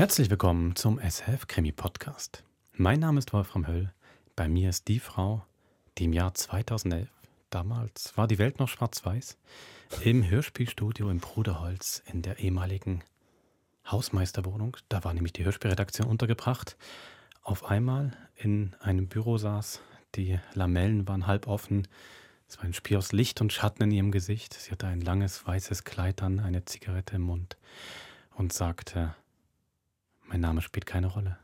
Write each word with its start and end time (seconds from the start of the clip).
Herzlich 0.00 0.30
willkommen 0.30 0.76
zum 0.76 0.98
SF 0.98 1.46
Krimi 1.46 1.72
Podcast. 1.72 2.42
Mein 2.72 3.00
Name 3.00 3.18
ist 3.18 3.34
Wolfram 3.34 3.66
Höll. 3.66 3.92
Bei 4.34 4.48
mir 4.48 4.70
ist 4.70 4.88
die 4.88 4.98
Frau, 4.98 5.44
die 5.98 6.04
im 6.04 6.14
Jahr 6.14 6.32
2011, 6.32 7.10
damals 7.50 8.16
war 8.16 8.26
die 8.26 8.38
Welt 8.38 8.60
noch 8.60 8.68
schwarz-weiß, 8.68 9.36
im 10.02 10.26
Hörspielstudio 10.26 11.10
im 11.10 11.18
Bruderholz 11.18 12.02
in 12.06 12.22
der 12.22 12.38
ehemaligen 12.38 13.04
Hausmeisterwohnung, 13.90 14.78
da 14.88 15.04
war 15.04 15.12
nämlich 15.12 15.34
die 15.34 15.44
Hörspielredaktion 15.44 16.08
untergebracht, 16.08 16.78
auf 17.42 17.66
einmal 17.66 18.16
in 18.36 18.74
einem 18.80 19.06
Büro 19.06 19.36
saß. 19.36 19.82
Die 20.14 20.40
Lamellen 20.54 21.08
waren 21.08 21.26
halb 21.26 21.46
offen. 21.46 21.86
Es 22.48 22.56
war 22.56 22.64
ein 22.64 22.72
Spiel 22.72 22.96
aus 22.96 23.12
Licht 23.12 23.42
und 23.42 23.52
Schatten 23.52 23.82
in 23.82 23.90
ihrem 23.90 24.12
Gesicht. 24.12 24.54
Sie 24.54 24.70
hatte 24.70 24.86
ein 24.86 25.02
langes 25.02 25.46
weißes 25.46 25.84
Kleid 25.84 26.22
an, 26.22 26.40
eine 26.40 26.64
Zigarette 26.64 27.16
im 27.16 27.22
Mund 27.22 27.58
und 28.34 28.54
sagte, 28.54 29.14
mein 30.30 30.40
Name 30.40 30.62
spielt 30.62 30.86
keine 30.86 31.08
Rolle. 31.08 31.38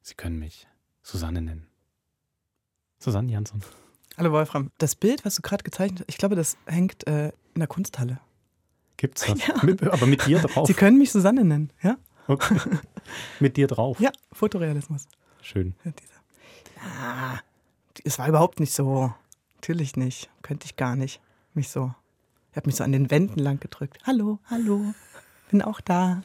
Sie 0.00 0.14
können 0.14 0.38
mich 0.38 0.68
Susanne 1.02 1.42
nennen. 1.42 1.66
Susanne 3.00 3.30
Jansson. 3.30 3.62
Hallo 4.16 4.32
Wolfram. 4.32 4.70
Das 4.78 4.94
Bild, 4.94 5.24
was 5.24 5.34
du 5.34 5.42
gerade 5.42 5.64
gezeichnet 5.64 6.00
hast, 6.00 6.08
ich 6.08 6.18
glaube, 6.18 6.36
das 6.36 6.56
hängt 6.66 7.06
äh, 7.06 7.28
in 7.54 7.58
der 7.58 7.66
Kunsthalle. 7.66 8.20
Gibt's 8.96 9.22
das? 9.26 9.44
Ja. 9.46 9.54
Mit, 9.64 9.82
aber 9.82 10.06
mit 10.06 10.24
dir 10.26 10.38
drauf. 10.38 10.66
Sie 10.68 10.74
können 10.74 10.98
mich 10.98 11.10
Susanne 11.10 11.44
nennen, 11.44 11.72
ja? 11.82 11.96
Okay. 12.28 12.56
mit 13.40 13.56
dir 13.56 13.66
drauf. 13.66 13.98
Ja, 13.98 14.12
Fotorealismus. 14.32 15.08
Schön. 15.42 15.74
Ja, 15.84 17.40
es 18.04 18.18
war 18.18 18.28
überhaupt 18.28 18.60
nicht 18.60 18.72
so. 18.72 19.12
Natürlich 19.56 19.96
nicht. 19.96 20.30
Könnte 20.42 20.66
ich 20.66 20.76
gar 20.76 20.94
nicht. 20.94 21.20
Mich 21.54 21.70
so. 21.70 21.92
Ich 22.52 22.56
habe 22.56 22.68
mich 22.68 22.76
so 22.76 22.84
an 22.84 22.92
den 22.92 23.10
Wänden 23.10 23.40
lang 23.40 23.58
gedrückt. 23.58 23.98
Hallo, 24.06 24.38
hallo. 24.48 24.94
Bin 25.50 25.62
auch 25.62 25.80
da. 25.80 26.22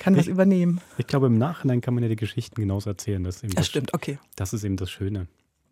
Kann 0.00 0.16
was 0.16 0.26
übernehmen. 0.26 0.80
Ich 0.98 1.06
glaube, 1.06 1.26
im 1.26 1.38
Nachhinein 1.38 1.80
kann 1.80 1.94
man 1.94 2.02
ja 2.02 2.08
die 2.08 2.16
Geschichten 2.16 2.60
genauso 2.60 2.90
erzählen. 2.90 3.22
Das, 3.22 3.40
das, 3.40 3.50
das 3.54 3.66
stimmt, 3.68 3.94
okay. 3.94 4.18
Das 4.34 4.52
ist 4.52 4.64
eben 4.64 4.76
das 4.76 4.90
Schöne. 4.90 5.28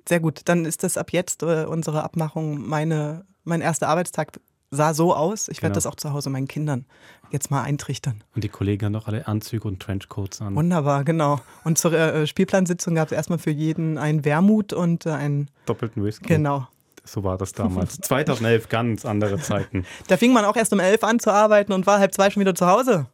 Sehr 0.08 0.20
gut. 0.20 0.42
Dann 0.44 0.64
ist 0.64 0.84
das 0.84 0.96
ab 0.96 1.12
jetzt 1.12 1.42
äh, 1.42 1.64
unsere 1.64 2.04
Abmachung. 2.04 2.66
Meine, 2.66 3.24
mein 3.42 3.60
erster 3.60 3.88
Arbeitstag 3.88 4.38
sah 4.70 4.94
so 4.94 5.14
aus. 5.14 5.48
Ich 5.48 5.62
werde 5.62 5.72
genau. 5.72 5.74
das 5.74 5.86
auch 5.86 5.96
zu 5.96 6.12
Hause 6.12 6.30
meinen 6.30 6.48
Kindern 6.48 6.86
jetzt 7.30 7.50
mal 7.50 7.62
eintrichtern. 7.62 8.22
Und 8.34 8.44
die 8.44 8.48
Kollegen 8.48 8.86
haben 8.86 8.92
noch 8.92 9.08
alle 9.08 9.26
Anzüge 9.26 9.66
und 9.66 9.80
Trenchcoats 9.80 10.40
an. 10.40 10.54
Wunderbar, 10.54 11.04
genau. 11.04 11.40
Und 11.64 11.78
zur 11.78 11.92
äh, 11.92 12.26
Spielplansitzung 12.26 12.94
gab 12.94 13.08
es 13.08 13.12
erstmal 13.12 13.38
für 13.38 13.50
jeden 13.50 13.98
einen 13.98 14.24
Wermut 14.24 14.72
und 14.72 15.06
äh, 15.06 15.10
einen 15.10 15.50
doppelten 15.66 16.04
Whisky. 16.04 16.26
Genau. 16.26 16.68
So 17.04 17.24
war 17.24 17.38
das 17.38 17.52
damals. 17.52 17.96
2011, 18.00 18.68
ganz 18.68 19.04
andere 19.04 19.38
Zeiten. 19.38 19.84
Da 20.08 20.16
fing 20.16 20.32
man 20.32 20.44
auch 20.44 20.56
erst 20.56 20.72
um 20.72 20.80
elf 20.80 21.02
an 21.04 21.18
zu 21.18 21.32
arbeiten 21.32 21.72
und 21.72 21.86
war 21.86 21.98
halb 21.98 22.14
zwei 22.14 22.30
schon 22.30 22.40
wieder 22.40 22.54
zu 22.54 22.66
Hause. 22.66 23.06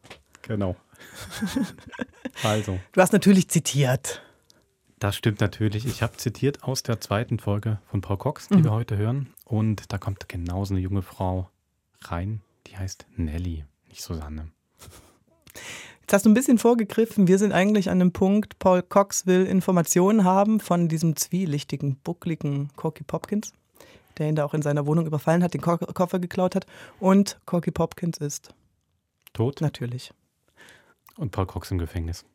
Genau. 0.43 0.75
Also. 2.43 2.79
Du 2.91 3.01
hast 3.01 3.13
natürlich 3.13 3.49
zitiert. 3.49 4.21
Das 4.99 5.15
stimmt 5.15 5.41
natürlich. 5.41 5.87
Ich 5.87 6.03
habe 6.03 6.17
zitiert 6.17 6.63
aus 6.63 6.83
der 6.83 7.01
zweiten 7.01 7.39
Folge 7.39 7.79
von 7.89 8.01
Paul 8.01 8.17
Cox, 8.17 8.47
die 8.47 8.57
mhm. 8.57 8.63
wir 8.65 8.71
heute 8.71 8.95
hören. 8.95 9.33
Und 9.43 9.91
da 9.91 9.97
kommt 9.97 10.29
genauso 10.29 10.75
eine 10.75 10.81
junge 10.81 11.01
Frau 11.01 11.49
rein, 12.03 12.41
die 12.67 12.77
heißt 12.77 13.07
Nelly, 13.15 13.65
nicht 13.89 14.03
Susanne. 14.03 14.51
Jetzt 16.01 16.13
hast 16.13 16.25
du 16.25 16.29
ein 16.29 16.35
bisschen 16.35 16.57
vorgegriffen. 16.57 17.27
Wir 17.27 17.37
sind 17.37 17.51
eigentlich 17.51 17.89
an 17.89 17.99
dem 17.99 18.13
Punkt, 18.13 18.59
Paul 18.59 18.81
Cox 18.81 19.27
will 19.27 19.45
Informationen 19.45 20.23
haben 20.23 20.59
von 20.59 20.87
diesem 20.87 21.15
zwielichtigen, 21.15 21.97
buckligen 21.97 22.69
Corky 22.75 23.03
Popkins, 23.03 23.53
der 24.19 24.29
ihn 24.29 24.35
da 24.35 24.45
auch 24.45 24.53
in 24.53 24.61
seiner 24.61 24.85
Wohnung 24.85 25.05
überfallen 25.05 25.43
hat, 25.43 25.53
den 25.53 25.61
Ko 25.61 25.77
Koffer 25.77 26.19
geklaut 26.19 26.55
hat. 26.55 26.65
Und 26.99 27.39
Corky 27.45 27.71
Popkins 27.71 28.17
ist 28.17 28.53
tot. 29.33 29.61
Natürlich. 29.61 30.11
Und 31.17 31.31
Paul 31.31 31.45
Cox 31.47 31.71
im 31.71 31.77
Gefängnis. 31.77 32.25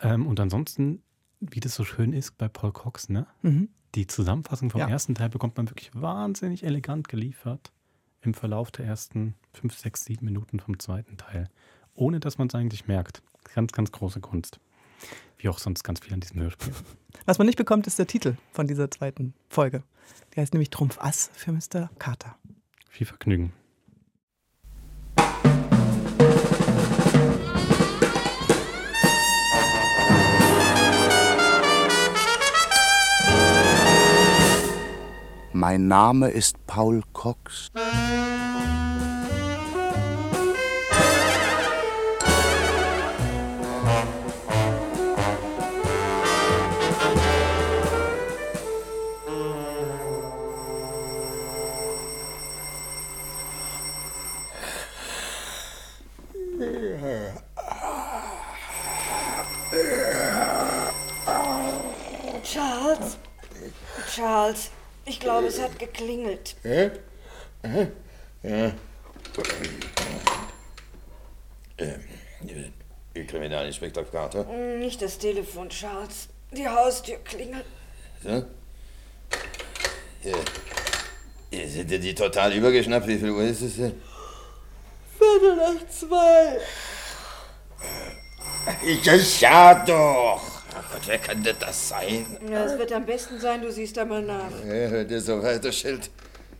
Ähm, 0.00 0.26
und 0.26 0.40
ansonsten, 0.40 1.02
wie 1.40 1.60
das 1.60 1.74
so 1.74 1.84
schön 1.84 2.12
ist 2.12 2.38
bei 2.38 2.48
Paul 2.48 2.72
Cox, 2.72 3.08
ne? 3.08 3.26
Mhm. 3.42 3.68
Die 3.94 4.06
Zusammenfassung 4.06 4.70
vom 4.70 4.80
ja. 4.80 4.88
ersten 4.88 5.14
Teil 5.14 5.30
bekommt 5.30 5.56
man 5.56 5.70
wirklich 5.70 5.90
wahnsinnig 5.94 6.64
elegant 6.64 7.08
geliefert 7.08 7.72
im 8.20 8.34
Verlauf 8.34 8.70
der 8.70 8.84
ersten 8.84 9.34
fünf, 9.52 9.78
sechs, 9.78 10.04
sieben 10.04 10.26
Minuten 10.26 10.60
vom 10.60 10.78
zweiten 10.78 11.16
Teil. 11.16 11.48
Ohne 11.94 12.20
dass 12.20 12.36
man 12.36 12.48
es 12.48 12.54
eigentlich 12.54 12.86
merkt. 12.86 13.22
Ganz, 13.54 13.72
ganz 13.72 13.92
große 13.92 14.20
Kunst. 14.20 14.60
Wie 15.38 15.48
auch 15.48 15.58
sonst 15.58 15.84
ganz 15.84 16.00
viel 16.00 16.14
an 16.14 16.20
diesem 16.20 16.40
Hörspiel. 16.40 16.72
Was 17.26 17.38
man 17.38 17.46
nicht 17.46 17.58
bekommt, 17.58 17.86
ist 17.86 17.98
der 17.98 18.06
Titel 18.06 18.36
von 18.52 18.66
dieser 18.66 18.90
zweiten 18.90 19.34
Folge. 19.48 19.82
Die 20.34 20.40
heißt 20.40 20.54
nämlich 20.54 20.70
Trumpf 20.70 20.98
Ass 21.00 21.30
für 21.34 21.52
Mr. 21.52 21.90
Carter. 21.98 22.36
Viel 22.88 23.06
Vergnügen. 23.06 23.52
Mein 35.52 35.88
Name 35.88 36.28
ist 36.28 36.64
Paul 36.66 37.02
Cox. 37.12 37.72
Charles, 64.16 64.70
ich 65.04 65.20
glaube, 65.20 65.48
es 65.48 65.60
hat 65.60 65.78
geklingelt. 65.78 66.56
Hä? 66.62 66.90
Aha. 67.62 67.86
Ja. 68.42 68.72
Äh, 71.76 73.24
Kriminalinspektor 73.26 74.04
Carter? 74.04 74.44
Nicht 74.78 75.02
das 75.02 75.18
Telefon, 75.18 75.68
Charles. 75.68 76.28
Die 76.50 76.66
Haustür 76.66 77.18
klingelt. 77.18 77.66
So? 78.22 78.46
Ja. 80.22 81.66
Sind 81.66 81.90
denn 81.90 82.00
die 82.00 82.14
total 82.14 82.54
übergeschnappt? 82.54 83.06
Wie 83.06 83.18
viel 83.18 83.30
Uhr 83.30 83.42
ist 83.42 83.60
es 83.60 83.76
denn? 83.76 84.00
Viertel 85.18 85.56
nach 85.56 85.88
zwei. 85.90 86.58
Ich 88.82 89.40
ja 89.40 89.84
doch. 89.84 90.55
Gott, 90.92 91.02
wer 91.06 91.18
kann 91.18 91.42
denn 91.42 91.56
das 91.58 91.88
sein? 91.88 92.26
Ja, 92.50 92.64
es 92.64 92.78
wird 92.78 92.92
am 92.92 93.06
besten 93.06 93.40
sein, 93.40 93.62
du 93.62 93.72
siehst 93.72 93.98
einmal 93.98 94.22
nach. 94.22 94.50
Ja, 94.64 94.88
hört 94.88 95.10
ihr 95.10 95.20
so 95.20 95.42
weiter, 95.42 95.72
Schild. 95.72 96.10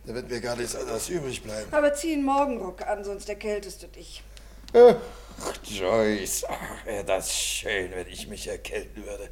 Da 0.05 0.13
wird 0.13 0.29
mir 0.29 0.39
gar 0.41 0.55
nichts 0.55 0.75
anderes 0.75 1.09
übrig 1.09 1.43
bleiben. 1.43 1.71
Aber 1.71 1.93
zieh 1.93 2.13
einen 2.13 2.23
Morgenrock 2.25 2.81
an, 2.87 3.03
sonst 3.03 3.27
erkältest 3.29 3.83
du 3.83 3.87
dich. 3.87 4.23
Ach, 4.73 4.95
Joyce, 5.63 6.45
ach, 6.47 6.85
wäre 6.85 7.03
das 7.03 7.35
schön, 7.35 7.91
wenn 7.91 8.07
ich 8.07 8.27
mich 8.27 8.47
erkälten 8.47 9.05
würde. 9.05 9.29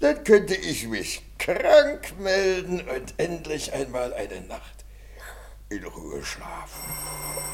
Dann 0.00 0.24
könnte 0.24 0.54
ich 0.54 0.86
mich 0.88 1.22
krank 1.38 2.18
melden 2.18 2.80
und 2.88 3.14
endlich 3.16 3.72
einmal 3.72 4.12
eine 4.12 4.42
Nacht 4.42 4.84
in 5.68 5.84
Ruhe 5.84 6.22
schlafen. 6.22 6.80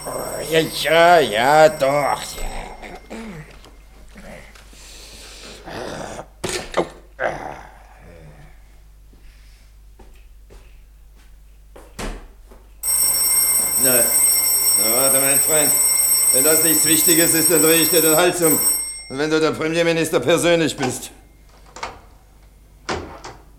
Oh, 0.06 0.52
ja, 0.52 0.60
ja, 0.60 1.20
ja, 1.20 1.68
doch. 1.68 2.22
Ja. 2.36 2.72
Na, 13.84 14.04
na 14.78 14.92
warte, 14.94 15.20
mein 15.20 15.38
Freund. 15.40 15.72
Wenn 16.32 16.44
das 16.44 16.64
nichts 16.64 16.86
Wichtiges 16.86 17.34
ist, 17.34 17.50
dann 17.50 17.60
drehe 17.60 17.82
ich 17.82 17.90
dir 17.90 18.00
den 18.00 18.16
Hals 18.16 18.40
um. 18.40 18.58
Und 19.10 19.18
wenn 19.18 19.28
du 19.28 19.38
der 19.38 19.50
Premierminister 19.50 20.18
persönlich 20.18 20.74
bist. 20.74 21.10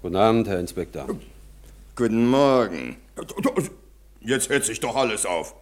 Guten 0.02 0.16
Abend, 0.16 0.48
Herr 0.48 0.60
Inspektor. 0.60 1.08
Guten 1.96 2.28
Morgen. 2.28 2.96
Jetzt 4.22 4.50
hört 4.50 4.66
sich 4.66 4.80
doch 4.80 4.96
alles 4.96 5.28
auf. 5.28 5.54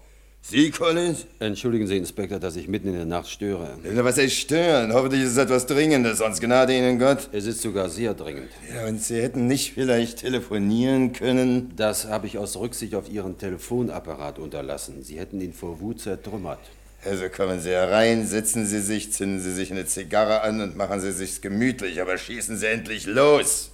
Sie, 0.42 0.72
Collins? 0.72 1.28
Entschuldigen 1.40 1.86
Sie, 1.86 1.98
Inspektor, 1.98 2.40
dass 2.40 2.56
ich 2.56 2.69
mitten 2.69 2.88
in 2.88 2.94
der 2.96 3.06
Nacht 3.06 3.30
störe. 3.30 3.78
Was 3.84 4.18
heißt 4.18 4.34
stören? 4.34 4.94
Hoffentlich 4.94 5.22
ist 5.22 5.31
es 5.31 5.38
etwas 5.38 5.66
Dringendes, 5.66 6.19
sonst 6.19 6.40
gnade 6.40 6.75
Ihnen 6.75 6.98
Gott. 6.98 7.28
Es 7.34 7.46
ist 7.46 7.62
sogar 7.62 7.90
sehr 7.90 8.14
dringend. 8.14 8.50
Ja, 8.74 8.88
und 8.88 9.02
Sie 9.02 9.22
hätten 9.22 9.48
nicht 9.48 9.74
vielleicht 9.74 10.19
telefonieren 10.19 11.12
können? 11.12 11.74
Das 11.75 12.06
habe 12.06 12.25
ich 12.28 12.38
aus 12.38 12.56
Rücksicht 12.56 12.96
auf 12.96 13.12
Ihren 13.12 13.38
Telefonapparat 13.38 14.40
unterlassen. 14.40 15.04
Sie 15.04 15.19
hätten 15.19 15.42
ihn 15.42 15.54
vor 15.54 15.81
Wut 15.81 16.00
zertrümmert. 16.00 16.60
Also 17.03 17.30
kommen 17.30 17.59
Sie 17.59 17.71
herein, 17.71 18.27
setzen 18.27 18.68
Sie 18.68 18.80
sich, 18.80 19.12
zünden 19.12 19.39
Sie 19.39 19.51
sich 19.51 19.71
eine 19.71 19.88
Zigarre 19.88 20.42
an 20.42 20.62
und 20.62 20.77
machen 20.77 21.00
Sie 21.00 21.12
sich's 21.12 21.42
gemütlich, 21.42 22.00
aber 22.00 22.18
schießen 22.18 22.57
Sie 22.57 22.68
endlich 22.68 23.07
los. 23.07 23.71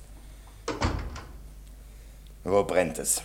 Wo 2.46 2.64
brennt 2.64 3.00
es? 3.00 3.22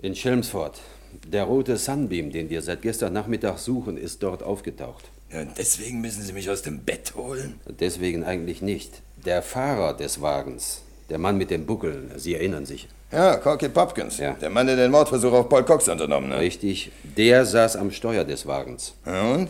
In 0.00 0.14
Chelmsford. 0.14 0.80
Der 1.26 1.44
rote 1.44 1.76
Sunbeam, 1.76 2.32
den 2.32 2.48
wir 2.48 2.62
seit 2.62 2.80
gestern 2.80 3.12
Nachmittag 3.12 3.58
suchen, 3.58 3.98
ist 3.98 4.22
dort 4.22 4.42
aufgetaucht. 4.42 5.04
Ja, 5.30 5.42
und 5.42 5.58
deswegen 5.58 6.00
müssen 6.00 6.22
Sie 6.22 6.32
mich 6.32 6.48
aus 6.48 6.62
dem 6.62 6.80
Bett 6.80 7.14
holen? 7.14 7.60
Deswegen 7.66 8.24
eigentlich 8.24 8.62
nicht. 8.62 9.02
Der 9.26 9.42
Fahrer 9.42 9.94
des 9.94 10.22
Wagens, 10.22 10.82
der 11.10 11.18
Mann 11.18 11.36
mit 11.36 11.50
dem 11.50 11.66
Buckel, 11.66 12.10
Sie 12.16 12.34
erinnern 12.34 12.64
sich. 12.64 12.88
Ja, 13.14 13.36
Corky 13.36 13.68
Popkins. 13.68 14.18
Ja. 14.18 14.32
Der 14.32 14.50
Mann, 14.50 14.66
der 14.66 14.76
den 14.76 14.90
Mordversuch 14.90 15.32
auf 15.32 15.48
Paul 15.48 15.64
Cox 15.64 15.88
unternommen 15.88 16.32
hat. 16.32 16.40
Richtig, 16.40 16.90
der 17.16 17.46
saß 17.46 17.76
am 17.76 17.90
Steuer 17.90 18.24
des 18.24 18.46
Wagens. 18.46 18.94
Ja, 19.06 19.34
und? 19.34 19.48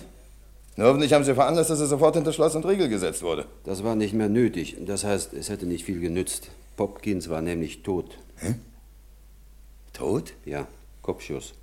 Na, 0.77 0.85
hoffentlich 0.87 1.13
haben 1.13 1.25
Sie 1.25 1.35
veranlasst, 1.35 1.71
dass 1.71 1.81
er 1.81 1.87
sofort 1.87 2.17
hinter 2.17 2.33
Schloss 2.33 2.55
und 2.57 2.67
Riegel 2.67 2.89
gesetzt 2.89 3.23
wurde. 3.23 3.47
Das 3.65 3.85
war 3.85 3.95
nicht 3.95 4.13
mehr 4.13 4.29
nötig. 4.29 4.77
Das 4.81 5.05
heißt, 5.05 5.33
es 5.33 5.49
hätte 5.49 5.67
nicht 5.67 5.85
viel 5.85 6.01
genützt. 6.01 6.51
Popkins 6.77 7.31
war 7.31 7.41
nämlich 7.41 7.83
tot. 7.83 8.19
Tot? 9.93 10.35
Ja, 10.45 10.67
Kopfschuss. 11.03 11.55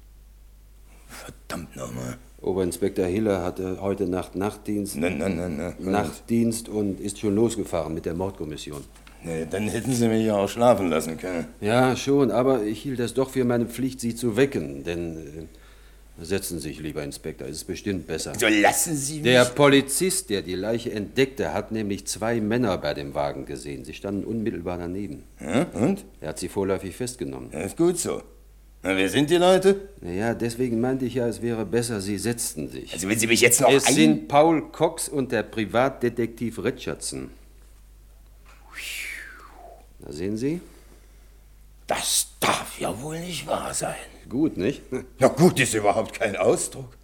Verdammt 1.07 1.75
nochmal. 1.75 2.18
Oberinspektor 2.42 3.06
Hiller 3.06 3.44
hatte 3.44 3.80
heute 3.81 4.07
Nacht 4.07 4.36
Nachtdienst. 4.36 4.95
Nein, 4.95 5.18
nein, 5.18 5.36
nein, 5.36 5.57
nein. 5.57 5.75
Nachtdienst 5.80 6.69
und 6.69 7.00
ist 7.00 7.19
schon 7.19 7.36
losgefahren 7.36 7.94
mit 7.94 8.06
der 8.06 8.13
Mordkommission. 8.15 8.83
Nee, 9.24 9.46
dann 9.50 9.68
hätten 9.68 9.94
Sie 9.94 10.08
mich 10.08 10.26
ja 10.26 10.36
auch 10.36 10.50
schlafen 10.50 10.90
lassen 10.90 11.18
können. 11.18 11.48
Ja, 11.60 11.96
schon, 11.96 12.32
aber 12.32 12.64
ich 12.64 12.82
hielt 12.82 13.00
es 13.00 13.14
doch 13.14 13.30
für 13.30 13.46
meine 13.46 13.66
Pflicht, 13.66 14.00
Sie 14.00 14.16
zu 14.16 14.36
wecken. 14.36 14.84
Denn 14.84 15.48
äh, 16.20 16.26
setzen 16.26 16.60
Sie 16.60 16.70
sich, 16.70 16.80
lieber 16.80 17.04
Inspektor, 17.04 17.48
es 17.48 17.58
ist 17.58 17.64
bestimmt 17.66 18.08
besser. 18.08 18.34
So 18.38 18.48
lassen 18.48 18.96
Sie 18.96 19.16
mich. 19.16 19.24
Der 19.24 19.46
Polizist, 19.46 20.30
der 20.30 20.42
die 20.42 20.56
Leiche 20.56 20.92
entdeckte, 20.92 21.54
hat 21.54 21.72
nämlich 21.72 22.08
zwei 22.08 22.42
Männer 22.42 22.78
bei 22.80 22.94
dem 22.94 23.14
Wagen 23.14 23.46
gesehen. 23.46 23.86
Sie 23.86 23.94
standen 23.94 24.24
unmittelbar 24.24 24.80
daneben. 24.80 25.24
Ja, 25.40 25.68
und? 25.74 26.04
Er 26.20 26.30
hat 26.30 26.40
sie 26.40 26.50
vorläufig 26.50 26.96
festgenommen. 26.96 27.50
Ja, 27.52 27.60
ist 27.60 27.78
gut 27.78 28.00
so. 28.00 28.24
Na, 28.84 28.98
wer 28.98 29.10
sind 29.10 29.30
die 29.30 29.38
Leute? 29.38 29.90
Naja, 30.02 30.34
deswegen 30.34 30.82
meinte 30.82 31.06
ich 31.06 31.14
ja, 31.14 31.28
es 31.28 31.44
wäre 31.44 31.66
besser, 31.68 32.02
Sie 32.02 32.18
setzten 32.18 32.68
sich. 32.68 32.92
Also, 32.94 33.08
wenn 33.08 33.20
Sie 33.20 33.28
mich 33.28 33.42
jetzt 33.42 33.62
noch 33.62 33.72
es 33.72 33.86
ein... 33.86 33.94
sind 33.94 34.28
Paul 34.28 34.72
Cox 34.72 35.08
und 35.08 35.32
der 35.32 35.44
Privatdetektiv 35.44 36.64
Richardson. 36.64 37.30
Da 40.06 40.12
sehen 40.12 40.38
Sie? 40.38 40.62
Das 41.88 42.27
darf 42.39 42.80
ja 42.80 43.00
wohl 43.01 43.19
nicht 43.19 43.45
wahr 43.48 43.74
sein. 43.74 43.95
Gut, 44.30 44.57
nicht? 44.57 44.81
Ja, 45.19 45.27
gut 45.27 45.59
ist 45.59 45.74
überhaupt 45.74 46.18
kein 46.18 46.36
Ausdruck. 46.38 46.95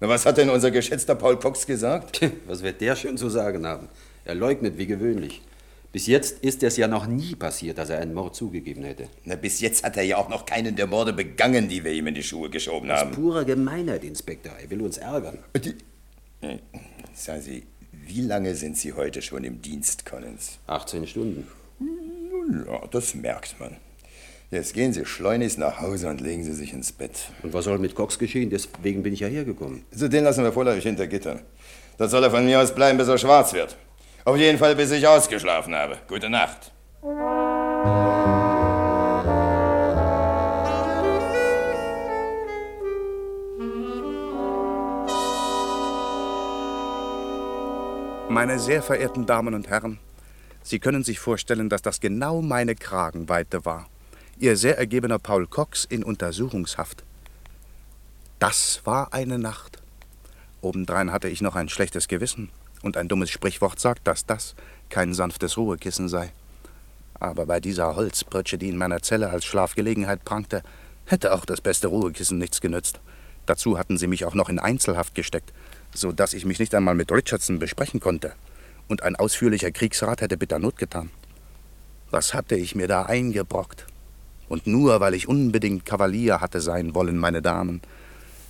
Na, 0.00 0.08
was 0.08 0.24
hat 0.26 0.38
denn 0.38 0.48
unser 0.50 0.70
geschätzter 0.70 1.14
Paul 1.14 1.38
Cox 1.38 1.66
gesagt? 1.66 2.20
Was 2.46 2.62
wird 2.62 2.80
der 2.80 2.96
schon 2.96 3.16
zu 3.16 3.28
sagen 3.28 3.66
haben? 3.66 3.88
Er 4.24 4.34
leugnet 4.34 4.78
wie 4.78 4.86
gewöhnlich. 4.86 5.42
Bis 5.92 6.06
jetzt 6.06 6.42
ist 6.42 6.62
es 6.62 6.78
ja 6.78 6.88
noch 6.88 7.06
nie 7.06 7.34
passiert, 7.34 7.76
dass 7.76 7.90
er 7.90 7.98
einen 8.00 8.14
Mord 8.14 8.34
zugegeben 8.34 8.82
hätte. 8.82 9.08
Na, 9.26 9.34
bis 9.36 9.60
jetzt 9.60 9.84
hat 9.84 9.96
er 9.98 10.02
ja 10.04 10.16
auch 10.16 10.30
noch 10.30 10.46
keinen 10.46 10.74
der 10.74 10.86
Morde 10.86 11.12
begangen, 11.12 11.68
die 11.68 11.84
wir 11.84 11.92
ihm 11.92 12.06
in 12.06 12.14
die 12.14 12.22
Schuhe 12.22 12.48
geschoben 12.48 12.88
Das 12.88 13.00
haben. 13.00 13.10
ist 13.10 13.16
purer 13.16 13.44
Gemeinheit, 13.44 14.02
Inspektor. 14.02 14.52
Er 14.60 14.70
will 14.70 14.80
uns 14.82 14.96
ärgern. 14.96 15.38
Die, 15.62 15.74
Hm, 16.40 16.58
sagen 17.14 17.42
Sie, 17.42 17.64
wie 18.06 18.22
lange 18.22 18.54
sind 18.56 18.76
Sie 18.78 18.94
heute 18.94 19.20
schon 19.22 19.44
im 19.44 19.60
Dienst, 19.60 20.06
Collins? 20.06 20.58
18 20.66 21.06
Stunden. 21.06 21.46
Ja, 22.66 22.80
das 22.90 23.14
merkt 23.14 23.58
man. 23.60 23.76
Jetzt 24.50 24.74
gehen 24.74 24.92
Sie 24.92 25.06
schleunigst 25.06 25.58
nach 25.58 25.80
Hause 25.80 26.08
und 26.08 26.20
legen 26.20 26.44
Sie 26.44 26.52
sich 26.52 26.74
ins 26.74 26.92
Bett. 26.92 27.30
Und 27.42 27.54
was 27.54 27.64
soll 27.64 27.78
mit 27.78 27.94
Cox 27.94 28.18
geschehen? 28.18 28.50
Deswegen 28.50 29.02
bin 29.02 29.14
ich 29.14 29.20
ja 29.20 29.28
hergekommen. 29.28 29.84
So, 29.90 30.08
den 30.08 30.24
lassen 30.24 30.44
wir 30.44 30.52
vorläufig 30.52 30.84
hinter 30.84 31.06
Gittern. 31.06 31.40
Das 31.96 32.10
soll 32.10 32.22
er 32.24 32.30
von 32.30 32.44
mir 32.44 32.60
aus 32.60 32.74
bleiben, 32.74 32.98
bis 32.98 33.08
er 33.08 33.16
schwarz 33.16 33.54
wird. 33.54 33.76
Auf 34.24 34.36
jeden 34.36 34.58
Fall, 34.58 34.76
bis 34.76 34.90
ich 34.90 35.06
ausgeschlafen 35.06 35.74
habe. 35.74 35.96
Gute 36.06 36.28
Nacht. 36.28 36.72
Meine 48.28 48.58
sehr 48.58 48.82
verehrten 48.82 49.26
Damen 49.26 49.54
und 49.54 49.68
Herren, 49.68 49.98
Sie 50.62 50.78
können 50.78 51.04
sich 51.04 51.18
vorstellen, 51.18 51.68
dass 51.68 51.82
das 51.82 52.00
genau 52.00 52.42
meine 52.42 52.74
Kragenweite 52.74 53.64
war. 53.64 53.88
Ihr 54.38 54.56
sehr 54.56 54.78
ergebener 54.78 55.18
Paul 55.18 55.46
Cox 55.46 55.84
in 55.84 56.02
Untersuchungshaft. 56.02 57.04
Das 58.38 58.80
war 58.84 59.12
eine 59.12 59.38
Nacht. 59.38 59.82
Obendrein 60.60 61.12
hatte 61.12 61.28
ich 61.28 61.42
noch 61.42 61.56
ein 61.56 61.68
schlechtes 61.68 62.08
Gewissen 62.08 62.50
und 62.82 62.96
ein 62.96 63.08
dummes 63.08 63.30
Sprichwort 63.30 63.78
sagt, 63.78 64.06
dass 64.06 64.26
das 64.26 64.54
kein 64.88 65.14
sanftes 65.14 65.56
Ruhekissen 65.56 66.08
sei. 66.08 66.32
Aber 67.14 67.46
bei 67.46 67.60
dieser 67.60 67.94
Holzpritsche, 67.94 68.58
die 68.58 68.68
in 68.68 68.76
meiner 68.76 69.02
Zelle 69.02 69.30
als 69.30 69.44
Schlafgelegenheit 69.44 70.24
prangte, 70.24 70.62
hätte 71.06 71.34
auch 71.34 71.44
das 71.44 71.60
beste 71.60 71.88
Ruhekissen 71.88 72.38
nichts 72.38 72.60
genützt. 72.60 73.00
Dazu 73.46 73.78
hatten 73.78 73.98
sie 73.98 74.06
mich 74.06 74.24
auch 74.24 74.34
noch 74.34 74.48
in 74.48 74.58
Einzelhaft 74.58 75.14
gesteckt, 75.14 75.52
so 75.94 76.12
dass 76.12 76.34
ich 76.34 76.44
mich 76.44 76.58
nicht 76.58 76.74
einmal 76.74 76.94
mit 76.94 77.10
Richardson 77.12 77.58
besprechen 77.58 78.00
konnte. 78.00 78.32
Und 78.88 79.02
ein 79.02 79.16
ausführlicher 79.16 79.70
Kriegsrat 79.70 80.20
hätte 80.20 80.36
bitter 80.36 80.58
Not 80.58 80.76
getan. 80.76 81.10
Was 82.10 82.34
hatte 82.34 82.56
ich 82.56 82.74
mir 82.74 82.88
da 82.88 83.02
eingebrockt? 83.04 83.86
Und 84.48 84.66
nur 84.66 85.00
weil 85.00 85.14
ich 85.14 85.28
unbedingt 85.28 85.86
Kavalier 85.86 86.40
hatte 86.40 86.60
sein 86.60 86.94
wollen, 86.94 87.16
meine 87.16 87.40
Damen, 87.40 87.80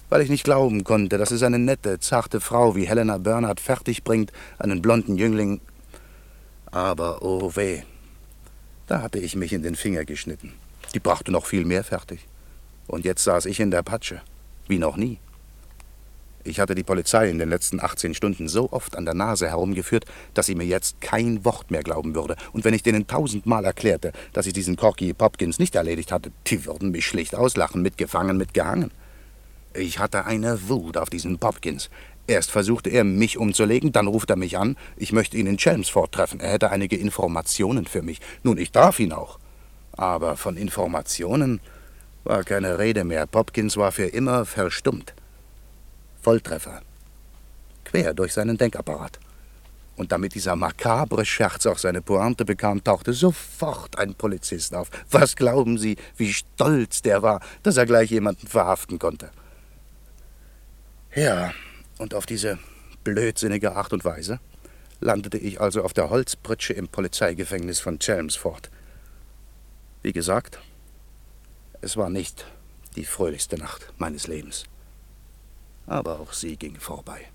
weil 0.08 0.20
ich 0.20 0.28
nicht 0.28 0.44
glauben 0.44 0.84
konnte, 0.84 1.16
dass 1.16 1.30
es 1.30 1.42
eine 1.42 1.58
nette, 1.58 2.00
zarte 2.00 2.40
Frau 2.40 2.76
wie 2.76 2.86
Helena 2.86 3.18
Bernhardt 3.18 3.60
fertigbringt, 3.60 4.32
einen 4.58 4.82
blonden 4.82 5.16
Jüngling. 5.16 5.60
Aber 6.70 7.22
oh 7.22 7.54
weh, 7.54 7.82
da 8.88 9.00
hatte 9.00 9.18
ich 9.18 9.36
mich 9.36 9.52
in 9.52 9.62
den 9.62 9.76
Finger 9.76 10.04
geschnitten. 10.04 10.52
Die 10.92 11.00
brachte 11.00 11.32
noch 11.32 11.46
viel 11.46 11.64
mehr 11.64 11.84
fertig. 11.84 12.26
Und 12.88 13.04
jetzt 13.04 13.24
saß 13.24 13.46
ich 13.46 13.60
in 13.60 13.70
der 13.70 13.82
Patsche, 13.82 14.20
wie 14.68 14.78
noch 14.78 14.96
nie. 14.96 15.18
Ich 16.44 16.58
hatte 16.58 16.74
die 16.74 16.82
Polizei 16.82 17.28
in 17.30 17.38
den 17.38 17.48
letzten 17.48 17.80
18 17.80 18.14
Stunden 18.14 18.48
so 18.48 18.72
oft 18.72 18.96
an 18.96 19.04
der 19.04 19.14
Nase 19.14 19.48
herumgeführt, 19.48 20.06
dass 20.34 20.46
sie 20.46 20.56
mir 20.56 20.64
jetzt 20.66 21.00
kein 21.00 21.44
Wort 21.44 21.70
mehr 21.70 21.82
glauben 21.82 22.16
würde. 22.16 22.36
Und 22.52 22.64
wenn 22.64 22.74
ich 22.74 22.82
denen 22.82 23.06
tausendmal 23.06 23.64
erklärte, 23.64 24.12
dass 24.32 24.46
ich 24.46 24.52
diesen 24.52 24.76
Corky 24.76 25.14
Popkins 25.14 25.60
nicht 25.60 25.76
erledigt 25.76 26.10
hatte, 26.10 26.32
die 26.48 26.64
würden 26.64 26.90
mich 26.90 27.06
schlicht 27.06 27.36
auslachen, 27.36 27.80
mitgefangen, 27.82 28.36
mitgehangen. 28.36 28.90
Ich 29.74 30.00
hatte 30.00 30.24
eine 30.24 30.68
Wut 30.68 30.96
auf 30.96 31.10
diesen 31.10 31.38
Popkins. 31.38 31.90
Erst 32.26 32.50
versuchte 32.50 32.90
er, 32.90 33.04
mich 33.04 33.38
umzulegen, 33.38 33.92
dann 33.92 34.06
ruft 34.06 34.30
er 34.30 34.36
mich 34.36 34.58
an, 34.58 34.76
ich 34.96 35.12
möchte 35.12 35.36
ihn 35.36 35.46
in 35.46 35.58
Chelmsford 35.58 36.12
treffen. 36.12 36.40
Er 36.40 36.52
hätte 36.52 36.70
einige 36.70 36.96
Informationen 36.96 37.86
für 37.86 38.02
mich. 38.02 38.20
Nun, 38.42 38.58
ich 38.58 38.72
darf 38.72 38.98
ihn 39.00 39.12
auch. 39.12 39.38
Aber 39.92 40.36
von 40.36 40.56
Informationen 40.56 41.60
war 42.24 42.44
keine 42.44 42.78
Rede 42.78 43.04
mehr. 43.04 43.26
Popkins 43.26 43.76
war 43.76 43.92
für 43.92 44.06
immer 44.06 44.44
verstummt. 44.44 45.14
Volltreffer. 46.22 46.82
Quer 47.84 48.14
durch 48.14 48.32
seinen 48.32 48.56
Denkapparat. 48.56 49.18
Und 49.96 50.12
damit 50.12 50.34
dieser 50.34 50.56
makabre 50.56 51.26
Scherz 51.26 51.66
auch 51.66 51.78
seine 51.78 52.00
Pointe 52.00 52.44
bekam, 52.44 52.82
tauchte 52.82 53.12
sofort 53.12 53.98
ein 53.98 54.14
Polizist 54.14 54.74
auf. 54.74 54.90
Was 55.10 55.36
glauben 55.36 55.76
Sie, 55.78 55.96
wie 56.16 56.32
stolz 56.32 57.02
der 57.02 57.22
war, 57.22 57.40
dass 57.62 57.76
er 57.76 57.86
gleich 57.86 58.10
jemanden 58.10 58.46
verhaften 58.46 58.98
konnte? 58.98 59.30
Ja, 61.14 61.52
und 61.98 62.14
auf 62.14 62.24
diese 62.24 62.58
blödsinnige 63.04 63.76
Art 63.76 63.92
und 63.92 64.04
Weise 64.04 64.40
landete 65.00 65.36
ich 65.36 65.60
also 65.60 65.82
auf 65.82 65.92
der 65.92 66.08
Holzpritsche 66.08 66.72
im 66.72 66.88
Polizeigefängnis 66.88 67.80
von 67.80 67.98
Chelmsford. 67.98 68.70
Wie 70.00 70.12
gesagt, 70.12 70.58
es 71.80 71.96
war 71.96 72.08
nicht 72.08 72.46
die 72.96 73.04
fröhlichste 73.04 73.58
Nacht 73.58 73.92
meines 73.98 74.26
Lebens. 74.26 74.64
Aber 75.86 76.20
auch 76.20 76.32
sie 76.32 76.56
ging 76.56 76.78
vorbei. 76.78 77.28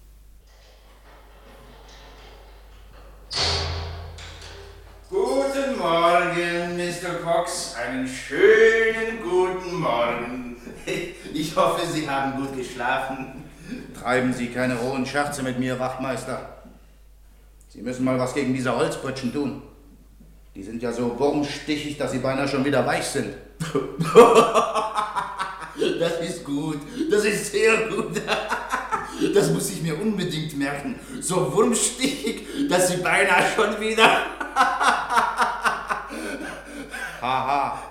Guten 5.10 5.78
Morgen, 5.78 6.78
Mr. 6.78 7.16
Cox. 7.24 7.76
Einen 7.76 8.08
schönen 8.08 9.22
guten 9.24 9.76
Morgen. 9.76 10.56
Ich 11.34 11.56
hoffe, 11.56 11.86
Sie 11.86 12.10
haben 12.10 12.42
gut 12.42 12.56
geschlafen. 12.58 13.44
Treiben 13.94 14.34
Sie 14.34 14.48
keine 14.48 14.76
rohen 14.76 15.06
Scherze 15.06 15.44
mit 15.44 15.60
mir, 15.60 15.78
Wachtmeister. 15.78 16.64
Sie 17.68 17.82
müssen 17.82 18.06
mal 18.06 18.18
was 18.18 18.34
gegen 18.34 18.54
diese 18.54 18.76
Holzpritschen 18.76 19.32
tun. 19.34 19.62
Die 20.56 20.64
sind 20.64 20.82
ja 20.82 20.92
so 20.92 21.20
wurmstichig, 21.20 21.98
dass 21.98 22.12
sie 22.12 22.20
beinahe 22.20 22.48
schon 22.48 22.66
wieder 22.66 22.86
weich 22.86 23.06
sind. 23.06 23.36
Das 26.00 26.20
ist 26.22 26.44
gut. 26.44 26.80
Das 27.18 27.26
ist 27.26 27.52
sehr 27.52 27.88
gut. 27.88 28.22
Das 29.34 29.50
muss 29.50 29.72
ich 29.72 29.82
mir 29.82 30.00
unbedingt 30.00 30.56
merken. 30.56 31.00
So 31.22 31.52
wurmstichig, 31.52 32.46
dass 32.70 32.90
Sie 32.90 32.98
beinahe 32.98 33.46
schon 33.56 33.80
wieder. 33.80 34.06
haha. 37.20 37.87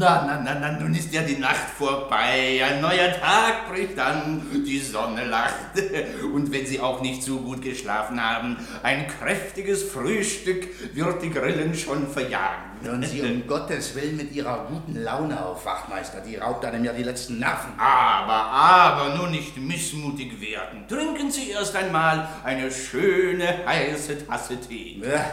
Na, 0.00 0.24
na, 0.24 0.40
na, 0.40 0.54
na, 0.58 0.80
nun 0.80 0.94
ist 0.94 1.12
ja 1.12 1.20
die 1.20 1.36
Nacht 1.36 1.68
vorbei. 1.76 2.64
Ein 2.64 2.80
neuer 2.80 3.12
Tag 3.20 3.70
bricht 3.70 3.98
an, 3.98 4.40
die 4.66 4.78
Sonne 4.78 5.26
lacht. 5.26 5.76
Und 6.34 6.50
wenn 6.50 6.64
Sie 6.64 6.80
auch 6.80 7.02
nicht 7.02 7.22
so 7.22 7.40
gut 7.40 7.60
geschlafen 7.60 8.18
haben, 8.18 8.56
ein 8.82 9.06
kräftiges 9.06 9.82
Frühstück 9.82 10.68
wird 10.94 11.22
die 11.22 11.28
Grillen 11.28 11.74
schon 11.74 12.08
verjagen. 12.08 12.80
Hören 12.82 13.02
Sie 13.02 13.20
um 13.20 13.46
Gottes 13.46 13.94
Willen 13.94 14.16
mit 14.16 14.32
Ihrer 14.32 14.68
guten 14.70 15.02
Laune 15.02 15.44
auf, 15.44 15.66
Wachtmeister. 15.66 16.22
Die 16.22 16.36
raubt 16.36 16.64
einem 16.64 16.82
ja 16.82 16.94
die 16.94 17.02
letzten 17.02 17.38
Nerven. 17.38 17.78
Aber, 17.78 18.32
aber, 18.32 19.16
nur 19.16 19.28
nicht 19.28 19.58
missmutig 19.58 20.40
werden. 20.40 20.88
Trinken 20.88 21.30
Sie 21.30 21.50
erst 21.50 21.76
einmal 21.76 22.26
eine 22.42 22.70
schöne, 22.70 23.66
heiße 23.66 24.26
Tasse 24.26 24.58
Tee. 24.58 25.02
Ja. 25.04 25.26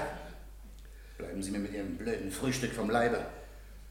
Bleiben 1.17 1.41
Sie 1.41 1.51
mir 1.51 1.59
mit 1.59 1.73
Ihrem 1.73 1.95
blöden 1.95 2.29
Frühstück 2.29 2.73
vom 2.73 2.89
Leibe. 2.89 3.19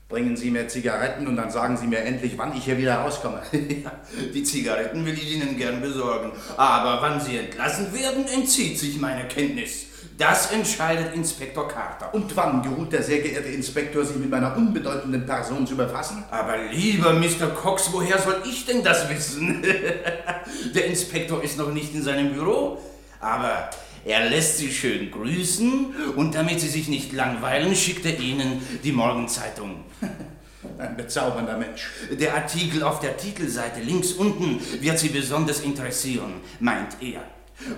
Bringen 0.09 0.37
Sie 0.37 0.53
mir 0.53 0.69
Zigaretten 0.69 1.27
und 1.27 1.35
dann 1.35 1.51
sagen 1.51 1.77
Sie 1.77 1.89
mir 1.89 1.99
endlich, 1.99 2.39
wann 2.39 2.57
ich 2.57 2.65
hier 2.65 2.79
wieder 2.79 2.95
rauskomme. 2.99 3.43
Die 4.35 4.43
Zigaretten 4.45 5.05
will 5.05 5.15
ich 5.15 5.35
Ihnen 5.35 5.57
gern 5.57 5.81
besorgen. 5.81 6.31
Aber 6.57 7.03
wann 7.03 7.21
Sie 7.21 7.37
entlassen 7.37 7.93
werden, 7.93 8.25
entzieht 8.33 8.79
sich 8.79 9.01
meine 9.01 9.27
Kenntnis. 9.27 9.87
Das 10.17 10.53
entscheidet 10.53 11.13
Inspektor 11.15 11.67
Carter. 11.67 12.15
Und 12.15 12.37
wann 12.37 12.63
geruht 12.63 12.93
der 12.93 13.03
sehr 13.03 13.19
geehrte 13.19 13.49
Inspektor, 13.49 14.05
sich 14.05 14.17
mit 14.17 14.31
meiner 14.31 14.57
unbedeutenden 14.57 15.27
Person 15.27 15.67
zu 15.67 15.77
befassen? 15.77 16.23
Aber 16.31 16.57
lieber 16.71 17.13
Mr. 17.13 17.49
Cox, 17.49 17.93
woher 17.93 18.19
soll 18.19 18.43
ich 18.49 18.65
denn 18.65 18.85
das 18.85 19.11
wissen? 19.11 19.61
der 20.75 20.87
Inspektor 20.87 21.43
ist 21.43 21.59
noch 21.59 21.73
nicht 21.73 21.93
in 21.95 22.03
seinem 22.03 22.33
Büro. 22.33 22.81
Aber 23.19 23.71
er 24.07 24.31
lässt 24.31 24.59
Sie 24.59 24.73
schön 24.73 25.11
grüßen 25.11 25.95
und 26.15 26.35
damit 26.37 26.61
Sie 26.61 26.69
sich 26.69 26.87
nicht 26.87 27.13
langweilen, 27.13 27.75
schickt 27.75 28.07
er 28.07 28.17
Ihnen 28.17 28.63
die 28.85 28.93
Morgenzeitung. 28.93 29.85
Ein 30.79 30.97
bezaubernder 30.97 31.59
Mensch. 31.59 31.91
Der 32.13 32.35
Artikel 32.35 32.85
auf 32.85 33.01
der 33.01 33.17
Titelseite 33.17 33.81
links 33.81 34.13
unten 34.13 34.61
wird 34.81 34.99
Sie 35.01 35.09
besonders 35.09 35.61
interessieren, 35.61 36.35
meint 36.61 36.97
er. 37.01 37.23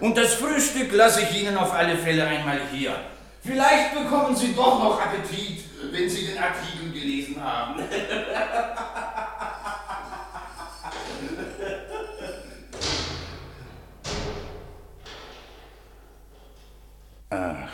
Und 0.00 0.18
das 0.18 0.34
Frühstück 0.34 0.92
lasse 0.92 1.22
ich 1.22 1.42
Ihnen 1.42 1.56
auf 1.56 1.72
alle 1.72 1.96
Fälle 1.96 2.26
einmal 2.26 2.60
hier. 2.72 2.94
Vielleicht 3.42 3.94
bekommen 3.94 4.36
Sie 4.36 4.52
doch 4.54 4.82
noch 4.82 5.00
Appetit, 5.00 5.64
wenn 5.90 6.10
Sie 6.10 6.26
den 6.26 6.36
Artikel 6.36 6.92
gelesen 6.92 7.42
haben. 7.42 7.80
Ach, 17.30 17.68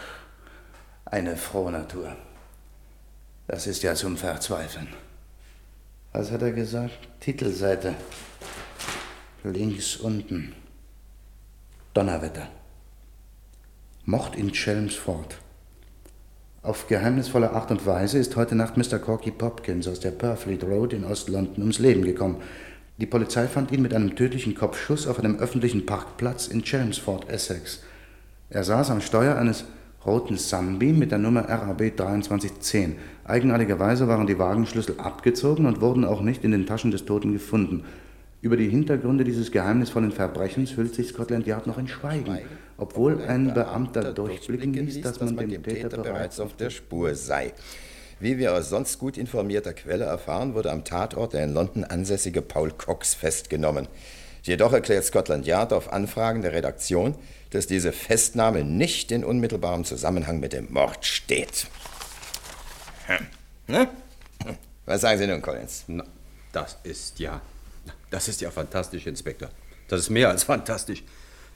eine 1.05 1.37
frohe 1.37 1.71
Natur. 1.71 2.17
Das 3.47 3.69
ist 3.69 3.85
ja 3.85 3.95
zum 3.95 4.17
Verzweifeln. 4.17 4.89
Was 6.13 6.33
hat 6.33 6.43
er 6.43 6.51
gesagt? 6.51 6.99
Titelseite. 7.21 7.95
Links 9.45 9.97
unten. 9.97 10.55
Donnerwetter. 11.93 12.49
Mord 14.05 14.35
in 14.35 14.51
Chelmsford. 14.51 15.39
Auf 16.63 16.89
geheimnisvolle 16.89 17.53
Art 17.53 17.71
und 17.71 17.87
Weise 17.87 18.19
ist 18.19 18.35
heute 18.35 18.57
Nacht 18.57 18.77
Mr. 18.77 18.99
Corky 18.99 19.31
Popkins 19.31 19.87
aus 19.87 20.01
der 20.01 20.11
Purfleet 20.11 20.65
Road 20.65 20.95
in 20.95 21.05
Ost-London 21.05 21.61
ums 21.61 21.79
Leben 21.79 22.03
gekommen. 22.03 22.43
Die 22.97 23.07
Polizei 23.07 23.47
fand 23.47 23.71
ihn 23.71 23.83
mit 23.83 23.95
einem 23.95 24.17
tödlichen 24.17 24.57
Kopfschuss 24.57 25.07
auf 25.07 25.21
einem 25.21 25.39
öffentlichen 25.39 25.87
Parkplatz 25.87 26.49
in 26.49 26.63
Chelmsford, 26.63 27.29
Essex. 27.29 27.83
Er 28.55 28.63
saß 28.63 28.91
am 28.91 29.01
Steuer 29.01 29.35
eines 29.35 29.65
roten 30.07 30.37
Sunbeam 30.37 30.97
mit 30.97 31.11
der 31.11 31.19
Nummer 31.19 31.49
RAB 31.49 31.81
2310. 31.97 32.95
Eigenartigerweise 33.25 34.07
waren 34.07 34.29
die 34.29 34.39
Wagenschlüssel 34.39 35.01
abgezogen 35.01 35.67
und 35.67 35.81
wurden 35.81 36.05
auch 36.05 36.21
nicht 36.21 36.45
in 36.45 36.53
den 36.53 36.65
Taschen 36.65 36.93
des 36.93 37.05
Toten 37.05 37.33
gefunden. 37.33 37.83
Über 38.43 38.57
die 38.57 38.69
Hintergründe 38.69 39.25
dieses 39.25 39.51
geheimnisvollen 39.51 40.13
Verbrechens 40.13 40.77
hüllt 40.77 40.95
sich 40.95 41.09
Scotland 41.09 41.49
Yard 41.49 41.67
noch 41.67 41.79
in 41.79 41.89
Schweigen, 41.89 42.39
obwohl 42.77 43.21
ein 43.23 43.53
Beamter 43.55 44.13
durchblicken 44.13 44.73
ließ, 44.73 45.01
dass 45.01 45.19
man 45.19 45.37
dem 45.37 45.65
Täter 45.65 46.01
bereits 46.01 46.39
auf 46.39 46.55
der 46.55 46.71
Spur 46.71 47.17
sei. 47.17 47.53
Wie 48.21 48.39
wir 48.39 48.55
aus 48.55 48.69
sonst 48.69 49.01
gut 49.01 49.19
informierter 49.19 49.73
Quelle 49.73 50.05
erfahren, 50.05 50.55
wurde 50.55 50.71
am 50.71 50.85
Tatort 50.85 51.33
der 51.33 51.43
in 51.43 51.55
London 51.55 51.83
ansässige 51.83 52.41
Paul 52.41 52.71
Cox 52.71 53.15
festgenommen. 53.15 53.89
Jedoch 54.45 54.75
erklärt 54.75 55.05
Scotland 55.05 55.45
Yard 55.45 55.73
auf 55.73 55.93
Anfragen 55.93 56.43
der 56.43 56.53
Redaktion, 56.53 57.17
dass 57.51 57.67
diese 57.67 57.93
Festnahme 57.93 58.65
nicht 58.65 59.13
in 59.13 59.25
unmittelbarem 59.25 59.85
Zusammenhang 59.85 60.41
mit 60.41 60.53
dem 60.53 60.73
Mord 60.73 61.05
steht. 61.05 61.67
Hm. 63.07 63.27
Ne? 63.67 63.89
Hm. 64.45 64.57
Was 64.87 65.01
sagen 65.01 65.19
Sie 65.19 65.27
nun, 65.27 65.43
Collins? 65.43 65.85
Na, 65.87 66.05
das 66.53 66.79
ist 66.83 67.19
ja. 67.19 67.41
Das 68.11 68.29
ist 68.29 68.41
ja 68.41 68.51
fantastisch, 68.51 69.07
Inspektor. 69.07 69.51
Das 69.89 70.01
ist 70.01 70.11
mehr 70.11 70.29
als 70.29 70.45
fantastisch. 70.45 71.03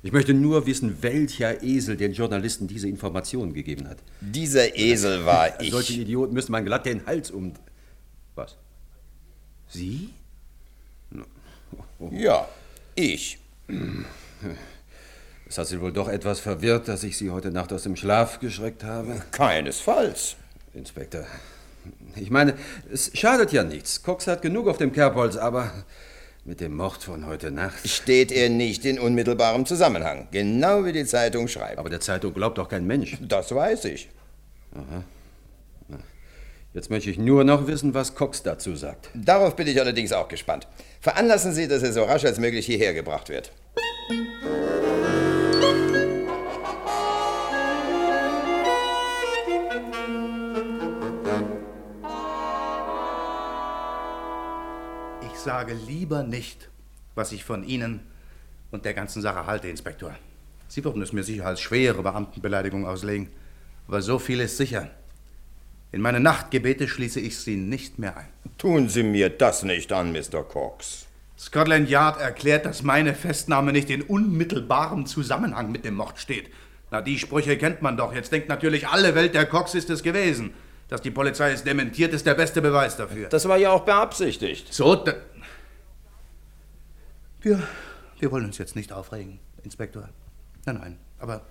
Ich 0.02 0.12
möchte 0.12 0.33
nur 0.33 0.66
wissen, 0.66 1.02
welcher 1.02 1.62
Esel 1.62 1.97
den 1.97 2.12
Journalisten 2.12 2.68
diese 2.68 2.88
Informationen 2.88 3.52
gegeben 3.52 3.88
hat. 3.88 3.99
Dieser 4.21 4.76
Esel 4.76 5.25
war 5.25 5.61
ich. 5.61 5.71
Solche 5.71 5.95
Idioten 5.95 6.35
müssen 6.35 6.52
man 6.52 6.64
glatt 6.64 6.87
den 6.87 7.04
Hals 7.07 7.30
um. 7.30 7.52
Was? 8.37 8.57
Sie? 9.68 10.11
Ja, 12.12 12.49
ich. 12.95 13.38
Es 15.49 15.57
hat 15.57 15.67
Sie 15.67 15.81
wohl 15.81 15.93
doch 15.93 16.09
etwas 16.09 16.40
verwirrt, 16.40 16.88
dass 16.88 17.02
ich 17.02 17.17
Sie 17.17 17.31
heute 17.31 17.50
Nacht 17.50 17.73
aus 17.73 17.85
dem 17.85 17.97
Schlaf 17.97 18.38
geschreckt 18.38 18.85
habe? 18.85 19.23
Keinesfalls. 19.33 20.37
Inspektor, 20.75 21.25
ich 22.17 22.31
meine, 22.31 22.55
es 22.93 23.11
schadet 23.14 23.52
ja 23.52 23.64
nichts. 23.64 24.02
Cox 24.02 24.26
hat 24.26 24.43
genug 24.43 24.69
auf 24.69 24.76
dem 24.76 24.93
Kerbholz, 24.93 25.37
aber 25.37 25.73
mit 26.45 26.61
dem 26.61 26.76
Mord 26.76 27.02
von 27.02 27.26
heute 27.26 27.50
Nacht. 27.50 27.88
Steht 27.88 28.31
er 28.31 28.50
nicht 28.50 28.85
in 28.85 28.99
unmittelbarem 28.99 29.67
Zusammenhang. 29.67 30.28
Genau 30.31 30.85
wie 30.85 30.93
die 30.93 31.07
Zeitung 31.07 31.49
schreibt. 31.49 31.78
Aber 31.78 31.90
der 31.90 32.00
Zeitung 32.00 32.35
glaubt 32.35 32.59
doch 32.59 32.69
kein 32.69 32.87
Mensch. 32.87 33.17
Das 33.21 33.55
weiß 33.55 33.87
ich. 33.87 34.09
Aha. 34.75 35.05
Jetzt 36.75 36.90
möchte 36.90 37.11
ich 37.11 37.19
nur 37.19 37.45
noch 37.45 37.67
wissen, 37.67 37.95
was 37.95 38.14
Cox 38.14 38.43
dazu 38.43 38.76
sagt. 38.76 39.09
Darauf 39.14 39.57
bin 39.57 39.67
ich 39.67 39.81
allerdings 39.81 40.12
auch 40.12 40.28
gespannt. 40.28 40.69
Veranlassen 41.00 41.52
Sie, 41.52 41.67
dass 41.67 41.83
er 41.83 41.93
so 41.93 42.05
rasch 42.05 42.25
als 42.25 42.38
möglich 42.38 42.67
hierher 42.67 42.93
gebracht 42.93 43.31
wird. 43.31 43.50
Sage 55.49 55.73
lieber 55.73 56.25
nicht, 56.25 56.69
was 57.14 57.33
ich 57.33 57.43
von 57.43 57.64
Ihnen 57.64 58.00
und 58.71 58.85
der 58.85 58.93
ganzen 58.93 59.23
Sache 59.23 59.47
halte, 59.47 59.67
Inspektor. 59.67 60.14
Sie 60.69 60.85
würden 60.85 61.00
es 61.00 61.14
mir 61.14 61.23
sicher 61.23 61.47
als 61.47 61.62
schwere 61.62 62.02
Beamtenbeleidigung 62.02 62.87
auslegen. 62.87 63.31
Aber 63.87 64.02
so 64.02 64.19
viel 64.19 64.40
ist 64.40 64.59
sicher. 64.59 64.90
In 65.90 66.02
meine 66.02 66.21
Nachtgebete 66.21 66.87
schließe 66.87 67.19
ich 67.21 67.38
Sie 67.38 67.57
nicht 67.57 67.99
mehr 67.99 68.14
ein. 68.19 68.28
Tun 68.59 68.90
Sie 68.90 69.02
mir 69.02 69.31
das 69.31 69.62
nicht 69.62 69.90
an, 69.90 70.12
Mr. 70.12 70.45
Cox. 70.47 71.07
Scotland 71.38 71.88
Yard 71.88 72.21
erklärt, 72.21 72.67
dass 72.67 72.83
meine 72.83 73.14
Festnahme 73.14 73.73
nicht 73.73 73.88
in 73.88 74.02
unmittelbarem 74.02 75.07
Zusammenhang 75.07 75.73
mit 75.73 75.87
dem 75.87 75.95
Mord 75.95 76.19
steht. 76.19 76.50
Na, 76.90 77.00
die 77.00 77.19
Sprüche 77.19 77.57
kennt 77.57 77.81
man 77.81 77.97
doch. 77.97 78.14
Jetzt 78.14 78.33
denkt 78.33 78.50
natürlich 78.50 78.87
alle 78.87 79.14
Welt, 79.14 79.35
der 79.35 79.47
Cox 79.47 79.75
ist 79.75 79.88
es 79.88 80.02
gewesen. 80.02 80.52
Dass 80.88 81.02
die 81.02 81.11
Polizei 81.11 81.52
es 81.52 81.64
dementiert, 81.64 82.14
ist 82.14 82.26
der 82.26 82.35
beste 82.35 82.62
Beweis 82.62 82.97
dafür. 82.97 83.28
Das 83.28 83.47
war 83.49 83.59
ja 83.59 83.71
auch 83.71 83.85
beabsichtigt. 83.85 84.73
So, 84.73 85.05
wir, 87.40 87.62
wir 88.18 88.30
wollen 88.33 88.47
uns 88.47 88.59
jetzt 88.59 88.76
nicht 88.76 88.92
aufregen, 88.92 89.38
Inspektor. 89.62 90.09
Nein, 90.66 90.78
nein, 90.80 90.99
aber 91.18 91.42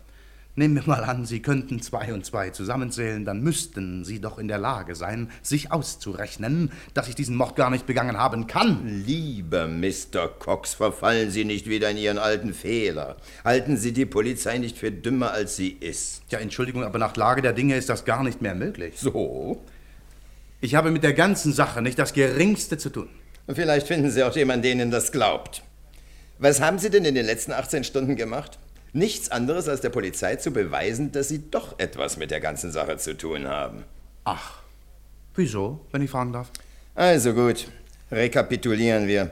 nehmen 0.58 0.76
wir 0.76 0.84
mal 0.86 1.04
an, 1.04 1.26
Sie 1.26 1.42
könnten 1.42 1.82
zwei 1.82 2.14
und 2.14 2.26
zwei 2.26 2.50
zusammenzählen, 2.50 3.24
dann 3.24 3.42
müssten 3.42 4.04
Sie 4.04 4.20
doch 4.20 4.38
in 4.38 4.48
der 4.48 4.58
Lage 4.58 4.96
sein, 4.96 5.30
sich 5.42 5.72
auszurechnen, 5.72 6.72
dass 6.94 7.08
ich 7.08 7.16
diesen 7.16 7.36
Mord 7.36 7.56
gar 7.56 7.70
nicht 7.70 7.86
begangen 7.86 8.18
haben 8.18 8.48
kann. 8.48 8.86
Lieber 9.06 9.68
Mr. 9.68 10.28
Cox, 10.40 10.74
verfallen 10.74 11.32
Sie 11.32 11.46
nicht 11.46 11.70
wieder 11.70 11.90
in 11.92 11.98
Ihren 11.98 12.18
alten 12.18 12.54
Fehler. 12.54 13.18
Halten 13.46 13.78
Sie 13.78 13.94
die 13.94 14.06
Polizei 14.06 14.58
nicht 14.58 14.78
für 14.78 14.92
dümmer, 14.92 15.32
als 15.32 15.56
sie 15.56 15.70
ist. 15.70 16.24
Ja, 16.30 16.40
Entschuldigung, 16.40 16.84
aber 16.84 17.00
nach 17.00 17.16
Lage 17.16 17.42
der 17.42 17.54
Dinge 17.54 17.76
ist 17.78 17.90
das 17.90 18.04
gar 18.04 18.24
nicht 18.24 18.42
mehr 18.42 18.56
möglich. 18.56 18.96
So? 18.98 19.64
Ich 20.60 20.74
habe 20.74 20.90
mit 20.90 21.04
der 21.04 21.14
ganzen 21.14 21.54
Sache 21.54 21.84
nicht 21.84 22.00
das 22.00 22.14
Geringste 22.14 22.78
zu 22.78 22.90
tun. 22.90 23.10
Vielleicht 23.54 23.88
finden 23.88 24.10
Sie 24.10 24.24
auch 24.24 24.36
jemanden, 24.36 24.64
der 24.64 24.72
Ihnen 24.74 24.92
das 24.92 25.12
glaubt. 25.12 25.62
Was 26.40 26.62
haben 26.62 26.78
Sie 26.78 26.92
denn 26.92 27.04
in 27.04 27.16
den 27.16 27.26
letzten 27.26 27.52
18 27.52 27.84
Stunden 27.84 28.16
gemacht? 28.16 28.60
Nichts 28.94 29.32
anderes 29.32 29.68
als 29.68 29.82
der 29.82 29.90
Polizei 29.90 30.36
zu 30.36 30.52
beweisen, 30.52 31.12
dass 31.12 31.30
Sie 31.30 31.50
doch 31.50 31.80
etwas 31.80 32.18
mit 32.18 32.30
der 32.30 32.40
ganzen 32.40 32.72
Sache 32.72 32.98
zu 32.98 33.18
tun 33.18 33.48
haben. 33.48 33.84
Ach, 34.24 34.62
wieso, 35.36 35.86
wenn 35.92 36.04
ich 36.04 36.12
fragen 36.12 36.34
darf? 36.34 36.52
Also 36.94 37.34
gut, 37.34 37.68
rekapitulieren 38.12 39.08
wir. 39.08 39.32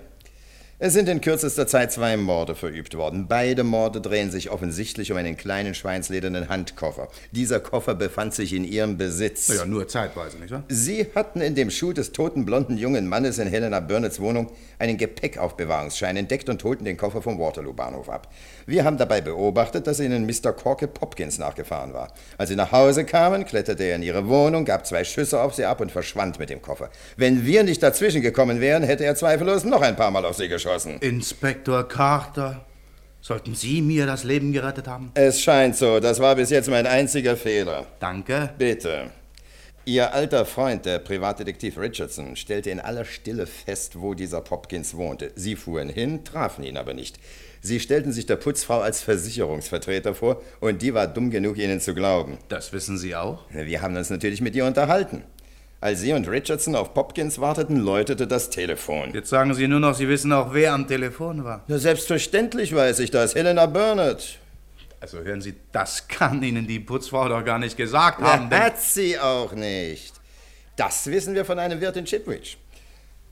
Es 0.77 0.91
sind 0.91 1.07
in 1.07 1.21
kürzester 1.21 1.67
Zeit 1.67 1.93
zwei 1.93 2.17
Morde 2.17 2.53
verübt 2.53 2.97
worden. 2.97 3.29
Beide 3.29 3.63
Morde 3.63 4.01
drehen 4.01 4.29
sich 4.29 4.49
offensichtlich 4.49 5.09
um 5.09 5.17
einen 5.17 5.37
kleinen 5.37 5.73
schweinsledernen 5.73 6.49
Handkoffer. 6.49 7.07
Dieser 7.31 7.61
Koffer 7.61 7.95
befand 7.95 8.33
sich 8.33 8.51
in 8.51 8.65
ihrem 8.65 8.97
Besitz. 8.97 9.47
Ja, 9.47 9.63
nur 9.63 9.87
zeitweise, 9.87 10.37
nicht 10.37 10.51
wahr? 10.51 10.65
Sie 10.67 11.07
hatten 11.15 11.39
in 11.39 11.55
dem 11.55 11.71
Schuh 11.71 11.93
des 11.93 12.11
toten 12.11 12.43
blonden 12.43 12.77
jungen 12.77 13.07
Mannes 13.07 13.37
in 13.37 13.47
Helena 13.47 13.79
Burnetts 13.79 14.19
Wohnung 14.19 14.51
einen 14.77 14.97
Gepäckaufbewahrungsschein 14.97 16.17
entdeckt 16.17 16.49
und 16.49 16.61
holten 16.65 16.83
den 16.83 16.97
Koffer 16.97 17.21
vom 17.21 17.39
Waterloo-Bahnhof 17.39 18.09
ab. 18.09 18.29
Wir 18.67 18.83
haben 18.83 18.97
dabei 18.97 19.21
beobachtet, 19.21 19.85
dass 19.85 19.99
ihnen 19.99 20.25
Mr. 20.25 20.51
Corke 20.51 20.87
Popkins 20.87 21.37
nachgefahren 21.37 21.93
war. 21.93 22.11
Als 22.37 22.49
sie 22.49 22.55
nach 22.55 22.71
Hause 22.71 23.05
kamen, 23.05 23.45
kletterte 23.45 23.83
er 23.83 23.95
in 23.95 24.01
ihre 24.01 24.27
Wohnung, 24.27 24.65
gab 24.65 24.87
zwei 24.87 25.03
Schüsse 25.03 25.39
auf 25.39 25.53
sie 25.53 25.65
ab 25.65 25.81
und 25.81 25.91
verschwand 25.91 26.39
mit 26.39 26.49
dem 26.49 26.61
Koffer. 26.63 26.89
Wenn 27.15 27.45
wir 27.45 27.63
nicht 27.63 27.83
dazwischen 27.83 28.21
gekommen 28.21 28.61
wären, 28.61 28.81
hätte 28.81 29.05
er 29.05 29.15
zweifellos 29.15 29.65
noch 29.65 29.81
ein 29.81 29.95
paar 29.95 30.09
Mal 30.09 30.25
auf 30.25 30.35
sie 30.35 30.47
geschossen. 30.47 30.97
Inspektor 30.99 31.87
Carter, 31.87 32.65
sollten 33.21 33.53
Sie 33.53 33.81
mir 33.81 34.07
das 34.07 34.23
Leben 34.23 34.51
gerettet 34.51 34.87
haben? 34.87 35.11
Es 35.13 35.41
scheint 35.41 35.75
so. 35.75 35.99
Das 35.99 36.19
war 36.19 36.35
bis 36.35 36.49
jetzt 36.49 36.69
mein 36.69 36.87
einziger 36.87 37.37
Fehler. 37.37 37.85
Danke. 37.99 38.49
Bitte. 38.57 39.11
Ihr 39.87 40.15
alter 40.15 40.45
Freund, 40.45 40.87
der 40.87 40.97
Privatdetektiv 40.97 41.77
Richardson, 41.77 42.35
stellte 42.35 42.71
in 42.71 42.79
aller 42.79 43.05
Stille 43.05 43.45
fest, 43.45 44.01
wo 44.01 44.15
dieser 44.15 44.41
Popkins 44.41 44.97
wohnte. 44.97 45.31
Sie 45.35 45.55
fuhren 45.55 45.89
hin, 45.89 46.23
trafen 46.23 46.63
ihn 46.63 46.75
aber 46.75 46.95
nicht. 46.95 47.19
Sie 47.61 47.79
stellten 47.79 48.11
sich 48.11 48.25
der 48.25 48.37
Putzfrau 48.37 48.79
als 48.79 49.01
Versicherungsvertreter 49.01 50.15
vor 50.15 50.41
und 50.59 50.81
die 50.81 50.95
war 50.95 51.05
dumm 51.05 51.29
genug, 51.29 51.59
ihnen 51.59 51.79
zu 51.79 51.93
glauben. 51.93 52.39
Das 52.47 52.73
wissen 52.73 52.97
Sie 52.97 53.15
auch? 53.15 53.43
Wir 53.51 53.83
haben 53.83 53.95
uns 53.95 54.09
natürlich 54.09 54.41
mit 54.41 54.55
ihr 54.55 54.65
unterhalten. 54.65 55.23
Als 55.81 56.01
Sie 56.01 56.13
und 56.13 56.27
Richardson 56.27 56.73
auf 56.73 56.95
Popkins 56.95 57.39
warteten, 57.39 57.79
läutete 57.79 58.25
das 58.25 58.49
Telefon. 58.49 59.11
Jetzt 59.13 59.29
sagen 59.29 59.53
Sie 59.53 59.67
nur 59.67 59.79
noch, 59.79 59.93
Sie 59.93 60.09
wissen 60.09 60.33
auch, 60.33 60.51
wer 60.51 60.73
am 60.73 60.87
Telefon 60.87 61.43
war. 61.43 61.63
Na, 61.67 61.77
selbstverständlich 61.77 62.73
weiß 62.73 62.97
ich 63.01 63.11
das. 63.11 63.35
Helena 63.35 63.67
Burnett. 63.67 64.39
Also 65.05 65.19
hören 65.19 65.39
Sie, 65.39 65.53
das 65.71 66.07
kann 66.07 66.41
Ihnen 66.41 66.65
die 66.65 66.79
Putzfrau 66.79 67.29
doch 67.29 67.45
gar 67.45 67.59
nicht 67.59 67.77
gesagt 67.77 68.23
haben. 68.23 68.49
Ja, 68.49 68.59
hat 68.59 68.81
sie 68.81 69.19
auch 69.19 69.53
nicht. 69.53 70.15
Das 70.77 71.05
wissen 71.05 71.35
wir 71.35 71.45
von 71.45 71.59
einem 71.59 71.79
Wirt 71.79 71.95
in 71.95 72.05
Chipwich. 72.05 72.57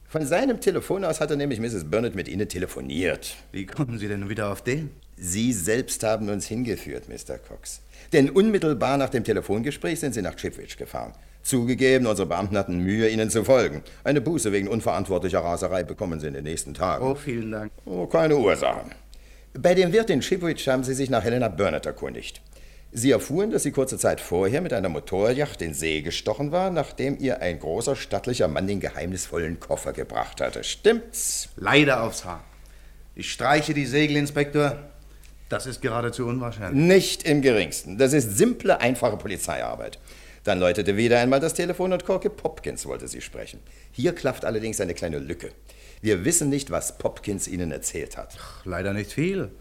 Von 0.08 0.24
seinem 0.24 0.62
Telefon 0.62 1.03
aus 1.03 1.20
hatte 1.20 1.36
nämlich 1.36 1.60
Mrs. 1.60 1.86
Burnett 1.86 2.13
mit 2.13 2.27
Ihnen 2.27 2.48
telefoniert. 2.48 3.38
Wie 3.51 3.65
kommen 3.65 3.98
Sie 3.98 4.08
denn 4.08 4.30
wieder 4.30 4.51
auf 4.51 4.63
den? 4.63 4.92
Sie 5.18 5.51
selbst 5.51 6.03
haben 6.03 6.30
uns 6.30 6.46
hingeführt, 6.46 7.06
Mr. 7.10 7.39
Cox. 7.39 7.82
Denn 8.12 8.30
unmittelbar 8.30 8.98
nach 8.98 9.10
dem 9.10 9.24
Telefongespräch 9.24 10.00
sind 10.00 10.13
Sie 10.13 10.22
nach 10.22 10.36
Chipwich 10.36 10.77
gefahren. 10.77 11.13
Zugegeben, 11.42 12.06
unsere 12.06 12.27
Beamten 12.27 12.56
hatten 12.56 12.77
Mühe, 12.84 13.10
Ihnen 13.10 13.32
zu 13.32 13.44
folgen. 13.44 13.82
Eine 14.03 14.22
Buße 14.22 14.51
wegen 14.51 14.68
unverantwortlicher 14.68 15.39
Raserei 15.39 15.82
bekommen 15.82 16.20
Sie 16.20 16.27
in 16.27 16.36
den 16.36 16.44
nächsten 16.44 16.75
Tagen. 16.75 17.03
Oh, 17.03 17.15
vielen 17.15 17.50
Dank. 17.50 17.72
Oh, 17.86 18.06
keine 18.06 18.38
Ursache. 18.38 18.92
Bei 19.53 19.75
dem 19.75 19.93
Wirt 19.93 20.10
in 20.10 20.22
Chipwich 20.22 20.67
haben 20.67 20.83
Sie 20.83 20.95
sich 20.95 21.12
nach 21.12 21.24
Helena 21.24 21.48
Burnett 21.48 21.86
erkundigt. 21.86 22.41
Sie 22.91 23.12
erfuhren, 23.12 23.51
dass 23.51 23.63
sie 23.63 23.72
kurze 23.72 23.98
Zeit 23.98 24.22
vorher 24.22 24.62
mit 24.62 24.72
einer 24.72 24.89
Motorjacht 24.89 25.62
in 25.63 25.74
See 25.74 26.01
gestochen 26.01 26.51
war, 26.51 26.69
nachdem 26.69 27.17
ihr 27.19 27.41
ein 27.41 27.60
großer, 27.60 27.95
stattlicher 27.95 28.48
Mann 28.48 28.67
den 28.67 28.79
geheimnisvollen 28.79 29.60
Koffer 29.60 29.93
gebracht 29.93 30.41
hatte. 30.41 30.63
Stimmt's? 30.63 31.50
Leider 31.55 32.03
aufs 32.03 32.25
Haar. 32.25 32.43
Ich 33.15 33.31
streiche 33.31 33.74
die 33.74 33.86
Segel, 33.88 34.17
Inspektor. 34.17 34.77
Das 35.50 35.65
ist 35.65 35.81
geradezu 35.81 36.25
unwahrscheinlich. 36.25 36.83
Nicht 36.83 37.24
im 37.24 37.41
geringsten. 37.41 37.98
Das 37.98 38.13
ist 38.13 38.38
simple, 38.38 38.79
einfache 38.79 39.17
Polizeiarbeit. 39.17 40.00
Dann 40.43 40.60
läutete 40.60 40.98
wieder 40.98 41.19
einmal 41.19 41.39
das 41.39 41.53
Telefon 41.53 41.93
und 41.93 42.05
Corky 42.05 42.29
Popkins 42.29 42.86
wollte 42.86 43.07
sie 43.07 43.22
sprechen. 43.22 43.60
Hier 43.91 44.13
klafft 44.13 44.45
allerdings 44.45 44.81
eine 44.81 44.93
kleine 44.93 45.19
Lücke. 45.19 45.51
Wir 46.03 46.25
wissen 46.25 46.50
nicht, 46.50 46.69
was 46.69 46.98
Popkins 46.98 47.48
Ihnen 47.48 47.72
erzählt 47.72 48.17
hat. 48.17 48.38
Leider 48.65 48.91
nicht 48.91 49.13
viel. 49.13 49.51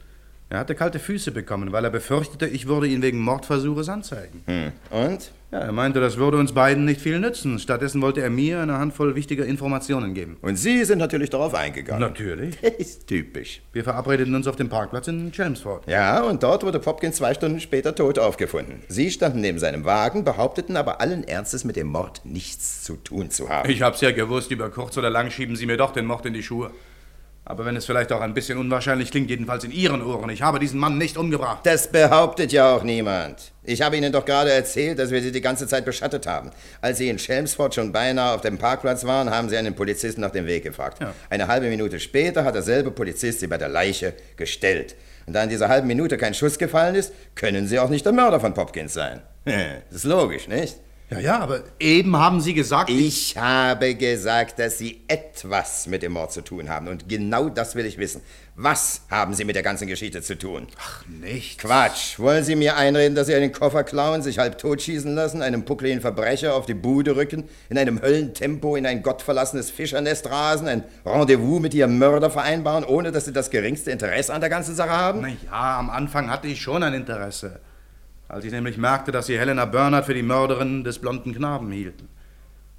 Er 0.53 0.59
hatte 0.59 0.75
kalte 0.75 0.99
Füße 0.99 1.31
bekommen, 1.31 1.73
weil 1.73 1.83
er 1.83 1.91
befürchtete, 1.91 2.47
ich 2.47 2.67
würde 2.67 2.87
ihn 2.87 3.01
wegen 3.01 3.19
Mordversuches 3.21 3.89
anzeigen. 3.89 4.43
Hm. 4.45 4.73
Und? 4.91 5.33
Ja, 5.51 5.61
er 5.61 5.73
meinte, 5.73 5.99
das 5.99 6.19
würde 6.19 6.37
uns 6.37 6.53
beiden 6.53 6.85
nicht 6.85 7.01
viel 7.01 7.19
nützen. 7.21 7.59
Stattdessen 7.59 8.03
wollte 8.03 8.21
er 8.21 8.29
mir 8.29 8.61
eine 8.61 8.77
Handvoll 8.77 9.15
wichtiger 9.15 9.47
Informationen 9.47 10.13
geben. 10.13 10.37
Und 10.43 10.57
Sie 10.57 10.85
sind 10.85 10.99
natürlich 10.99 11.31
darauf 11.31 11.55
eingegangen. 11.55 12.03
Natürlich. 12.03 12.63
Ist 12.79 13.07
typisch. 13.07 13.63
Wir 13.73 13.83
verabredeten 13.83 14.35
uns 14.35 14.47
auf 14.47 14.57
dem 14.57 14.69
Parkplatz 14.69 15.09
in 15.09 15.33
Chelmsford. 15.33 15.89
Ja, 15.89 16.23
und 16.23 16.43
dort 16.43 16.65
wurde 16.65 16.81
Popkins 16.81 17.17
zwei 17.17 17.33
Stunden 17.33 17.59
später 17.59 17.95
tot 17.95 18.19
aufgefunden. 18.19 18.83
Sie 18.89 19.11
standen 19.11 19.41
neben 19.41 19.59
seinem 19.59 19.87
Wagen, 19.87 20.23
behaupteten 20.23 20.77
aber 20.77 21.01
allen 21.01 21.25
Ernstes 21.25 21.65
mit 21.65 21.77
dem 21.77 21.87
Mord 21.87 22.21
nichts 22.27 22.85
zu 22.85 22.97
tun 22.97 23.31
zu 23.31 23.49
haben. 23.49 23.71
Ich 23.71 23.81
hab's 23.81 24.03
ja 24.03 24.11
gewusst, 24.11 24.51
über 24.51 24.69
kurz 24.69 24.99
oder 24.99 25.09
lang 25.09 25.31
schieben 25.31 25.57
Sie 25.57 25.65
mir 25.65 25.79
doch 25.79 25.95
den 25.95 26.05
Mord 26.05 26.27
in 26.27 26.35
die 26.35 26.43
Schuhe. 26.43 26.73
Aber 27.45 27.65
wenn 27.65 27.75
es 27.75 27.87
vielleicht 27.87 28.13
auch 28.13 28.21
ein 28.21 28.35
bisschen 28.35 28.57
unwahrscheinlich 28.57 29.11
klingt, 29.11 29.29
jedenfalls 29.29 29.65
in 29.65 29.73
Ihren 29.73 30.01
Ohren, 30.01 30.31
ich 30.31 30.43
habe 30.43 30.61
diesen 30.61 30.79
Mann 30.79 30.97
nicht 30.97 31.17
umgebracht. 31.17 31.61
Das 31.65 31.91
behauptet 31.91 32.53
ja 32.53 32.75
auch 32.75 32.85
niemand. 32.85 33.53
Ich 33.65 33.83
habe 33.83 33.97
Ihnen 33.97 34.13
doch 34.13 34.25
gerade 34.25 34.53
erzählt, 34.53 35.01
dass 35.01 35.11
wir 35.11 35.21
Sie 35.21 35.33
die 35.33 35.41
ganze 35.41 35.67
Zeit 35.67 35.85
beschattet 35.85 36.27
haben. 36.27 36.51
Als 36.81 36.99
Sie 36.99 37.09
in 37.09 37.17
Chelmsford 37.17 37.75
schon 37.75 37.93
beinahe 37.93 38.35
auf 38.35 38.43
dem 38.43 38.59
Parkplatz 38.59 39.05
waren, 39.05 39.31
haben 39.31 39.49
Sie 39.49 39.57
einen 39.57 39.75
Polizisten 39.75 40.21
nach 40.21 40.31
dem 40.31 40.47
Weg 40.47 40.63
gefragt. 40.63 41.01
Ja. 41.01 41.13
Eine 41.31 41.49
halbe 41.49 41.69
Minute 41.69 41.99
später 41.99 42.45
hat 42.45 42.55
derselbe 42.55 42.93
Polizist 42.93 43.41
Sie 43.41 43.49
bei 43.49 43.59
der 43.59 43.69
Leiche 43.69 44.15
gestellt. 44.37 44.95
Und 45.27 45.35
da 45.35 45.43
in 45.43 45.51
dieser 45.51 45.69
halben 45.69 45.89
Minute 45.89 46.17
kein 46.19 46.35
Schuss 46.35 46.59
gefallen 46.59 46.95
ist, 46.95 47.13
können 47.35 47.67
Sie 47.67 47.79
auch 47.81 47.89
nicht 47.89 48.07
der 48.07 48.13
Mörder 48.13 48.39
von 48.39 48.55
Popkins 48.55 48.95
sein. 48.95 49.21
Das 49.45 49.97
ist 49.97 50.05
logisch, 50.05 50.47
nicht? 50.47 50.77
Ja, 51.13 51.19
ja, 51.19 51.39
aber 51.41 51.61
eben 51.79 52.17
haben 52.17 52.41
Sie 52.41 52.55
gesagt... 52.55 52.89
Ich 52.89 53.37
habe 53.37 53.95
gesagt, 53.95 54.59
dass 54.59 54.79
Sie 54.79 55.03
etwas 55.09 55.87
mit 55.87 56.03
dem 56.03 56.13
Mord 56.13 56.33
zu 56.33 56.41
tun 56.41 56.71
haben. 56.71 56.89
Und 56.89 57.07
genau 57.07 57.51
das 57.51 57.75
will 57.75 57.85
ich 57.85 57.99
wissen. 57.99 58.23
Was 58.55 59.03
haben 59.11 59.35
Sie 59.35 59.45
mit 59.45 59.55
der 59.55 59.63
ganzen 59.63 59.89
Geschichte 59.89 60.23
zu 60.23 60.39
tun? 60.39 60.69
Ach, 60.79 61.05
nicht. 61.07 61.59
Quatsch. 61.59 62.19
Wollen 62.19 62.45
Sie 62.45 62.57
mir 62.57 62.77
einreden, 62.77 63.15
dass 63.15 63.27
Sie 63.27 63.35
einen 63.35 63.53
Koffer 63.53 63.85
klauen, 63.85 64.23
sich 64.23 64.39
halb 64.39 64.57
totschießen 64.57 65.15
lassen, 65.15 65.43
einem 65.43 65.67
puckligen 65.67 66.01
Verbrecher 66.01 66.55
auf 66.55 66.65
die 66.65 66.73
Bude 66.73 67.15
rücken, 67.15 67.45
in 67.69 67.77
einem 67.77 68.01
Höllentempo 68.01 68.77
in 68.77 68.87
ein 68.87 69.03
gottverlassenes 69.03 69.71
Fischernest 69.71 70.31
rasen, 70.31 70.67
ein 70.67 70.85
Rendezvous 71.05 71.61
mit 71.61 71.75
Ihrem 71.75 71.99
Mörder 71.99 72.31
vereinbaren, 72.31 72.85
ohne 72.85 73.13
dass 73.13 73.27
Sie 73.27 73.33
das 73.35 73.51
geringste 73.51 73.91
Interesse 73.91 74.33
an 74.33 74.41
der 74.41 74.51
ganzen 74.51 74.75
Sache 74.75 74.91
haben? 74.91 75.21
Na 75.21 75.29
ja, 75.29 75.79
am 75.79 75.91
Anfang 75.91 76.31
hatte 76.31 76.49
ich 76.49 76.63
schon 76.63 76.83
ein 76.83 76.95
Interesse. 76.95 77.61
Als 78.33 78.47
ich 78.47 78.51
nämlich 78.51 78.79
merkte, 78.79 79.13
dass 79.13 79.27
Sie 79.27 79.39
Helena 79.39 79.67
Bernhardt 79.67 80.07
für 80.07 80.15
die 80.15 80.23
Mörderin 80.23 80.85
des 80.85 80.99
blonden 80.99 81.35
Knaben 81.35 81.71
hielten. 81.71 82.09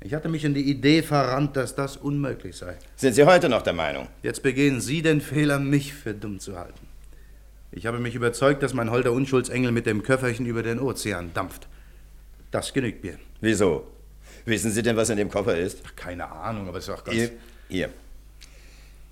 Ich 0.02 0.16
hatte 0.16 0.28
mich 0.28 0.44
in 0.46 0.56
die 0.56 0.68
Idee 0.68 1.04
verrannt, 1.04 1.56
dass 1.56 1.76
das 1.76 1.96
unmöglich 1.96 2.56
sei. 2.58 2.76
Sind 2.96 3.14
Sie 3.14 3.24
heute 3.24 3.50
noch 3.50 3.62
der 3.62 3.74
Meinung? 3.74 4.08
Jetzt 4.24 4.42
begehen 4.42 4.82
Sie 4.82 5.04
den 5.04 5.22
Fehler, 5.22 5.60
mich 5.60 5.94
für 5.94 6.16
dumm 6.16 6.40
zu 6.40 6.58
halten. 6.58 6.88
Ich 7.72 7.86
habe 7.86 8.00
mich 8.00 8.16
überzeugt, 8.16 8.64
dass 8.64 8.74
mein 8.74 8.90
holder 8.90 9.12
Unschuldsengel 9.12 9.72
mit 9.72 9.86
dem 9.86 10.02
Köfferchen 10.02 10.48
über 10.48 10.64
den 10.64 10.80
Ozean 10.80 11.36
dampft. 11.36 11.68
Das 12.50 12.74
genügt 12.74 13.04
mir. 13.04 13.20
Wieso? 13.40 13.86
Wissen 14.46 14.72
Sie 14.72 14.82
denn, 14.82 14.98
was 14.98 15.12
in 15.12 15.18
dem 15.18 15.30
Koffer 15.30 15.56
ist? 15.56 15.84
Ach, 15.86 15.96
keine 15.96 16.32
Ahnung, 16.32 16.68
aber 16.68 16.80
es 16.80 16.88
ist 16.88 16.96
auch 16.96 17.04
ganz... 17.04 17.16
Hier. 17.16 17.30
Hier. 17.70 17.90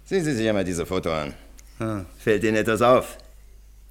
Sehen 0.06 0.24
Sie 0.24 0.34
sich 0.34 0.50
einmal 0.50 0.66
dieses 0.66 0.88
Foto 0.88 1.12
an. 1.14 1.36
Ah. 1.78 2.02
Fällt 2.18 2.44
Ihnen 2.44 2.56
etwas 2.56 2.82
auf? 2.82 3.20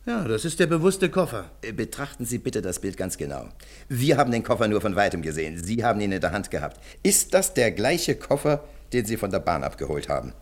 Ja, 0.07 0.25
das 0.25 0.45
ist 0.47 0.59
der 0.59 0.67
bewusste 0.67 1.11
Koffer. 1.11 1.51
Äh, 1.63 1.73
Betrachten 1.73 2.25
Sie 2.25 2.39
bitte 2.39 2.63
das 2.63 2.81
Bild 2.81 2.97
ganz 2.97 3.19
genau. 3.19 3.49
Wir 3.89 4.17
haben 4.17 4.33
den 4.33 4.43
Koffer 4.43 4.67
nur 4.67 4.81
von 4.81 4.97
weitem 4.97 5.21
gesehen. 5.21 5.63
Sie 5.63 5.85
haben 5.85 6.01
ihn 6.01 6.13
in 6.13 6.21
der 6.21 6.33
Hand 6.33 6.51
gehabt. 6.51 6.81
Ist 7.03 7.35
das 7.35 7.53
der 7.53 7.71
gleiche 7.71 8.15
Koffer, 8.15 8.65
den 8.93 9.05
Sie 9.05 9.17
von 9.17 9.31
der 9.31 9.41
Bahn 9.41 9.63
abgeholt 9.63 10.09
haben? 10.09 10.33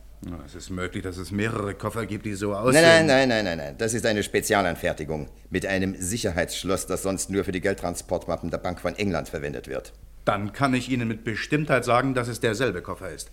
Es 0.46 0.54
ist 0.54 0.70
möglich, 0.70 1.02
dass 1.02 1.16
es 1.16 1.30
mehrere 1.30 1.74
Koffer 1.74 2.06
gibt, 2.06 2.26
die 2.26 2.34
so 2.34 2.54
aussehen. 2.54 2.82
Nein, 2.82 3.06
nein, 3.06 3.28
nein, 3.28 3.44
nein, 3.44 3.44
nein, 3.44 3.58
nein. 3.58 3.74
Das 3.78 3.94
ist 3.94 4.04
eine 4.04 4.22
Spezialanfertigung 4.22 5.28
mit 5.50 5.64
einem 5.66 5.94
Sicherheitsschloss, 5.96 6.86
das 6.86 7.02
sonst 7.02 7.30
nur 7.30 7.44
für 7.44 7.52
die 7.52 7.60
Geldtransportmappen 7.60 8.50
der 8.50 8.58
Bank 8.58 8.80
von 8.80 8.96
England 8.96 9.28
verwendet 9.28 9.68
wird. 9.68 9.92
Dann 10.24 10.52
kann 10.52 10.74
ich 10.74 10.88
Ihnen 10.88 11.08
mit 11.08 11.24
Bestimmtheit 11.24 11.84
sagen, 11.84 12.14
dass 12.14 12.28
es 12.28 12.40
derselbe 12.40 12.82
Koffer 12.82 13.10
ist. 13.10 13.30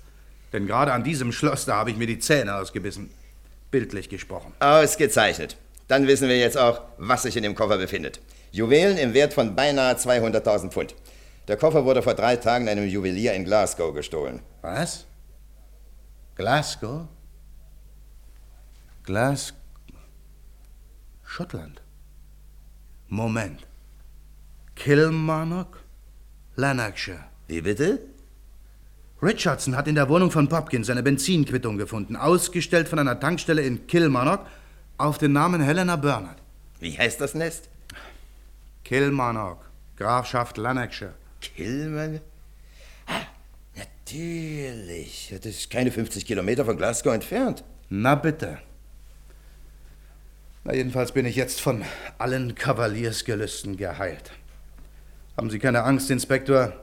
Denn 0.53 0.67
gerade 0.67 0.93
an 0.93 1.03
diesem 1.03 1.31
Schloss, 1.31 1.65
da 1.65 1.75
habe 1.75 1.89
ich 1.89 1.97
mir 1.97 2.07
die 2.07 2.19
Zähne 2.19 2.55
ausgebissen. 2.55 3.09
Bildlich 3.71 4.09
gesprochen. 4.09 4.53
Ausgezeichnet. 4.59 5.57
Dann 5.87 6.07
wissen 6.07 6.29
wir 6.29 6.37
jetzt 6.37 6.57
auch, 6.57 6.81
was 6.97 7.23
sich 7.23 7.37
in 7.37 7.43
dem 7.43 7.55
Koffer 7.55 7.77
befindet. 7.77 8.19
Juwelen 8.51 8.97
im 8.97 9.13
Wert 9.13 9.33
von 9.33 9.55
beinahe 9.55 9.95
200.000 9.95 10.71
Pfund. 10.71 10.95
Der 11.47 11.57
Koffer 11.57 11.85
wurde 11.85 12.01
vor 12.01 12.15
drei 12.15 12.37
Tagen 12.37 12.67
einem 12.67 12.87
Juwelier 12.87 13.33
in 13.33 13.45
Glasgow 13.45 13.93
gestohlen. 13.93 14.41
Was? 14.61 15.05
Glasgow? 16.35 17.07
Glas... 19.03 19.53
Schottland. 21.23 21.81
Moment. 23.07 23.67
Kilmarnock? 24.75 25.83
Lanarkshire. 26.55 27.25
Wie 27.47 27.61
bitte? 27.61 27.99
Richardson 29.21 29.75
hat 29.75 29.87
in 29.87 29.95
der 29.95 30.09
Wohnung 30.09 30.31
von 30.31 30.49
Popkins 30.49 30.89
eine 30.89 31.03
Benzinquittung 31.03 31.77
gefunden, 31.77 32.15
ausgestellt 32.15 32.87
von 32.87 32.99
einer 32.99 33.19
Tankstelle 33.19 33.61
in 33.61 33.87
Kilmarnock 33.87 34.45
auf 34.97 35.17
den 35.17 35.33
Namen 35.33 35.61
Helena 35.61 35.95
Bernard. 35.95 36.37
Wie 36.79 36.97
heißt 36.97 37.19
das 37.21 37.33
Nest? 37.33 37.69
Kilmarnock, 38.83 39.69
Grafschaft 39.97 40.57
Lanarkshire. 40.57 41.13
Kilman? 41.41 42.21
Ah, 43.07 43.21
natürlich. 43.75 45.33
Das 45.35 45.45
ist 45.45 45.69
keine 45.69 45.91
50 45.91 46.25
Kilometer 46.25 46.65
von 46.65 46.77
Glasgow 46.77 47.13
entfernt. 47.13 47.63
Na 47.89 48.15
bitte. 48.15 48.59
Na, 50.63 50.73
jedenfalls 50.73 51.11
bin 51.11 51.25
ich 51.25 51.35
jetzt 51.35 51.61
von 51.61 51.83
allen 52.17 52.55
Kavaliersgelüsten 52.55 53.77
geheilt. 53.77 54.31
Haben 55.37 55.49
Sie 55.49 55.59
keine 55.59 55.83
Angst, 55.83 56.09
Inspektor, 56.09 56.73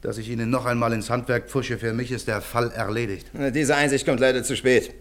dass 0.00 0.18
ich 0.18 0.28
Ihnen 0.28 0.50
noch 0.50 0.64
einmal 0.64 0.92
ins 0.92 1.10
Handwerk 1.10 1.48
pfusche. 1.48 1.78
Für 1.78 1.92
mich 1.92 2.10
ist 2.10 2.28
der 2.28 2.40
Fall 2.40 2.70
erledigt. 2.72 3.30
Diese 3.54 3.76
Einsicht 3.76 4.06
kommt 4.06 4.20
leider 4.20 4.42
zu 4.42 4.56
spät. 4.56 4.92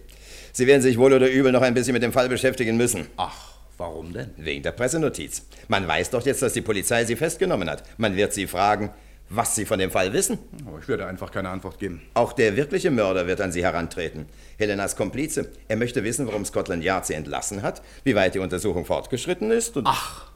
Sie 0.55 0.67
werden 0.67 0.83
sich 0.83 0.99
wohl 0.99 1.13
oder 1.13 1.29
übel 1.29 1.51
noch 1.51 1.63
ein 1.63 1.73
bisschen 1.73 1.93
mit 1.93 2.03
dem 2.03 2.13
Fall 2.13 2.29
beschäftigen 2.29 2.77
müssen. 2.77 3.07
Ach, 3.17 3.53
warum 3.77 4.13
denn? 4.13 4.29
Wegen 4.37 4.61
der 4.61 4.71
Pressenotiz. 4.71 5.47
Man 5.67 5.87
weiß 5.87 6.11
doch 6.11 6.23
jetzt, 6.23 6.43
dass 6.43 6.53
die 6.53 6.61
Polizei 6.61 7.05
Sie 7.05 7.15
festgenommen 7.15 7.67
hat. 7.67 7.83
Man 7.97 8.15
wird 8.15 8.33
Sie 8.33 8.45
fragen, 8.45 8.91
was 9.29 9.55
Sie 9.55 9.65
von 9.65 9.79
dem 9.79 9.89
Fall 9.89 10.13
wissen. 10.13 10.37
Aber 10.67 10.77
ich 10.77 10.87
werde 10.87 11.07
einfach 11.07 11.31
keine 11.31 11.49
Antwort 11.49 11.79
geben. 11.79 12.03
Auch 12.13 12.33
der 12.33 12.55
wirkliche 12.55 12.91
Mörder 12.91 13.25
wird 13.25 13.41
an 13.41 13.51
Sie 13.51 13.63
herantreten. 13.63 14.27
Helenas 14.59 14.95
Komplize. 14.95 15.49
Er 15.67 15.75
möchte 15.75 16.03
wissen, 16.03 16.27
warum 16.27 16.45
Scotland 16.45 16.83
Yard 16.83 17.07
sie 17.07 17.15
entlassen 17.15 17.63
hat, 17.63 17.81
wie 18.03 18.13
weit 18.13 18.35
die 18.35 18.39
Untersuchung 18.39 18.85
fortgeschritten 18.85 19.49
ist 19.49 19.75
und... 19.75 19.87
Ach, 19.87 20.29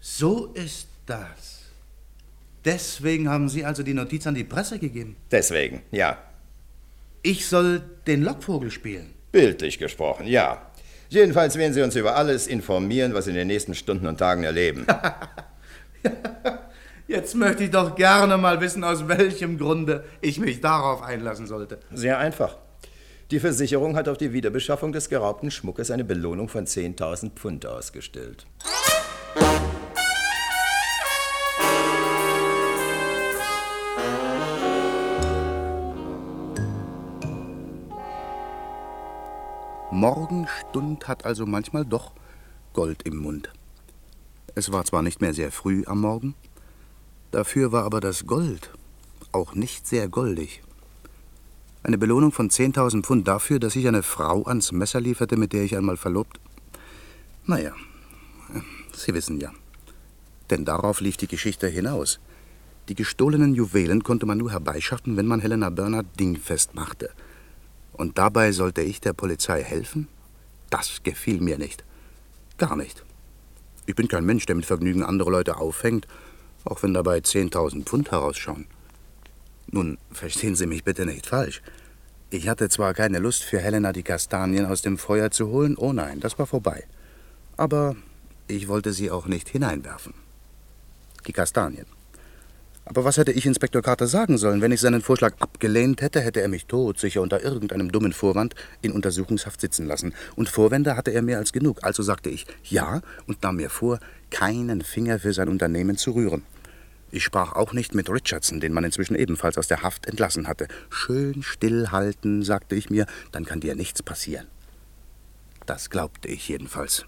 so 0.00 0.46
ist 0.54 0.88
das. 1.06 1.60
Deswegen 2.64 3.28
haben 3.28 3.48
Sie 3.48 3.64
also 3.64 3.84
die 3.84 3.94
Notiz 3.94 4.26
an 4.26 4.34
die 4.34 4.42
Presse 4.42 4.80
gegeben? 4.80 5.14
Deswegen, 5.30 5.82
ja. 5.92 6.18
Ich 7.28 7.46
soll 7.46 7.82
den 8.06 8.22
Lockvogel 8.22 8.70
spielen? 8.70 9.12
Bildlich 9.32 9.78
gesprochen, 9.78 10.26
ja. 10.26 10.62
Jedenfalls 11.10 11.58
werden 11.58 11.74
Sie 11.74 11.82
uns 11.82 11.94
über 11.94 12.16
alles 12.16 12.46
informieren, 12.46 13.12
was 13.12 13.26
Sie 13.26 13.32
in 13.32 13.36
den 13.36 13.48
nächsten 13.48 13.74
Stunden 13.74 14.06
und 14.06 14.16
Tagen 14.16 14.44
erleben. 14.44 14.86
Jetzt 17.06 17.34
möchte 17.34 17.64
ich 17.64 17.70
doch 17.70 17.96
gerne 17.96 18.38
mal 18.38 18.62
wissen, 18.62 18.82
aus 18.82 19.08
welchem 19.08 19.58
Grunde 19.58 20.04
ich 20.22 20.38
mich 20.38 20.62
darauf 20.62 21.02
einlassen 21.02 21.46
sollte. 21.46 21.80
Sehr 21.92 22.16
einfach. 22.16 22.56
Die 23.30 23.40
Versicherung 23.40 23.94
hat 23.94 24.08
auf 24.08 24.16
die 24.16 24.32
Wiederbeschaffung 24.32 24.92
des 24.92 25.10
geraubten 25.10 25.50
Schmuckes 25.50 25.90
eine 25.90 26.04
Belohnung 26.04 26.48
von 26.48 26.66
10.000 26.66 27.32
Pfund 27.32 27.66
ausgestellt. 27.66 28.46
Morgenstund 39.98 41.08
hat 41.08 41.24
also 41.24 41.44
manchmal 41.44 41.84
doch 41.84 42.12
Gold 42.72 43.02
im 43.02 43.16
Mund. 43.16 43.50
Es 44.54 44.70
war 44.70 44.84
zwar 44.84 45.02
nicht 45.02 45.20
mehr 45.20 45.34
sehr 45.34 45.50
früh 45.50 45.82
am 45.86 46.00
Morgen, 46.02 46.36
dafür 47.32 47.72
war 47.72 47.82
aber 47.82 48.00
das 48.00 48.24
Gold 48.24 48.70
auch 49.32 49.56
nicht 49.56 49.88
sehr 49.88 50.08
goldig. 50.08 50.62
Eine 51.82 51.98
Belohnung 51.98 52.30
von 52.30 52.48
10.000 52.48 53.02
Pfund 53.02 53.26
dafür, 53.26 53.58
dass 53.58 53.74
ich 53.74 53.88
eine 53.88 54.04
Frau 54.04 54.44
ans 54.44 54.70
Messer 54.70 55.00
lieferte, 55.00 55.36
mit 55.36 55.52
der 55.52 55.64
ich 55.64 55.76
einmal 55.76 55.96
verlobt. 55.96 56.38
Naja, 57.44 57.72
Sie 58.94 59.12
wissen 59.14 59.40
ja. 59.40 59.52
Denn 60.50 60.64
darauf 60.64 61.00
lief 61.00 61.16
die 61.16 61.26
Geschichte 61.26 61.66
hinaus. 61.66 62.20
Die 62.88 62.94
gestohlenen 62.94 63.52
Juwelen 63.52 64.04
konnte 64.04 64.26
man 64.26 64.38
nur 64.38 64.52
herbeischaffen, 64.52 65.16
wenn 65.16 65.26
man 65.26 65.40
Helena 65.40 65.70
Bernard 65.70 66.06
dingfest 66.20 66.76
machte. 66.76 67.10
Und 67.98 68.16
dabei 68.16 68.52
sollte 68.52 68.80
ich 68.80 69.00
der 69.00 69.12
Polizei 69.12 69.62
helfen? 69.62 70.08
Das 70.70 71.02
gefiel 71.02 71.40
mir 71.40 71.58
nicht. 71.58 71.84
Gar 72.56 72.76
nicht. 72.76 73.04
Ich 73.86 73.96
bin 73.96 74.08
kein 74.08 74.24
Mensch, 74.24 74.46
der 74.46 74.54
mit 74.54 74.66
Vergnügen 74.66 75.02
andere 75.02 75.30
Leute 75.30 75.56
aufhängt, 75.56 76.06
auch 76.64 76.82
wenn 76.82 76.94
dabei 76.94 77.18
10.000 77.18 77.84
Pfund 77.84 78.10
herausschauen. 78.10 78.66
Nun, 79.70 79.98
verstehen 80.12 80.54
Sie 80.54 80.66
mich 80.66 80.84
bitte 80.84 81.06
nicht 81.06 81.26
falsch. 81.26 81.60
Ich 82.30 82.48
hatte 82.48 82.68
zwar 82.68 82.94
keine 82.94 83.18
Lust, 83.18 83.42
für 83.42 83.58
Helena 83.58 83.92
die 83.92 84.02
Kastanien 84.02 84.66
aus 84.66 84.82
dem 84.82 84.96
Feuer 84.96 85.30
zu 85.30 85.48
holen, 85.48 85.76
oh 85.76 85.92
nein, 85.92 86.20
das 86.20 86.38
war 86.38 86.46
vorbei. 86.46 86.84
Aber 87.56 87.96
ich 88.46 88.68
wollte 88.68 88.92
sie 88.92 89.10
auch 89.10 89.26
nicht 89.26 89.48
hineinwerfen. 89.48 90.14
Die 91.26 91.32
Kastanien. 91.32 91.86
Aber 92.88 93.04
was 93.04 93.18
hätte 93.18 93.32
ich 93.32 93.44
Inspektor 93.44 93.82
Carter 93.82 94.06
sagen 94.06 94.38
sollen? 94.38 94.62
Wenn 94.62 94.72
ich 94.72 94.80
seinen 94.80 95.02
Vorschlag 95.02 95.34
abgelehnt 95.40 96.00
hätte, 96.00 96.22
hätte 96.22 96.40
er 96.40 96.48
mich 96.48 96.64
todsicher 96.64 97.20
unter 97.20 97.42
irgendeinem 97.42 97.92
dummen 97.92 98.14
Vorwand 98.14 98.54
in 98.80 98.92
Untersuchungshaft 98.92 99.60
sitzen 99.60 99.86
lassen. 99.86 100.14
Und 100.36 100.48
Vorwände 100.48 100.96
hatte 100.96 101.10
er 101.10 101.20
mehr 101.20 101.36
als 101.36 101.52
genug. 101.52 101.80
Also 101.82 102.02
sagte 102.02 102.30
ich 102.30 102.46
ja 102.64 103.02
und 103.26 103.42
nahm 103.42 103.56
mir 103.56 103.68
vor, 103.68 104.00
keinen 104.30 104.80
Finger 104.80 105.18
für 105.18 105.34
sein 105.34 105.50
Unternehmen 105.50 105.98
zu 105.98 106.12
rühren. 106.12 106.44
Ich 107.10 107.24
sprach 107.24 107.52
auch 107.52 107.74
nicht 107.74 107.94
mit 107.94 108.08
Richardson, 108.08 108.58
den 108.58 108.72
man 108.72 108.84
inzwischen 108.84 109.16
ebenfalls 109.16 109.58
aus 109.58 109.68
der 109.68 109.82
Haft 109.82 110.06
entlassen 110.06 110.48
hatte. 110.48 110.66
Schön 110.88 111.42
stillhalten, 111.42 112.42
sagte 112.42 112.74
ich 112.74 112.88
mir, 112.88 113.04
dann 113.32 113.44
kann 113.44 113.60
dir 113.60 113.74
nichts 113.74 114.02
passieren. 114.02 114.46
Das 115.66 115.90
glaubte 115.90 116.28
ich 116.28 116.48
jedenfalls. 116.48 117.04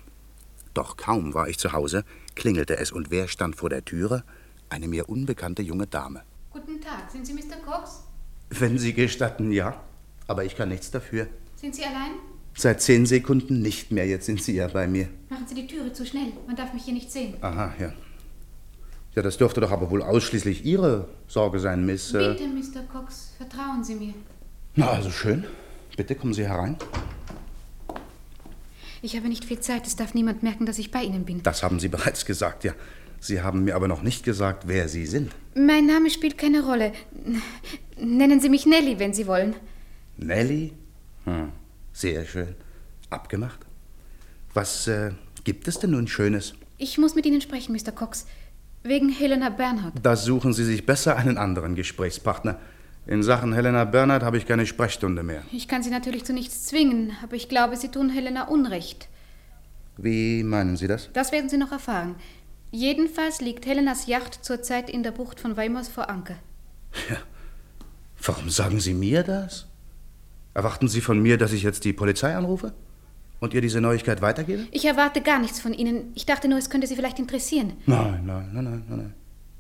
Doch 0.75 0.99
kaum 0.99 1.33
war 1.33 1.49
ich 1.49 1.59
zu 1.59 1.73
Hause, 1.73 2.05
klingelte 2.35 2.77
es 2.77 2.93
und 2.93 3.11
wer 3.11 3.29
stand 3.29 3.57
vor 3.57 3.71
der 3.71 3.83
Türe? 3.83 4.25
Eine 4.71 4.87
mir 4.87 5.09
unbekannte 5.09 5.63
junge 5.63 5.89
Dame. 5.89 6.23
Guten 6.51 6.81
Tag, 6.81 7.11
sind 7.11 7.27
Sie 7.27 7.35
Mr. 7.35 7.57
Cox? 7.67 8.05
Wenn 8.51 8.79
Sie 8.79 8.95
gestatten, 8.95 9.51
ja. 9.51 9.83
Aber 10.29 10.45
ich 10.45 10.57
kann 10.57 10.69
nichts 10.69 10.93
dafür. 10.93 11.27
Sind 11.57 11.75
Sie 11.75 11.83
allein? 11.83 12.13
Seit 12.57 12.81
zehn 12.81 13.05
Sekunden 13.05 13.63
nicht 13.63 13.91
mehr. 13.91 14.07
Jetzt 14.07 14.27
sind 14.27 14.41
Sie 14.43 14.55
ja 14.55 14.69
bei 14.69 14.87
mir. 14.87 15.09
Machen 15.29 15.47
Sie 15.49 15.57
die 15.57 15.67
Türe 15.67 15.93
zu 15.93 16.07
schnell. 16.07 16.33
Man 16.47 16.55
darf 16.55 16.73
mich 16.73 16.85
hier 16.85 16.95
nicht 16.95 17.11
sehen. 17.11 17.35
Aha, 17.41 17.75
ja. 17.81 17.93
Ja, 19.17 19.23
das 19.23 19.39
dürfte 19.39 19.61
doch 19.61 19.73
aber 19.73 19.91
wohl 19.91 20.03
ausschließlich 20.03 20.65
Ihre 20.65 21.09
Sorge 21.27 21.59
sein, 21.59 21.85
Miss. 21.85 22.15
Äh 22.15 22.35
Bitte, 22.35 22.47
Mr. 22.47 22.83
Cox, 22.93 23.33
vertrauen 23.39 23.83
Sie 23.83 23.97
mir. 23.97 24.15
Na, 24.77 24.91
also 24.91 25.11
schön. 25.11 25.45
Bitte 25.97 26.15
kommen 26.15 26.33
Sie 26.33 26.47
herein. 26.47 26.77
Ich 29.03 29.17
habe 29.17 29.29
nicht 29.29 29.45
viel 29.45 29.59
Zeit. 29.59 29.87
Es 29.89 29.97
darf 29.97 30.15
niemand 30.15 30.45
merken, 30.45 30.65
dass 30.65 30.79
ich 30.79 30.93
bei 30.93 31.03
Ihnen 31.03 31.25
bin. 31.25 31.43
Das 31.43 31.65
haben 31.65 31.81
Sie 31.81 31.89
bereits 31.89 32.25
gesagt, 32.25 32.63
ja. 32.63 32.73
Sie 33.21 33.43
haben 33.43 33.65
mir 33.65 33.77
aber 33.77 33.87
noch 33.87 34.03
nicht 34.03 34.25
gesagt, 34.25 34.67
wer 34.67 34.89
Sie 34.89 35.07
sind. 35.07 35.31
Mein 35.55 35.87
Name 35.87 36.11
spielt 36.11 36.39
keine 36.39 36.65
Rolle. 36.65 36.93
Nennen 38.01 38.41
Sie 38.41 38.49
mich 38.49 38.65
Nelly, 38.65 38.99
wenn 38.99 39.13
Sie 39.13 39.27
wollen. 39.27 39.55
Nelly? 40.17 40.73
Hm, 41.25 41.53
sehr 41.93 42.25
schön. 42.25 42.55
Abgemacht. 43.11 43.61
Was 44.55 44.89
äh, 44.89 45.13
gibt 45.45 45.69
es 45.69 45.79
denn 45.79 45.91
nun 45.91 46.09
Schönes? 46.09 46.55
Ich 46.79 46.97
muss 46.97 47.15
mit 47.15 47.27
Ihnen 47.27 47.43
sprechen, 47.43 47.73
Mr. 47.75 47.93
Cox. 47.93 48.27
Wegen 48.83 49.11
Helena 49.11 49.51
Bernhardt. 49.51 49.95
Da 50.03 50.17
suchen 50.17 50.55
Sie 50.55 50.65
sich 50.65 50.87
besser 50.87 51.17
einen 51.17 51.37
anderen 51.37 51.75
Gesprächspartner. 51.75 52.59
In 53.07 53.23
Sachen 53.23 53.53
Helena 53.53 53.85
Bernhardt 53.85 54.23
habe 54.23 54.39
ich 54.39 54.47
keine 54.47 54.67
Sprechstunde 54.67 55.23
mehr. 55.23 55.43
Ich 55.53 55.69
kann 55.69 55.83
Sie 55.83 55.91
natürlich 55.91 56.25
zu 56.25 56.33
nichts 56.33 56.65
zwingen, 56.67 57.13
aber 57.23 57.35
ich 57.37 57.51
glaube, 57.51 57.77
Sie 57.77 57.89
tun 57.89 58.09
Helena 58.09 58.49
Unrecht. 58.49 59.09
Wie 59.99 60.43
meinen 60.43 60.77
Sie 60.79 60.87
das? 60.87 61.11
Das 61.13 61.33
werden 61.33 61.51
Sie 61.51 61.59
noch 61.59 61.73
erfahren. 61.73 62.15
Jedenfalls 62.71 63.41
liegt 63.41 63.67
Helenas 63.67 64.07
Yacht 64.07 64.45
zurzeit 64.45 64.89
in 64.89 65.03
der 65.03 65.11
Bucht 65.11 65.41
von 65.41 65.57
Weimars 65.57 65.89
vor 65.89 66.09
Anker. 66.09 66.37
Ja. 67.09 67.17
Warum 68.23 68.51
sagen 68.51 68.81
Sie 68.81 68.95
mir 68.95 69.23
das? 69.23 69.67
Erwarten 70.55 70.89
Sie 70.89 71.01
von 71.01 71.21
mir, 71.21 71.39
dass 71.39 71.53
ich 71.53 71.63
jetzt 71.63 71.85
die 71.85 71.93
Polizei 71.93 72.37
anrufe? 72.37 72.73
Und 73.41 73.55
ihr 73.55 73.63
diese 73.63 73.81
Neuigkeit 73.81 74.21
weitergebe? 74.21 74.67
Ich 74.71 74.85
erwarte 74.85 75.23
gar 75.23 75.39
nichts 75.39 75.61
von 75.61 75.73
Ihnen. 75.73 76.13
Ich 76.15 76.27
dachte 76.27 76.47
nur, 76.47 76.59
es 76.59 76.69
könnte 76.69 76.87
Sie 76.87 76.97
vielleicht 76.97 77.19
interessieren. 77.19 77.73
Nein, 77.87 78.27
nein, 78.27 78.51
nein, 78.53 78.65
nein, 78.65 78.85
nein. 78.89 79.15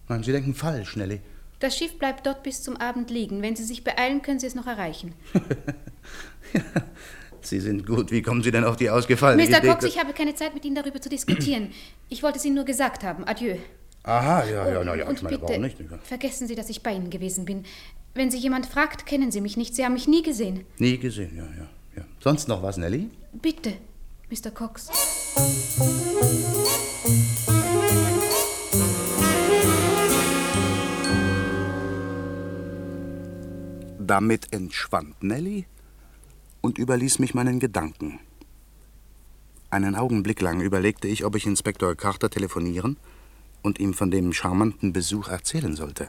Nein, 0.09 0.23
Sie 0.23 0.33
denken 0.33 0.55
falsch, 0.55 0.97
Nelly. 0.97 1.21
Das 1.61 1.77
Schiff 1.77 1.99
bleibt 1.99 2.27
dort 2.27 2.43
bis 2.43 2.63
zum 2.63 2.77
Abend 2.77 3.11
liegen. 3.11 3.41
Wenn 3.43 3.57
Sie 3.57 3.65
sich 3.65 3.83
beeilen, 3.83 4.23
können 4.23 4.39
Sie 4.39 4.47
es 4.47 4.55
noch 4.55 4.67
erreichen. 4.67 5.15
ja, 6.53 6.61
Sie 7.47 7.61
sind 7.61 7.87
gut. 7.87 8.11
Wie 8.11 8.23
kommen 8.23 8.43
Sie 8.43 8.51
denn 8.51 8.65
auf 8.65 8.77
die 8.77 8.91
ausgefallene 8.91 9.43
Mr. 9.43 9.59
Idee? 9.59 9.69
Cox, 9.69 9.85
ich 9.85 9.99
habe 9.99 10.13
keine 10.13 10.35
Zeit, 10.35 10.55
mit 10.55 10.65
Ihnen 10.65 10.75
darüber 10.77 11.01
zu 11.01 11.09
diskutieren. 11.09 11.71
Ich 12.09 12.23
wollte 12.23 12.39
es 12.39 12.45
Ihnen 12.45 12.57
nur 12.57 12.65
gesagt 12.65 13.03
haben. 13.05 13.25
Adieu. 13.25 13.57
Aha, 14.03 14.45
ja, 14.45 14.69
ja, 14.73 14.85
na 14.85 14.95
ja, 14.95 15.07
Und 15.07 15.17
ich 15.17 15.23
meine, 15.23 15.39
bitte, 15.39 15.49
warum 15.49 15.63
nicht? 15.63 15.77
vergessen 16.05 16.47
Sie, 16.47 16.55
dass 16.55 16.71
ich 16.71 16.83
bei 16.83 16.93
Ihnen 16.95 17.11
gewesen 17.11 17.45
bin. 17.45 17.65
Wenn 18.15 18.31
Sie 18.31 18.39
jemand 18.39 18.67
fragt, 18.67 19.07
kennen 19.07 19.31
Sie 19.31 19.41
mich 19.41 19.57
nicht. 19.57 19.75
Sie 19.75 19.85
haben 19.85 19.93
mich 19.93 20.09
nie 20.09 20.23
gesehen. 20.23 20.65
Nie 20.79 20.99
gesehen, 20.99 21.37
ja, 21.37 21.45
ja, 21.45 21.69
ja. 21.97 22.05
Sonst 22.19 22.49
noch 22.49 22.63
was, 22.63 22.77
Nelly? 22.77 23.11
Bitte, 23.33 23.75
Mr. 24.31 24.51
Cox. 24.51 24.89
Damit 33.99 34.53
entschwand 34.53 35.23
Nelly 35.23 35.67
und 36.61 36.79
überließ 36.79 37.19
mich 37.19 37.35
meinen 37.35 37.61
Gedanken. 37.61 38.21
Einen 39.71 39.95
Augenblick 39.95 40.41
lang 40.41 40.61
überlegte 40.61 41.09
ich, 41.09 41.25
ob 41.25 41.37
ich 41.37 41.47
Inspektor 41.47 41.95
Carter 41.95 42.29
telefonieren 42.29 42.97
und 43.63 43.79
ihm 43.79 43.95
von 43.95 44.11
dem 44.11 44.33
charmanten 44.33 44.93
Besuch 44.93 45.29
erzählen 45.29 45.77
sollte. 45.77 46.09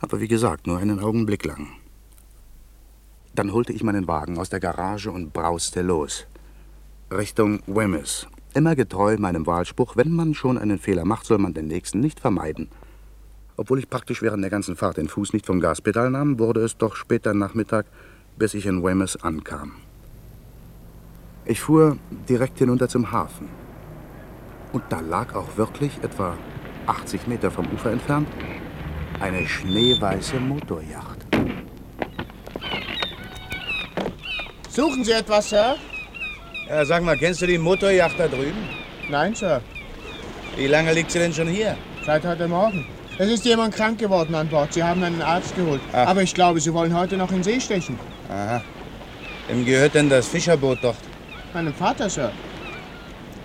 Aber 0.00 0.20
wie 0.20 0.28
gesagt, 0.28 0.66
nur 0.66 0.78
einen 0.78 0.98
Augenblick 0.98 1.44
lang. 1.44 1.68
Dann 3.34 3.52
holte 3.52 3.72
ich 3.72 3.84
meinen 3.84 4.08
Wagen 4.08 4.38
aus 4.38 4.50
der 4.50 4.60
Garage 4.60 5.10
und 5.10 5.32
brauste 5.32 5.82
los. 5.82 6.26
Richtung 7.10 7.60
Wemyss. 7.66 8.26
Immer 8.54 8.74
getreu 8.74 9.16
meinem 9.18 9.46
Wahlspruch, 9.46 9.96
wenn 9.96 10.12
man 10.12 10.34
schon 10.34 10.58
einen 10.58 10.78
Fehler 10.78 11.04
macht, 11.04 11.26
soll 11.26 11.38
man 11.38 11.54
den 11.54 11.68
nächsten 11.68 12.00
nicht 12.00 12.20
vermeiden. 12.20 12.68
Obwohl 13.56 13.78
ich 13.78 13.88
praktisch 13.88 14.20
während 14.20 14.42
der 14.42 14.50
ganzen 14.50 14.76
Fahrt 14.76 14.96
den 14.96 15.08
Fuß 15.08 15.32
nicht 15.32 15.46
vom 15.46 15.60
Gaspedal 15.60 16.10
nahm, 16.10 16.38
wurde 16.38 16.60
es 16.60 16.76
doch 16.76 16.96
später 16.96 17.32
Nachmittag, 17.32 17.86
bis 18.42 18.54
ich 18.54 18.66
in 18.66 18.82
Weymouth 18.82 19.22
ankam. 19.22 19.70
Ich 21.44 21.60
fuhr 21.60 21.96
direkt 22.28 22.58
hinunter 22.58 22.88
zum 22.88 23.12
Hafen. 23.12 23.48
Und 24.72 24.82
da 24.88 24.98
lag 24.98 25.36
auch 25.36 25.56
wirklich 25.56 25.92
etwa 26.02 26.36
80 26.88 27.28
Meter 27.28 27.52
vom 27.52 27.66
Ufer 27.72 27.92
entfernt 27.92 28.26
eine 29.20 29.46
schneeweiße 29.46 30.40
Motorjacht. 30.40 31.18
Suchen 34.68 35.04
Sie 35.04 35.12
etwas, 35.12 35.50
Sir? 35.50 35.76
Ja, 36.68 36.84
sag 36.84 37.04
mal, 37.04 37.16
kennst 37.16 37.42
du 37.42 37.46
die 37.46 37.58
Motorjacht 37.58 38.18
da 38.18 38.26
drüben? 38.26 38.62
Nein, 39.08 39.36
Sir. 39.36 39.60
Wie 40.56 40.66
lange 40.66 40.92
liegt 40.92 41.12
sie 41.12 41.20
denn 41.20 41.32
schon 41.32 41.46
hier? 41.46 41.76
Seit 42.04 42.24
heute 42.24 42.48
Morgen. 42.48 42.86
Es 43.18 43.30
ist 43.30 43.44
jemand 43.44 43.72
krank 43.72 44.00
geworden 44.00 44.34
an 44.34 44.48
Bord. 44.48 44.72
Sie 44.72 44.82
haben 44.82 45.04
einen 45.04 45.22
Arzt 45.22 45.54
geholt. 45.54 45.80
Ach. 45.92 46.08
Aber 46.08 46.22
ich 46.22 46.34
glaube, 46.34 46.58
Sie 46.58 46.74
wollen 46.74 46.92
heute 46.92 47.16
noch 47.16 47.30
in 47.30 47.44
See 47.44 47.60
stechen. 47.60 47.96
Aha. 48.32 48.62
Wem 49.48 49.64
gehört 49.66 49.94
denn 49.94 50.08
das 50.08 50.26
Fischerboot 50.28 50.78
dort? 50.80 50.96
Meinem 51.52 51.74
Vater, 51.74 52.08
Sir. 52.08 52.32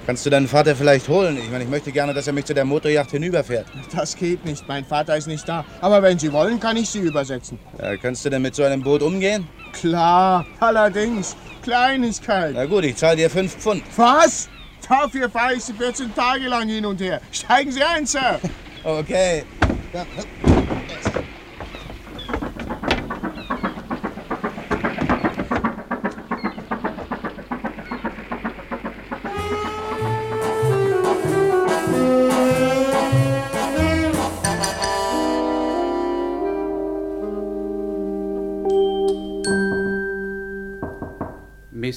Kannst 0.05 0.25
du 0.25 0.29
deinen 0.29 0.47
Vater 0.47 0.73
vielleicht 0.73 1.09
holen? 1.09 1.37
Ich 1.37 1.51
meine, 1.51 1.65
ich 1.65 1.69
möchte 1.69 1.91
gerne, 1.91 2.13
dass 2.13 2.27
er 2.27 2.31
mich 2.33 2.45
zu 2.45 2.53
der 2.53 2.63
Motorjacht 2.63 3.11
hinüberfährt. 3.11 3.65
Das 3.93 4.15
geht 4.15 4.45
nicht. 4.45 4.65
Mein 4.65 4.85
Vater 4.85 5.17
ist 5.17 5.27
nicht 5.27 5.47
da. 5.49 5.65
Aber 5.81 6.01
wenn 6.01 6.17
Sie 6.17 6.31
wollen, 6.31 6.61
kann 6.61 6.77
ich 6.77 6.89
Sie 6.89 6.99
übersetzen. 6.99 7.59
Ja, 7.81 7.97
kannst 7.97 8.23
du 8.23 8.29
denn 8.29 8.41
mit 8.41 8.55
so 8.55 8.63
einem 8.63 8.81
Boot 8.81 9.01
umgehen? 9.01 9.45
Klar, 9.73 10.45
allerdings. 10.61 11.35
Kleinigkeit. 11.61 12.53
Na 12.53 12.63
gut, 12.65 12.85
ich 12.85 12.95
zahle 12.95 13.17
dir 13.17 13.29
fünf 13.29 13.57
Pfund. 13.57 13.83
Was? 13.97 14.47
Dafür 14.87 15.29
fahre 15.29 15.55
ich 15.55 15.63
Sie 15.63 15.73
14 15.73 16.15
Tage 16.15 16.47
lang 16.47 16.69
hin 16.69 16.85
und 16.85 17.01
her. 17.01 17.19
Steigen 17.31 17.71
Sie 17.73 17.83
ein, 17.83 18.05
Sir. 18.05 18.39
Okay. 18.83 19.43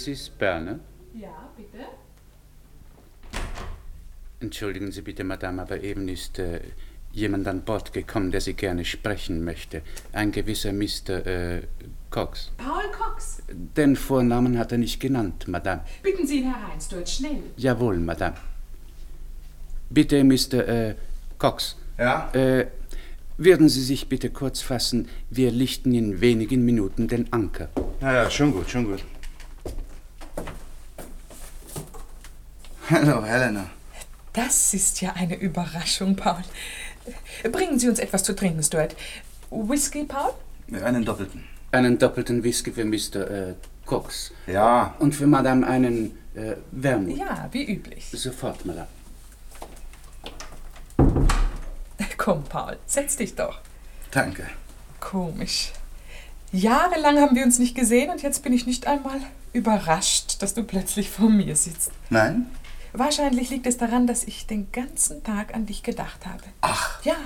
Mrs. 0.00 0.30
Berner? 0.30 0.80
Ja, 1.14 1.50
bitte? 1.56 1.84
Entschuldigen 4.40 4.90
Sie 4.92 5.02
bitte, 5.02 5.24
Madame, 5.24 5.62
aber 5.62 5.82
eben 5.82 6.08
ist 6.08 6.38
äh, 6.38 6.60
jemand 7.12 7.46
an 7.46 7.62
Bord 7.62 7.92
gekommen, 7.92 8.30
der 8.30 8.40
Sie 8.40 8.54
gerne 8.54 8.84
sprechen 8.84 9.44
möchte. 9.44 9.82
Ein 10.12 10.32
gewisser 10.32 10.72
Mr. 10.72 11.26
Äh, 11.26 11.62
Cox. 12.08 12.50
Paul 12.56 12.90
Cox. 12.92 13.42
Den 13.50 13.94
Vornamen 13.96 14.58
hat 14.58 14.72
er 14.72 14.78
nicht 14.78 15.00
genannt, 15.00 15.46
Madame. 15.48 15.82
Bitten 16.02 16.26
Sie 16.26 16.38
ihn 16.38 16.54
herein, 16.54 16.80
Stuart, 16.80 17.08
schnell. 17.08 17.42
Jawohl, 17.56 17.98
Madame. 17.98 18.36
Bitte, 19.90 20.24
Mr. 20.24 20.68
Äh, 20.68 20.94
Cox. 21.36 21.76
Ja? 21.98 22.30
Äh, 22.32 22.68
würden 23.36 23.68
Sie 23.68 23.82
sich 23.82 24.08
bitte 24.08 24.30
kurz 24.30 24.62
fassen? 24.62 25.08
Wir 25.28 25.50
lichten 25.50 25.92
in 25.92 26.20
wenigen 26.22 26.64
Minuten 26.64 27.08
den 27.08 27.30
Anker. 27.32 27.68
Ja, 28.00 28.14
ja, 28.14 28.30
schon 28.30 28.52
gut, 28.52 28.70
schon 28.70 28.84
gut. 28.86 29.04
Hallo, 32.90 33.24
Helena. 33.24 33.70
Das 34.33 34.74
ist 34.74 35.00
ja 35.00 35.12
eine 35.12 35.37
Überraschung, 35.37 36.16
Paul. 36.16 36.42
Bringen 37.53 37.79
Sie 37.79 37.88
uns 37.88 38.00
etwas 38.00 38.24
zu 38.24 38.35
trinken, 38.35 38.64
Stuart. 38.64 38.96
Whisky, 39.48 40.03
Paul? 40.03 40.33
Einen 40.83 41.05
doppelten. 41.05 41.44
Einen 41.70 41.98
doppelten 41.98 42.42
Whisky 42.42 42.72
für 42.72 42.85
Mr. 42.85 43.31
Äh, 43.31 43.55
Cox. 43.87 44.33
Ja. 44.48 44.94
Und 44.98 45.14
für 45.14 45.29
Madame 45.29 45.64
einen 45.64 46.18
äh, 46.35 46.57
Wermut. 46.72 47.16
Ja, 47.16 47.48
wie 47.53 47.64
üblich. 47.64 48.09
Sofort, 48.11 48.66
Madame. 48.66 48.88
Komm, 52.16 52.42
Paul, 52.42 52.76
setz 52.87 53.16
dich 53.16 53.37
doch. 53.37 53.61
Danke. 54.11 54.46
Komisch. 54.98 55.70
Jahrelang 56.50 57.18
haben 57.20 57.37
wir 57.37 57.44
uns 57.44 57.61
nicht 57.61 57.76
gesehen 57.76 58.11
und 58.11 58.22
jetzt 58.22 58.42
bin 58.42 58.53
ich 58.53 58.66
nicht 58.66 58.88
einmal 58.88 59.20
überrascht, 59.53 60.42
dass 60.42 60.55
du 60.55 60.64
plötzlich 60.64 61.09
vor 61.09 61.31
mir 61.31 61.55
sitzt. 61.55 61.92
Nein? 62.11 62.46
Wahrscheinlich 62.92 63.50
liegt 63.50 63.66
es 63.66 63.76
daran, 63.76 64.07
dass 64.07 64.24
ich 64.24 64.46
den 64.46 64.70
ganzen 64.72 65.22
Tag 65.22 65.55
an 65.55 65.66
dich 65.66 65.83
gedacht 65.83 66.26
habe. 66.26 66.42
Ach. 66.61 67.05
Ja, 67.05 67.16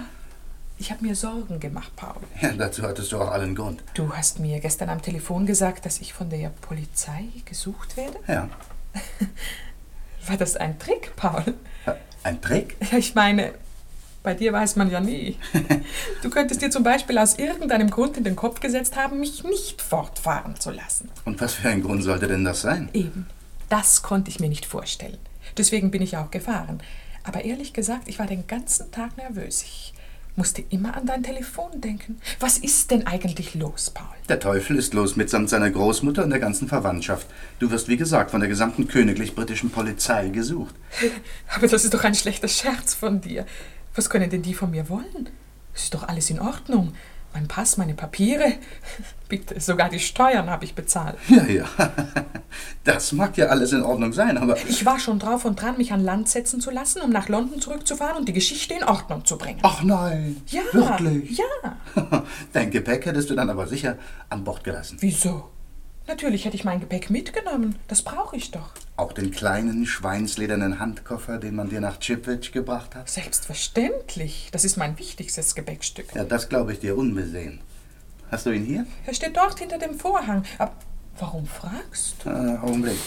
ich 0.79 0.91
habe 0.91 1.05
mir 1.05 1.15
Sorgen 1.15 1.61
gemacht, 1.61 1.93
Paul. 1.97 2.17
Ja, 2.41 2.53
dazu 2.53 2.83
hattest 2.83 3.13
du 3.13 3.19
auch 3.19 3.31
allen 3.31 3.55
Grund. 3.55 3.83
Du 3.95 4.13
hast 4.13 4.41
mir 4.41 4.61
gestern 4.61 4.89
am 4.89 5.01
Telefon 5.01 5.47
gesagt, 5.47 5.87
dass 5.87 6.01
ich 6.01 6.13
von 6.13 6.29
der 6.31 6.49
Polizei 6.49 7.29
gesucht 7.45 7.97
werde. 7.97 8.19
Ja. 8.27 8.49
War 10.27 10.37
das 10.37 10.57
ein 10.57 10.79
Trick, 10.79 11.15
Paul? 11.17 11.55
Ein 12.23 12.41
Trick? 12.41 12.77
Ich 12.97 13.15
meine, 13.15 13.53
bei 14.23 14.35
dir 14.35 14.53
weiß 14.53 14.77
man 14.77 14.91
ja 14.91 15.01
nie. 15.01 15.37
Du 16.23 16.31
könntest 16.31 16.63
dir 16.63 16.71
zum 16.71 16.83
Beispiel 16.83 17.19
aus 17.19 17.39
irgendeinem 17.39 17.91
Grund 17.91 18.17
in 18.17 18.25
den 18.25 18.35
Kopf 18.35 18.61
gesetzt 18.61 18.97
haben, 18.97 19.21
mich 19.21 19.45
nicht 19.45 19.83
fortfahren 19.83 20.59
zu 20.59 20.71
lassen. 20.71 21.11
Und 21.27 21.39
was 21.41 21.53
für 21.53 21.69
ein 21.69 21.83
Grund 21.83 22.03
sollte 22.03 22.27
denn 22.27 22.45
das 22.45 22.63
sein? 22.63 22.89
Eben. 22.95 23.27
Das 23.69 24.03
konnte 24.03 24.31
ich 24.31 24.41
mir 24.41 24.49
nicht 24.49 24.65
vorstellen. 24.65 25.19
Deswegen 25.57 25.91
bin 25.91 26.03
ich 26.03 26.17
auch 26.17 26.31
gefahren. 26.31 26.81
Aber 27.23 27.45
ehrlich 27.45 27.73
gesagt, 27.73 28.09
ich 28.09 28.19
war 28.19 28.27
den 28.27 28.47
ganzen 28.47 28.91
Tag 28.91 29.17
nervös. 29.17 29.63
Ich 29.63 29.95
musste 30.37 30.65
immer 30.69 30.97
an 30.97 31.07
dein 31.07 31.23
Telefon 31.23 31.81
denken. 31.81 32.21
Was 32.41 32.59
ist 32.59 32.91
denn 32.91 33.07
eigentlich 33.07 33.55
los, 33.55 33.91
Paul? 33.91 34.07
Der 34.29 34.41
Teufel 34.41 34.77
ist 34.77 34.93
los 34.93 35.17
mitsamt 35.17 35.49
seiner 35.49 35.71
Großmutter 35.71 36.25
und 36.25 36.31
der 36.31 36.41
ganzen 36.41 36.69
Verwandtschaft. 36.69 37.27
Du 37.61 37.71
wirst, 37.71 37.89
wie 37.89 37.97
gesagt, 37.97 38.33
von 38.33 38.41
der 38.41 38.49
gesamten 38.49 38.89
königlich-britischen 38.89 39.71
Polizei 39.71 40.29
gesucht. 40.29 40.75
Aber 41.55 41.69
das 41.69 41.85
ist 41.85 41.95
doch 41.95 42.05
ein 42.05 42.15
schlechter 42.15 42.49
Scherz 42.49 42.95
von 42.95 43.21
dir. 43.21 43.47
Was 43.95 44.11
können 44.11 44.29
denn 44.31 44.43
die 44.43 44.55
von 44.55 44.71
mir 44.71 44.89
wollen? 44.89 45.29
Es 45.75 45.85
ist 45.85 45.95
doch 45.95 46.09
alles 46.09 46.31
in 46.31 46.41
Ordnung. 46.41 46.95
Mein 47.33 47.49
Pass, 47.49 47.77
meine 47.77 47.95
Papiere. 47.95 48.55
Bitte, 49.35 49.59
sogar 49.59 49.89
die 49.89 49.99
Steuern 49.99 50.49
habe 50.49 50.65
ich 50.65 50.77
bezahlt. 50.77 51.17
Ja, 51.29 51.45
ja. 51.45 51.65
Das 52.85 53.11
mag 53.11 53.37
ja 53.37 53.47
alles 53.47 53.73
in 53.73 53.83
Ordnung 53.83 54.13
sein, 54.13 54.39
aber. 54.39 54.57
Ich 54.69 54.85
war 54.85 55.01
schon 55.01 55.19
drauf 55.19 55.45
und 55.45 55.61
dran, 55.61 55.77
mich 55.77 55.93
an 55.93 56.05
Land 56.05 56.29
setzen 56.29 56.61
zu 56.61 56.71
lassen, 56.71 57.01
um 57.01 57.11
nach 57.11 57.29
London 57.29 57.61
zurückzufahren 57.61 58.19
und 58.19 58.29
die 58.29 58.33
Geschichte 58.33 58.75
in 58.75 58.85
Ordnung 58.85 59.25
zu 59.25 59.37
bringen. 59.39 59.59
Ach 59.63 59.83
nein. 59.83 60.41
Ja. 60.47 60.63
Wirklich? 60.71 61.37
Ja. 61.39 61.77
Dein 62.53 62.71
Gepäck 62.71 63.07
hättest 63.07 63.31
du 63.31 63.35
dann 63.35 63.51
aber 63.51 63.67
sicher 63.67 63.97
an 64.29 64.45
Bord 64.45 64.63
gelassen. 64.63 64.99
Wieso? 65.01 65.49
Natürlich 66.07 66.45
hätte 66.45 66.55
ich 66.55 66.65
mein 66.65 66.79
Gepäck 66.79 67.11
mitgenommen. 67.11 67.75
Das 67.89 68.03
brauche 68.03 68.37
ich 68.37 68.53
doch. 68.53 68.71
Auch 68.97 69.13
den 69.13 69.33
kleinen, 69.33 69.87
schweinsledernen 69.87 70.79
Handkoffer, 70.79 71.39
den 71.39 71.57
man 71.57 71.71
dir 71.71 71.81
nach 71.81 71.99
Chipwich 71.99 72.53
gebracht 72.53 72.95
hat? 72.95 73.09
Selbstverständlich. 73.09 74.51
Das 74.53 74.65
ist 74.65 74.77
mein 74.77 74.97
wichtigstes 74.99 75.57
Gepäckstück. 75.57 76.15
Ja, 76.15 76.23
das 76.23 76.49
glaube 76.49 76.75
ich 76.75 76.79
dir 76.81 76.97
unbesehen. 76.97 77.61
Hast 78.31 78.47
du 78.47 78.51
ihn 78.51 78.65
hier? 78.65 78.87
Er 79.07 79.15
steht 79.15 79.37
dort 79.37 79.59
hinter 79.59 79.79
dem 79.79 79.99
Vorhang. 79.99 80.45
Aber 80.59 80.73
warum 81.19 81.47
fragst 81.47 82.17
du? 82.25 82.31
Äh, 82.31 82.59
Augenblick. 82.59 82.99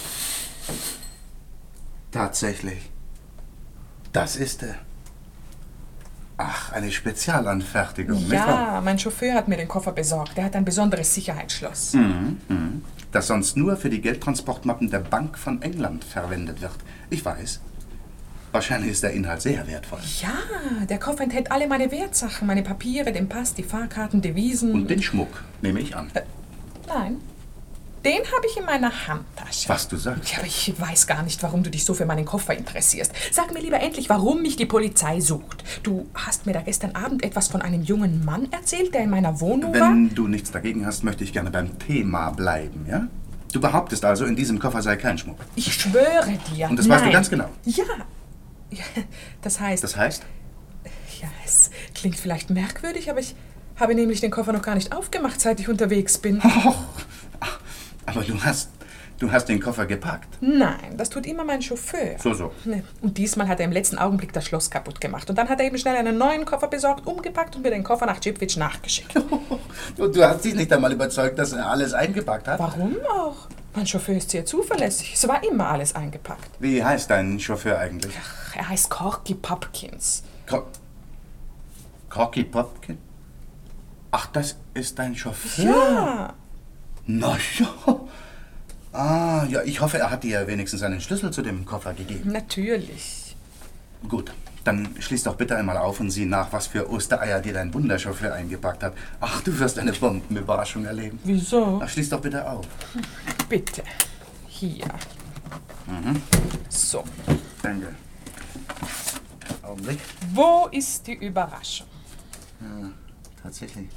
Tatsächlich. 2.12 2.90
Das 4.12 4.36
ist 4.36 4.64
er. 4.64 4.76
Ach, 6.38 6.72
eine 6.72 6.92
Spezialanfertigung. 6.92 8.30
Ja, 8.30 8.80
mein 8.84 9.00
Chauffeur 9.00 9.34
hat 9.34 9.48
mir 9.48 9.58
den 9.58 9.68
Koffer 9.68 9.92
besorgt. 9.92 10.38
Er 10.38 10.46
hat 10.46 10.56
ein 10.56 10.66
besonderes 10.66 11.14
Sicherheitsschloss. 11.14 11.94
Mhm, 11.94 12.38
mhm. 12.48 12.86
Das 13.12 13.28
sonst 13.28 13.58
nur 13.58 13.76
für 13.76 13.90
die 13.90 14.02
Geldtransportmappen 14.02 14.92
der 14.92 15.00
Bank 15.00 15.38
von 15.38 15.62
England 15.64 16.04
verwendet 16.04 16.62
wird. 16.62 16.76
Ich 17.10 17.26
weiß. 17.26 17.62
Wahrscheinlich 18.52 18.92
ist 18.92 19.04
der 19.04 19.12
Inhalt 19.12 19.42
sehr 19.42 19.68
wertvoll. 19.68 20.00
Ja, 20.22 20.86
der 20.86 21.00
Koffer 21.00 21.24
enthält 21.24 21.52
alle 21.52 21.68
meine 21.68 21.92
Wertsachen, 21.92 22.48
meine 22.48 22.64
Papiere, 22.64 23.12
den 23.12 23.30
Pass, 23.30 23.54
die 23.54 23.64
Fahrkarten, 23.64 24.22
Devisen. 24.22 24.72
Und 24.74 24.90
den 24.90 25.02
Schmuck, 25.02 25.44
nehme 25.62 25.80
ich 25.80 25.96
an. 25.96 26.10
Nein, 26.88 27.18
den 28.08 28.20
habe 28.20 28.48
ich 28.50 28.56
in 28.56 28.66
meiner 28.66 29.08
Handtasche. 29.08 29.68
Was 29.68 29.88
du 29.90 29.98
sagst. 29.98 30.32
Ja, 30.32 30.38
aber 30.38 30.48
ich 30.48 30.74
weiß 30.78 31.08
gar 31.08 31.24
nicht, 31.24 31.44
warum 31.44 31.64
du 31.64 31.70
dich 31.70 31.84
so 31.84 31.94
für 31.94 32.06
meinen 32.06 32.24
Koffer 32.24 32.56
interessierst. 32.56 33.12
Sag 33.32 33.54
mir 33.54 33.60
lieber 33.60 33.82
endlich, 33.82 34.08
warum 34.08 34.42
mich 34.42 34.56
die 34.56 34.66
Polizei 34.66 35.20
sucht. 35.20 35.64
Du 35.84 36.08
hast 36.14 36.46
mir 36.46 36.54
da 36.54 36.62
gestern 36.62 36.92
Abend 36.92 37.24
etwas 37.24 37.50
von 37.50 37.62
einem 37.62 37.84
jungen 37.84 38.24
Mann 38.24 38.48
erzählt, 38.52 38.94
der 38.94 39.02
in 39.02 39.10
meiner 39.10 39.42
Wohnung 39.42 39.74
war. 39.74 39.92
Wenn 39.92 40.16
du 40.16 40.28
nichts 40.28 40.52
dagegen 40.52 40.86
hast, 40.86 41.04
möchte 41.04 41.26
ich 41.26 41.34
gerne 41.34 41.52
beim 41.52 41.78
Thema 41.80 42.30
bleiben, 42.32 42.86
ja? 42.90 43.08
Du 43.52 43.60
behauptest 43.60 44.06
also, 44.06 44.26
in 44.26 44.36
diesem 44.36 44.60
Koffer 44.60 44.82
sei 44.82 44.96
kein 44.98 45.18
Schmuck. 45.18 45.40
Ich 45.56 45.74
schwöre 45.74 46.38
dir. 46.56 46.70
Und 46.70 46.78
das 46.78 46.88
weißt 46.88 47.02
du 47.02 47.06
nein. 47.06 47.14
ganz 47.14 47.30
genau. 47.30 47.50
Ja. 47.66 47.84
Ja. 48.72 48.84
Das 49.42 49.60
heißt. 49.60 49.84
Das 49.84 49.96
heißt? 49.96 50.24
Ja, 51.22 51.30
es 51.46 51.72
klingt 51.96 52.16
vielleicht 52.16 52.50
merkwürdig, 52.50 53.10
aber 53.10 53.20
ich 53.20 53.36
habe 53.76 53.96
nämlich 53.96 54.22
den 54.22 54.32
Koffer 54.32 54.54
noch 54.54 54.62
gar 54.62 54.76
nicht 54.76 54.94
aufgemacht, 54.96 55.40
seit 55.40 55.60
ich 55.60 55.70
unterwegs 55.70 56.18
bin. 56.18 56.42
Aber 58.06 58.24
du 58.24 58.42
hast 58.42 58.70
Du 59.20 59.32
hast 59.32 59.46
den 59.46 59.60
Koffer 59.60 59.88
gepackt. 59.88 60.28
Nein, 60.42 60.96
das 60.96 61.10
tut 61.10 61.26
immer 61.26 61.44
mein 61.44 61.62
Chauffeur. 61.62 62.18
So, 62.20 62.36
so. 62.36 62.52
Und 63.02 63.18
diesmal 63.18 63.48
hat 63.48 63.60
er 63.60 63.66
im 63.66 63.72
letzten 63.72 63.98
Augenblick 63.98 64.32
das 64.32 64.46
Schloss 64.46 64.70
kaputt 64.70 65.02
gemacht. 65.02 65.28
Und 65.30 65.38
dann 65.38 65.50
hat 65.50 65.60
er 65.60 65.66
eben 65.66 65.78
schnell 65.80 65.96
einen 65.96 66.20
neuen 66.20 66.46
Koffer 66.46 66.68
besorgt, 66.68 67.08
umgepackt 67.08 67.56
und 67.56 67.64
mir 67.64 67.72
den 67.72 67.84
Koffer 67.84 68.06
nach 68.06 68.20
Chipwitsch 68.20 68.58
nachgeschickt. 68.58 69.16
Und 69.98 70.16
du 70.16 70.24
hast 70.24 70.44
dich 70.44 70.54
nicht 70.54 70.72
einmal 70.72 70.92
überzeugt, 70.92 71.40
dass 71.40 71.54
er 71.54 71.68
alles 71.68 71.94
eingepackt 71.94 72.48
hat? 72.48 72.60
Warum 72.60 72.98
auch? 73.10 73.48
Mein 73.74 73.88
Chauffeur 73.88 74.16
ist 74.18 74.32
sehr 74.32 74.46
zuverlässig. 74.46 75.14
Es 75.14 75.28
war 75.28 75.44
immer 75.44 75.68
alles 75.70 75.96
eingepackt. 75.96 76.50
Wie 76.60 76.84
heißt 76.84 77.10
dein 77.10 77.40
Chauffeur 77.40 77.78
eigentlich? 77.80 78.14
Ach, 78.20 78.56
er 78.56 78.70
heißt 78.70 78.90
Corky 78.90 79.36
Popkins. 79.36 80.24
Co 80.48 80.64
Corky 82.10 82.44
Popkin? 82.44 82.98
Ach, 84.12 84.28
das 84.28 84.58
ist 84.74 84.98
dein 84.98 85.16
Chauffeur? 85.16 85.66
Ja. 85.66 86.34
Na 87.06 87.38
ja. 87.60 88.00
Ah, 88.94 89.46
ja, 89.50 89.62
ich 89.64 89.82
hoffe, 89.82 89.98
er 90.00 90.10
hat 90.10 90.24
dir 90.24 90.48
wenigstens 90.48 90.82
einen 90.82 91.02
Schlüssel 91.02 91.32
zu 91.32 91.42
dem 91.42 91.66
Koffer 91.66 91.94
gegeben. 91.94 92.32
Natürlich. 92.32 93.36
Gut, 94.08 94.32
dann 94.64 94.90
schließ 95.00 95.24
doch 95.24 95.36
bitte 95.36 95.56
einmal 95.56 95.78
auf 95.78 96.00
und 96.00 96.12
sieh 96.12 96.26
nach, 96.26 96.52
was 96.52 96.68
für 96.68 96.90
Ostereier 96.90 97.42
dir 97.42 97.54
dein 97.54 97.74
Wunderchauffeur 97.74 98.34
eingepackt 98.34 98.84
hat. 98.84 98.94
Ach, 99.20 99.42
du 99.42 99.58
wirst 99.60 99.80
eine 99.80 99.94
Bombenüberraschung 99.94 100.86
erleben. 100.86 101.20
Wieso? 101.24 101.80
Ach, 101.84 101.90
schließ 101.90 102.10
doch 102.10 102.22
bitte 102.22 102.50
auf. 102.50 102.66
Bitte. 103.50 103.84
Hier. 104.48 104.88
Mhm. 105.86 106.22
So. 106.70 107.04
Danke. 107.62 107.96
Augenblick. 109.62 110.00
Wo 110.34 110.68
ist 110.72 111.06
die 111.08 111.14
Überraschung? 111.14 111.88
Ja, 112.62 112.90
tatsächlich. 113.42 113.88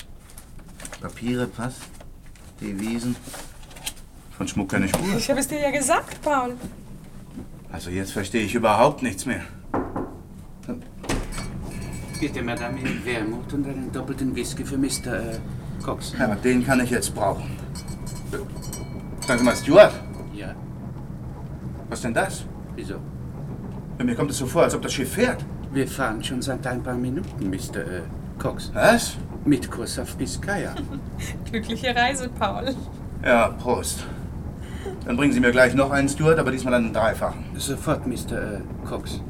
Papiere, 1.00 1.46
Pass, 1.46 1.74
Devisen. 2.60 3.16
Von 4.40 4.48
Schmuck 4.48 4.70
keine 4.70 4.88
Spur. 4.88 5.18
Ich 5.18 5.28
habe 5.28 5.38
es 5.40 5.48
dir 5.48 5.60
ja 5.60 5.70
gesagt, 5.70 6.22
Paul. 6.22 6.54
Also 7.70 7.90
jetzt 7.90 8.12
verstehe 8.12 8.42
ich 8.42 8.54
überhaupt 8.54 9.02
nichts 9.02 9.26
mehr. 9.26 9.42
Bitte, 12.18 12.42
Madame, 12.42 12.78
Wermut 13.04 13.52
und 13.52 13.68
einen 13.68 13.92
doppelten 13.92 14.34
Whisky 14.34 14.64
für 14.64 14.78
Mr. 14.78 14.88
Äh, 15.34 15.38
Cox. 15.84 16.14
Ja, 16.18 16.34
den 16.36 16.64
kann 16.64 16.80
ich 16.80 16.88
jetzt 16.88 17.14
brauchen. 17.14 17.50
Sagen 19.26 19.38
Sie 19.40 19.44
mal, 19.44 19.54
Stuart, 19.56 19.92
Ja, 20.32 20.54
was 21.90 22.00
denn 22.00 22.14
das? 22.14 22.44
wieso? 22.74 22.94
Mir 24.02 24.14
kommt 24.14 24.30
es 24.30 24.38
so 24.38 24.46
vor, 24.46 24.62
als 24.62 24.74
ob 24.74 24.80
das 24.80 24.94
Schiff 24.94 25.12
fährt. 25.12 25.44
Wir 25.70 25.86
fahren 25.86 26.24
schon 26.24 26.40
seit 26.40 26.66
ein 26.66 26.82
paar 26.82 26.94
Minuten, 26.94 27.50
Mr. 27.50 27.80
Äh, 27.80 28.02
Cox. 28.38 28.70
Was? 28.72 29.18
Mit 29.44 29.70
Kurs 29.70 29.98
auf 29.98 30.16
Biscaya. 30.16 30.74
Glückliche 31.50 31.94
Reise, 31.94 32.30
Paul. 32.30 32.74
Ja, 33.22 33.48
Prost. 33.48 34.06
Dann 35.04 35.16
bringen 35.16 35.32
Sie 35.32 35.40
mir 35.40 35.50
gleich 35.50 35.74
noch 35.74 35.90
einen 35.90 36.08
Stuart, 36.08 36.38
aber 36.38 36.50
diesmal 36.50 36.74
einen 36.74 36.92
dreifachen. 36.92 37.44
Sofort, 37.56 38.06
Mr. 38.06 38.14
Äh, 38.32 38.60
Cox. 38.86 39.20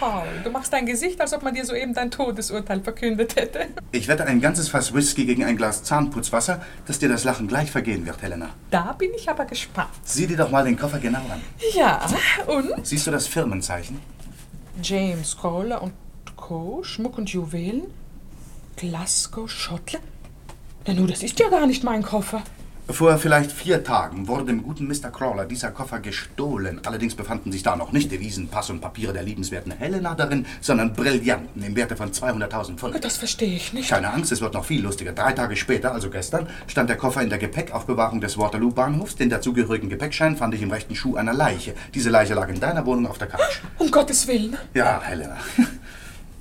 Paul, 0.00 0.24
du 0.42 0.50
machst 0.50 0.72
dein 0.72 0.84
Gesicht, 0.84 1.20
als 1.20 1.32
ob 1.32 1.44
man 1.44 1.54
dir 1.54 1.64
soeben 1.64 1.94
dein 1.94 2.10
Todesurteil 2.10 2.80
verkündet 2.80 3.36
hätte. 3.36 3.68
Ich 3.94 4.08
wette 4.08 4.24
ein 4.24 4.40
ganzes 4.40 4.68
Fass 4.70 4.94
Whisky 4.94 5.26
gegen 5.26 5.44
ein 5.44 5.56
Glas 5.56 5.84
Zahnputzwasser, 5.84 6.62
dass 6.86 6.98
dir 6.98 7.10
das 7.10 7.24
Lachen 7.24 7.46
gleich 7.46 7.70
vergehen 7.70 8.06
wird, 8.06 8.22
Helena. 8.22 8.48
Da 8.70 8.94
bin 8.94 9.10
ich 9.14 9.28
aber 9.28 9.44
gespannt. 9.44 9.90
Sieh 10.02 10.26
dir 10.26 10.38
doch 10.38 10.50
mal 10.50 10.64
den 10.64 10.78
Koffer 10.78 10.98
genau 10.98 11.18
an. 11.18 11.42
Ja, 11.74 12.00
und? 12.46 12.70
Siehst 12.86 13.06
du 13.06 13.10
das 13.10 13.26
Firmenzeichen? 13.26 14.00
James 14.82 15.36
Kohler 15.36 15.82
und 15.82 15.92
Co., 16.36 16.82
Schmuck 16.82 17.18
und 17.18 17.28
Juwelen? 17.30 17.82
Glasgow, 18.76 19.48
Schottland? 19.48 20.04
Na 20.86 20.94
nu, 20.94 21.06
das 21.06 21.22
ist 21.22 21.38
ja 21.38 21.48
gar 21.50 21.66
nicht 21.66 21.84
mein 21.84 22.02
Koffer. 22.02 22.42
Vor 22.88 23.16
vielleicht 23.16 23.52
vier 23.52 23.84
Tagen 23.84 24.26
wurde 24.26 24.46
dem 24.46 24.64
guten 24.64 24.88
Mr. 24.88 25.10
Crawler 25.12 25.44
dieser 25.44 25.70
Koffer 25.70 26.00
gestohlen. 26.00 26.80
Allerdings 26.84 27.14
befanden 27.14 27.52
sich 27.52 27.62
da 27.62 27.76
noch 27.76 27.92
nicht 27.92 28.10
Devisen, 28.10 28.48
Pass 28.48 28.70
und 28.70 28.80
Papiere 28.80 29.12
der 29.12 29.22
liebenswerten 29.22 29.70
Helena 29.70 30.14
darin, 30.14 30.46
sondern 30.60 30.92
Brillanten 30.92 31.62
im 31.62 31.76
Werte 31.76 31.94
von 31.94 32.10
200.000 32.10 32.76
Pfund. 32.76 33.04
Das 33.04 33.18
verstehe 33.18 33.54
ich 33.54 33.72
nicht. 33.72 33.88
Keine 33.88 34.12
Angst, 34.12 34.32
es 34.32 34.40
wird 34.40 34.54
noch 34.54 34.64
viel 34.64 34.82
lustiger. 34.82 35.12
Drei 35.12 35.32
Tage 35.32 35.54
später, 35.54 35.92
also 35.92 36.10
gestern, 36.10 36.48
stand 36.66 36.90
der 36.90 36.96
Koffer 36.96 37.22
in 37.22 37.30
der 37.30 37.38
Gepäckaufbewahrung 37.38 38.20
des 38.20 38.36
Waterloo-Bahnhofs. 38.36 39.14
Den 39.14 39.30
dazugehörigen 39.30 39.88
Gepäckschein 39.88 40.36
fand 40.36 40.52
ich 40.54 40.62
im 40.62 40.70
rechten 40.72 40.96
Schuh 40.96 41.14
einer 41.14 41.32
Leiche. 41.32 41.74
Diese 41.94 42.10
Leiche 42.10 42.34
lag 42.34 42.48
in 42.48 42.58
deiner 42.58 42.84
Wohnung 42.84 43.06
auf 43.06 43.18
der 43.18 43.28
Couch. 43.28 43.60
Um 43.78 43.92
Gottes 43.92 44.26
Willen. 44.26 44.56
Ja, 44.74 45.00
Helena. 45.00 45.36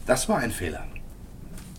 Das 0.07 0.27
war 0.27 0.39
ein 0.39 0.51
Fehler. 0.51 0.83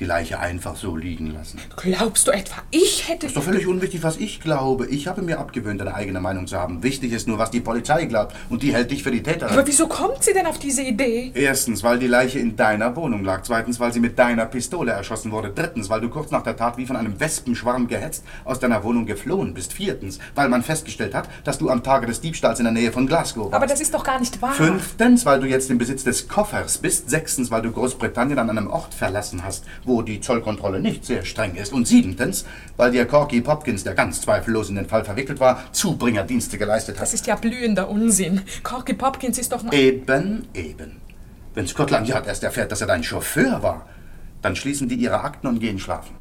Die 0.03 0.09
Leiche 0.09 0.41
einfach 0.41 0.75
so 0.75 0.97
liegen 0.97 1.33
lassen. 1.33 1.61
Glaubst 1.77 2.27
du 2.27 2.33
etwa, 2.33 2.57
ich 2.73 3.09
hätte... 3.09 3.29
Ist 3.29 3.37
doch 3.37 3.45
völlig 3.45 3.69
unwichtig, 3.69 4.03
was 4.03 4.17
ich 4.17 4.41
glaube. 4.41 4.89
Ich 4.89 5.07
habe 5.07 5.23
mir 5.23 5.39
abgewöhnt, 5.39 5.81
eine 5.81 5.95
eigene 5.95 6.19
Meinung 6.19 6.49
zu 6.49 6.57
haben. 6.59 6.83
Wichtig 6.83 7.13
ist 7.13 7.29
nur, 7.29 7.39
was 7.39 7.53
die 7.53 7.61
Polizei 7.61 8.07
glaubt. 8.07 8.35
Und 8.51 8.65
die 8.65 8.75
hält 8.75 8.91
dich 8.91 9.05
für 9.05 9.13
die 9.13 9.23
Täterin. 9.23 9.53
Aber 9.53 9.65
wieso 9.65 9.87
kommt 9.87 10.25
sie 10.25 10.33
denn 10.33 10.47
auf 10.47 10.59
diese 10.59 10.83
Idee? 10.83 11.31
Erstens, 11.37 11.85
weil 11.85 12.01
die 12.01 12.09
Leiche 12.09 12.41
in 12.41 12.57
deiner 12.57 12.97
Wohnung 12.97 13.23
lag. 13.23 13.43
Zweitens, 13.45 13.79
weil 13.79 13.93
sie 13.93 14.01
mit 14.01 14.19
deiner 14.19 14.45
Pistole 14.47 14.91
erschossen 14.91 15.31
wurde. 15.31 15.53
Drittens, 15.55 15.89
weil 15.89 16.01
du 16.01 16.09
kurz 16.09 16.33
nach 16.33 16.43
der 16.43 16.57
Tat 16.57 16.79
wie 16.79 16.87
von 16.87 16.97
einem 16.97 17.21
Wespenschwarm 17.21 17.87
gehetzt 17.87 18.25
aus 18.45 18.59
deiner 18.59 18.83
Wohnung 18.83 19.07
geflohen 19.07 19.55
bist. 19.55 19.73
Viertens, 19.73 20.19
weil 20.35 20.49
man 20.49 20.65
festgestellt 20.65 21.15
hat, 21.15 21.29
dass 21.45 21.59
du 21.59 21.71
am 21.71 21.85
Tage 21.85 22.09
des 22.09 22.21
Diebstahls 22.21 22.59
in 22.59 22.65
der 22.65 22.73
Nähe 22.73 22.91
von 22.91 23.07
Glasgow 23.07 23.45
warst. 23.45 23.55
Aber 23.55 23.69
das 23.69 23.81
ist 23.81 23.95
doch 23.95 24.03
gar 24.03 24.19
nicht 24.19 24.43
wahr. 24.43 24.55
Fünftens, 24.55 25.25
weil 25.25 25.39
du 25.39 25.47
jetzt 25.47 25.71
im 25.71 25.79
Besitz 25.79 26.03
des 26.03 26.27
Koffers 26.27 26.79
bist. 26.79 27.09
Sechstens, 27.09 27.53
weil 27.53 27.63
du 27.63 27.71
Großbritannien 27.71 28.41
an 28.41 28.51
einem 28.51 28.67
Ort 28.67 28.95
verlassen 28.95 29.45
hast, 29.45 29.65
wo 29.85 29.92
die 30.01 30.21
Zollkontrolle 30.21 30.81
nicht 30.81 31.05
sehr 31.05 31.25
streng 31.27 31.57
ist. 31.57 31.75
Und 31.75 31.87
siebentens, 31.87 32.47
weil 32.79 32.93
dir 32.93 33.05
Corky 33.05 33.43
Popkins, 33.43 33.85
der 33.85 33.95
ganz 33.95 34.23
zweifellos 34.23 34.71
in 34.71 34.77
den 34.77 34.87
Fall 34.87 35.05
verwickelt 35.05 35.41
war, 35.41 35.61
Zubringerdienste 35.73 36.57
geleistet 36.57 36.97
hat. 36.97 37.03
Das 37.03 37.13
ist 37.13 37.27
ja 37.27 37.35
blühender 37.35 37.91
Unsinn. 37.91 38.41
Corky 38.63 38.95
Popkins 38.95 39.39
ist 39.39 39.53
doch... 39.53 39.63
Eben, 39.73 40.47
eben. 40.55 41.03
Wenn 41.55 41.67
Scotland 41.67 42.09
Yard 42.09 42.27
erst 42.27 42.45
erfährt, 42.45 42.73
dass 42.73 42.81
er 42.81 42.87
dein 42.87 43.05
Chauffeur 43.05 43.63
war, 43.63 43.87
dann 44.41 44.57
schließen 44.57 44.89
die 44.89 44.95
ihre 44.95 45.21
Akten 45.21 45.47
und 45.47 45.61
gehen 45.61 45.79
schlafen. 45.79 46.17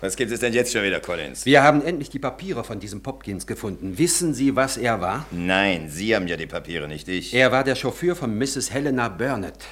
Was 0.00 0.16
gibt 0.16 0.30
es 0.30 0.40
denn 0.40 0.52
jetzt 0.52 0.72
schon 0.72 0.82
wieder, 0.82 1.00
Collins? 1.00 1.46
Wir 1.46 1.62
haben 1.62 1.82
endlich 1.82 2.10
die 2.10 2.18
Papiere 2.18 2.64
von 2.64 2.78
diesem 2.80 3.02
Popkins 3.02 3.46
gefunden. 3.46 3.96
Wissen 3.96 4.34
Sie, 4.34 4.54
was 4.54 4.76
er 4.76 5.00
war? 5.00 5.24
Nein, 5.30 5.88
Sie 5.88 6.14
haben 6.14 6.28
ja 6.28 6.36
die 6.36 6.46
Papiere, 6.46 6.86
nicht 6.86 7.08
ich. 7.08 7.32
Er 7.32 7.50
war 7.50 7.64
der 7.64 7.76
Chauffeur 7.76 8.14
von 8.14 8.36
Mrs. 8.36 8.70
Helena 8.72 9.08
Burnett. 9.08 9.64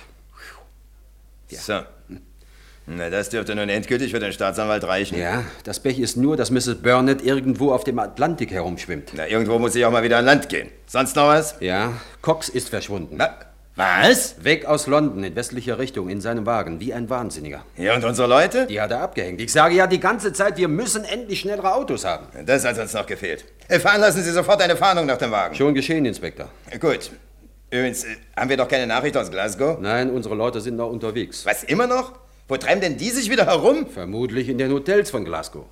So. 1.48 1.80
Na, 2.86 3.08
das 3.10 3.30
dürfte 3.30 3.54
nun 3.54 3.68
endgültig 3.68 4.10
für 4.10 4.18
den 4.18 4.32
Staatsanwalt 4.32 4.84
reichen. 4.84 5.18
Ja, 5.18 5.44
das 5.64 5.80
Pech 5.80 5.98
ist 5.98 6.16
nur, 6.16 6.36
dass 6.36 6.50
Mrs. 6.50 6.82
Burnett 6.82 7.22
irgendwo 7.22 7.72
auf 7.72 7.84
dem 7.84 7.98
Atlantik 7.98 8.50
herumschwimmt. 8.50 9.12
Na, 9.14 9.26
irgendwo 9.26 9.58
muss 9.58 9.74
ich 9.74 9.84
auch 9.84 9.92
mal 9.92 10.02
wieder 10.02 10.18
an 10.18 10.24
Land 10.24 10.48
gehen. 10.48 10.68
Sonst 10.86 11.16
noch 11.16 11.28
was? 11.28 11.56
Ja, 11.60 11.94
Cox 12.20 12.48
ist 12.48 12.68
verschwunden. 12.70 13.16
Na, 13.16 13.38
was? 13.76 14.36
Weg 14.44 14.66
aus 14.66 14.86
London 14.86 15.24
in 15.24 15.34
westlicher 15.34 15.78
Richtung 15.78 16.08
in 16.08 16.20
seinem 16.20 16.46
Wagen, 16.46 16.78
wie 16.78 16.94
ein 16.94 17.10
Wahnsinniger. 17.10 17.64
Ja, 17.76 17.96
und 17.96 18.04
unsere 18.04 18.28
Leute? 18.28 18.66
Die 18.66 18.80
hat 18.80 18.92
er 18.92 19.00
abgehängt. 19.00 19.40
Ich 19.40 19.52
sage 19.52 19.74
ja 19.74 19.86
die 19.88 19.98
ganze 19.98 20.32
Zeit, 20.32 20.56
wir 20.58 20.68
müssen 20.68 21.04
endlich 21.04 21.40
schnellere 21.40 21.74
Autos 21.74 22.04
haben. 22.04 22.26
Das 22.46 22.64
hat 22.64 22.78
uns 22.78 22.92
noch 22.92 23.06
gefehlt. 23.06 23.44
Äh, 23.68 23.80
Veranlassen 23.80 24.22
Sie 24.22 24.30
sofort 24.30 24.62
eine 24.62 24.76
Fahndung 24.76 25.06
nach 25.06 25.18
dem 25.18 25.32
Wagen. 25.32 25.54
Schon 25.56 25.74
geschehen, 25.74 26.04
Inspektor. 26.04 26.48
Äh, 26.70 26.78
Gut. 26.78 27.10
Übrigens, 27.70 28.04
äh, 28.04 28.16
haben 28.36 28.48
wir 28.48 28.56
doch 28.56 28.68
keine 28.68 28.86
Nachricht 28.86 29.16
aus 29.16 29.30
Glasgow? 29.30 29.78
Nein, 29.80 30.10
unsere 30.10 30.36
Leute 30.36 30.60
sind 30.60 30.76
noch 30.76 30.90
unterwegs. 30.90 31.44
Was, 31.44 31.64
immer 31.64 31.88
noch? 31.88 32.12
Wo 32.46 32.56
treiben 32.56 32.80
denn 32.80 32.96
die 32.96 33.10
sich 33.10 33.28
wieder 33.30 33.46
herum? 33.46 33.86
Vermutlich 33.88 34.48
in 34.48 34.58
den 34.58 34.70
Hotels 34.70 35.10
von 35.10 35.24
Glasgow. 35.24 35.64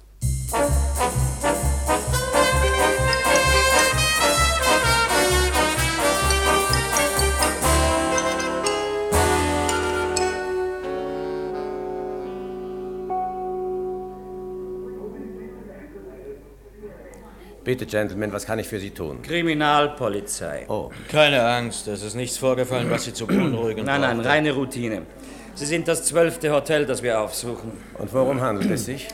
Bitte, 17.64 17.86
Gentlemen, 17.86 18.32
was 18.32 18.44
kann 18.44 18.58
ich 18.58 18.66
für 18.66 18.80
Sie 18.80 18.90
tun? 18.90 19.22
Kriminalpolizei. 19.22 20.64
Oh. 20.68 20.90
Keine 21.08 21.44
Angst, 21.44 21.86
es 21.86 22.02
ist 22.02 22.16
nichts 22.16 22.36
vorgefallen, 22.36 22.90
was 22.90 23.04
Sie 23.04 23.12
zu 23.12 23.24
beunruhigen 23.24 23.84
Nein, 23.84 24.00
nein, 24.00 24.18
reine 24.18 24.50
Routine. 24.52 25.02
Sie 25.54 25.66
sind 25.66 25.86
das 25.86 26.04
zwölfte 26.04 26.50
Hotel, 26.50 26.86
das 26.86 27.04
wir 27.04 27.20
aufsuchen. 27.20 27.72
Und 27.98 28.12
worum 28.12 28.40
handelt 28.40 28.68
es 28.70 28.86
sich? 28.86 29.06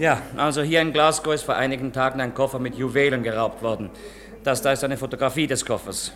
Ja, 0.00 0.22
also 0.36 0.62
hier 0.62 0.80
in 0.80 0.92
Glasgow 0.92 1.32
ist 1.32 1.42
vor 1.42 1.54
einigen 1.54 1.92
Tagen 1.92 2.20
ein 2.20 2.34
Koffer 2.34 2.58
mit 2.58 2.74
Juwelen 2.74 3.22
geraubt 3.22 3.62
worden. 3.62 3.90
Das 4.42 4.60
da 4.60 4.72
ist 4.72 4.82
eine 4.82 4.96
Fotografie 4.96 5.46
des 5.46 5.64
Koffers. 5.64 6.12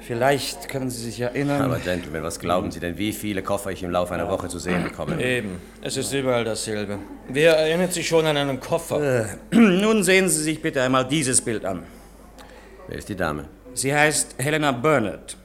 Vielleicht 0.00 0.68
können 0.68 0.90
Sie 0.90 1.02
sich 1.02 1.20
erinnern. 1.20 1.62
Aber 1.62 1.78
Gentlemen, 1.78 2.22
was 2.22 2.40
glauben 2.40 2.70
Sie 2.70 2.80
denn, 2.80 2.96
wie 2.98 3.12
viele 3.12 3.42
Koffer 3.42 3.70
ich 3.70 3.82
im 3.82 3.90
Laufe 3.90 4.14
einer 4.14 4.28
Woche 4.28 4.48
zu 4.48 4.58
sehen 4.58 4.82
bekomme? 4.82 5.22
Eben, 5.22 5.60
es 5.82 5.96
ist 5.96 6.12
überall 6.12 6.44
dasselbe. 6.44 6.98
Wer 7.28 7.56
erinnert 7.56 7.92
sich 7.92 8.08
schon 8.08 8.26
an 8.26 8.36
einen 8.36 8.60
Koffer? 8.60 9.26
Nun 9.50 10.02
sehen 10.02 10.28
Sie 10.28 10.42
sich 10.42 10.62
bitte 10.62 10.82
einmal 10.82 11.06
dieses 11.06 11.40
Bild 11.42 11.64
an. 11.64 11.84
Wer 12.88 12.98
ist 12.98 13.08
die 13.08 13.16
Dame? 13.16 13.44
Sie 13.74 13.94
heißt 13.94 14.36
Helena 14.38 14.72
Burnett. 14.72 15.36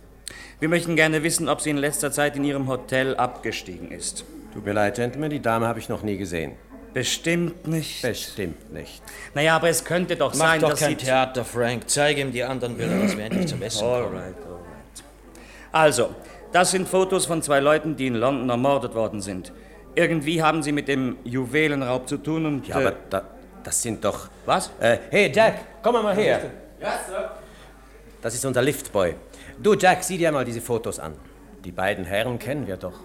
Wir 0.59 0.69
möchten 0.69 0.95
gerne 0.95 1.21
wissen, 1.21 1.49
ob 1.49 1.61
sie 1.61 1.69
in 1.69 1.77
letzter 1.77 2.11
Zeit 2.11 2.35
in 2.37 2.43
Ihrem 2.43 2.67
Hotel 2.67 3.15
abgestiegen 3.15 3.91
ist. 3.91 4.25
Tut 4.53 4.65
mir 4.65 4.71
leid, 4.71 4.95
Gentlemen, 4.95 5.29
die 5.29 5.41
Dame 5.41 5.67
habe 5.67 5.79
ich 5.79 5.89
noch 5.89 6.01
nie 6.01 6.17
gesehen. 6.17 6.53
Bestimmt 6.95 7.67
nicht. 7.67 8.01
Bestimmt 8.01 8.71
nicht. 8.71 9.03
Naja, 9.33 9.57
aber 9.57 9.67
es 9.67 9.83
könnte 9.83 10.15
doch 10.15 10.33
Mach 10.33 10.39
sein, 10.39 10.61
doch 10.61 10.69
dass 10.69 10.79
kein 10.79 10.91
sie... 10.91 11.05
Theater, 11.05 11.43
Frank. 11.43 11.89
Zeige 11.89 12.21
ihm 12.21 12.31
die 12.31 12.41
anderen 12.41 12.77
Bilder, 12.77 13.01
dass 13.01 13.17
wir 13.17 13.25
endlich 13.25 13.47
zum 13.47 13.61
Essen 13.61 13.81
kommen. 13.81 14.15
Alright. 14.15 14.35
Also, 15.75 16.15
das 16.53 16.71
sind 16.71 16.87
Fotos 16.87 17.25
von 17.25 17.41
zwei 17.41 17.59
Leuten, 17.59 17.97
die 17.97 18.07
in 18.07 18.15
London 18.15 18.49
ermordet 18.49 18.95
worden 18.95 19.19
sind. 19.21 19.51
Irgendwie 19.93 20.41
haben 20.41 20.63
sie 20.63 20.71
mit 20.71 20.87
dem 20.87 21.17
Juwelenraub 21.25 22.07
zu 22.07 22.15
tun 22.15 22.45
und... 22.45 22.65
Ja, 22.65 22.79
äh, 22.79 22.85
aber 22.85 22.95
da, 23.09 23.23
das 23.61 23.81
sind 23.81 24.05
doch... 24.05 24.29
Was? 24.45 24.71
Äh, 24.79 24.99
hey, 25.09 25.29
Jack, 25.35 25.81
komm 25.83 26.01
mal 26.01 26.15
her. 26.15 26.39
Ja, 26.79 26.93
Sir. 27.05 27.29
Das 28.21 28.33
ist 28.33 28.45
unser 28.45 28.61
Liftboy. 28.61 29.15
Du, 29.61 29.73
Jack, 29.73 30.01
sieh 30.05 30.17
dir 30.17 30.31
mal 30.31 30.45
diese 30.45 30.61
Fotos 30.61 30.97
an. 30.97 31.15
Die 31.65 31.73
beiden 31.73 32.05
Herren 32.05 32.39
kennen 32.39 32.65
wir 32.67 32.77
doch. 32.77 33.01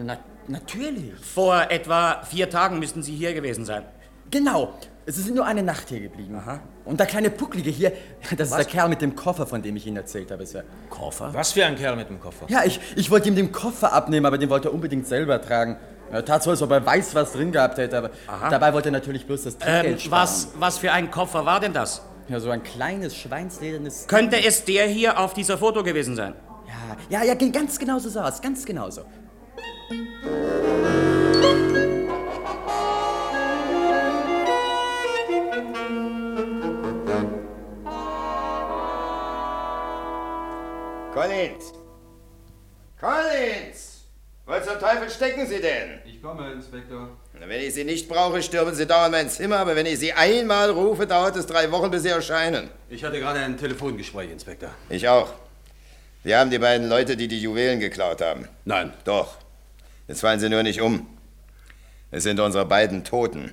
Na, 0.00 0.16
natürlich. 0.46 1.14
Vor 1.20 1.66
etwa 1.68 2.22
vier 2.22 2.48
Tagen 2.48 2.78
müssten 2.78 3.02
sie 3.02 3.16
hier 3.16 3.34
gewesen 3.34 3.64
sein. 3.64 3.82
Genau. 4.30 4.74
Sie 5.06 5.20
sind 5.20 5.34
nur 5.34 5.44
eine 5.44 5.62
Nacht 5.62 5.88
hier 5.90 6.00
geblieben. 6.00 6.40
Und 6.86 6.98
der 6.98 7.06
kleine 7.06 7.28
Pucklige 7.30 7.70
hier, 7.70 7.92
das 8.36 8.48
ist 8.48 8.50
Was? 8.52 8.56
der 8.56 8.64
Kerl 8.66 8.88
mit 8.88 9.02
dem 9.02 9.14
Koffer, 9.14 9.46
von 9.46 9.60
dem 9.62 9.76
ich 9.76 9.86
Ihnen 9.86 9.98
erzählt 9.98 10.30
habe. 10.30 10.46
Sir. 10.46 10.64
Koffer? 10.88 11.30
Was 11.34 11.52
für 11.52 11.64
ein 11.66 11.76
Kerl 11.76 11.96
mit 11.96 12.08
dem 12.08 12.20
Koffer? 12.20 12.46
Ja, 12.48 12.64
ich, 12.64 12.80
ich 12.96 13.10
wollte 13.10 13.28
ihm 13.28 13.36
den 13.36 13.52
Koffer 13.52 13.92
abnehmen, 13.92 14.24
aber 14.26 14.38
den 14.38 14.48
wollte 14.50 14.68
er 14.68 14.74
unbedingt 14.74 15.06
selber 15.06 15.40
tragen. 15.42 15.76
Er 16.10 16.24
tat 16.24 16.42
so, 16.42 16.50
als 16.50 16.62
ob 16.62 16.70
er 16.70 16.84
weiß, 16.84 17.14
was 17.14 17.32
drin 17.32 17.50
gehabt 17.52 17.76
hätte, 17.78 17.98
aber 17.98 18.10
Aha. 18.28 18.48
dabei 18.48 18.72
wollte 18.72 18.88
er 18.88 18.92
natürlich 18.92 19.26
bloß 19.26 19.42
das 19.44 19.58
Trinkgeld 19.58 19.86
Ähm, 19.94 19.98
sparen. 19.98 20.22
was, 20.22 20.48
was 20.58 20.78
für 20.78 20.92
ein 20.92 21.10
Koffer 21.10 21.44
war 21.44 21.60
denn 21.60 21.72
das? 21.72 22.02
Ja, 22.28 22.40
so 22.40 22.50
ein 22.50 22.62
kleines, 22.62 23.16
schweinsledernes... 23.16 24.06
Könnte 24.06 24.42
es 24.42 24.64
der 24.64 24.86
hier 24.86 25.18
auf 25.18 25.34
dieser 25.34 25.58
Foto 25.58 25.82
gewesen 25.82 26.16
sein? 26.16 26.34
Ja, 27.10 27.18
ja, 27.20 27.24
ja, 27.24 27.34
ging 27.34 27.52
ganz 27.52 27.78
genauso 27.78 28.08
so 28.08 28.20
aus, 28.20 28.40
ganz 28.40 28.64
genauso. 28.64 29.02
Collins! 41.44 41.72
Collins! 43.00 43.90
Wo 44.46 44.52
zum 44.60 44.78
Teufel 44.78 45.10
stecken 45.10 45.46
Sie 45.46 45.60
denn? 45.60 46.00
Ich 46.06 46.22
komme, 46.22 46.52
Inspektor. 46.52 47.08
Wenn 47.32 47.60
ich 47.60 47.74
Sie 47.74 47.84
nicht 47.84 48.08
brauche, 48.08 48.42
stürmen 48.42 48.74
Sie 48.74 48.86
dauernd 48.86 49.12
mein 49.12 49.28
Zimmer, 49.28 49.58
aber 49.58 49.74
wenn 49.74 49.86
ich 49.86 49.98
Sie 49.98 50.12
einmal 50.12 50.70
rufe, 50.70 51.06
dauert 51.06 51.36
es 51.36 51.46
drei 51.46 51.70
Wochen, 51.70 51.90
bis 51.90 52.02
Sie 52.02 52.10
erscheinen. 52.10 52.68
Ich 52.88 53.02
hatte 53.04 53.18
gerade 53.18 53.40
ein 53.40 53.56
Telefongespräch, 53.56 54.30
Inspektor. 54.30 54.70
Ich 54.88 55.08
auch. 55.08 55.32
Wir 56.22 56.38
haben 56.38 56.50
die 56.50 56.58
beiden 56.58 56.88
Leute, 56.88 57.16
die 57.16 57.28
die 57.28 57.40
Juwelen 57.40 57.80
geklaut 57.80 58.20
haben. 58.22 58.48
Nein. 58.64 58.92
Doch. 59.04 59.36
Jetzt 60.08 60.20
fallen 60.20 60.40
Sie 60.40 60.48
nur 60.48 60.62
nicht 60.62 60.80
um. 60.80 61.06
Es 62.10 62.22
sind 62.22 62.40
unsere 62.40 62.64
beiden 62.64 63.04
Toten. 63.04 63.52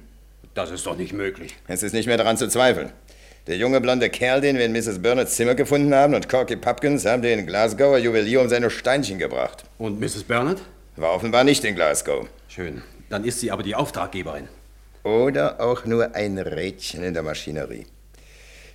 Das 0.53 0.71
ist 0.71 0.85
doch 0.85 0.97
nicht 0.97 1.13
möglich. 1.13 1.55
Es 1.67 1.83
ist 1.83 1.93
nicht 1.93 2.07
mehr 2.07 2.17
daran 2.17 2.37
zu 2.37 2.47
zweifeln. 2.49 2.91
Der 3.47 3.57
junge 3.57 3.81
blonde 3.81 4.09
Kerl, 4.11 4.39
den 4.39 4.57
wir 4.57 4.65
in 4.65 4.71
Mrs. 4.71 5.01
Burnetts 5.01 5.35
Zimmer 5.35 5.55
gefunden 5.55 5.95
haben, 5.95 6.13
und 6.13 6.29
Corky 6.29 6.55
Pupkins 6.55 7.05
haben 7.05 7.23
den 7.23 7.47
Glasgower 7.47 7.97
Juwelier 7.97 8.39
um 8.41 8.49
seine 8.49 8.69
Steinchen 8.69 9.17
gebracht. 9.17 9.63
Und 9.79 9.99
Mrs. 9.99 10.23
Burnett? 10.23 10.59
War 10.95 11.15
offenbar 11.15 11.43
nicht 11.43 11.63
in 11.63 11.73
Glasgow. 11.73 12.27
Schön. 12.47 12.83
Dann 13.09 13.25
ist 13.25 13.39
sie 13.39 13.49
aber 13.49 13.63
die 13.63 13.73
Auftraggeberin. 13.73 14.47
Oder 15.03 15.59
auch 15.59 15.85
nur 15.85 16.13
ein 16.13 16.37
Rädchen 16.37 17.01
in 17.01 17.15
der 17.15 17.23
Maschinerie. 17.23 17.87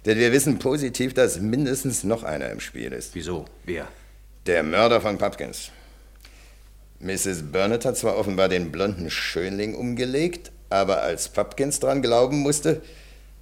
Denn 0.05 0.19
wir 0.19 0.33
wissen 0.33 0.59
positiv, 0.59 1.15
dass 1.15 1.41
mindestens 1.41 2.03
noch 2.03 2.25
einer 2.25 2.51
im 2.51 2.59
Spiel 2.59 2.93
ist. 2.93 3.15
Wieso? 3.15 3.45
Wer? 3.65 3.87
Der 4.47 4.65
Mörder 4.65 5.01
von 5.01 5.17
Pupkins. 5.17 5.71
Mrs. 6.99 7.53
Burnett 7.53 7.85
hat 7.85 7.97
zwar 7.97 8.17
offenbar 8.17 8.49
den 8.49 8.73
blonden 8.73 9.11
Schönling 9.11 9.77
umgelegt, 9.77 10.51
aber 10.71 11.03
als 11.03 11.29
Pupkins 11.29 11.79
dran 11.79 12.03
glauben 12.03 12.41
musste, 12.41 12.83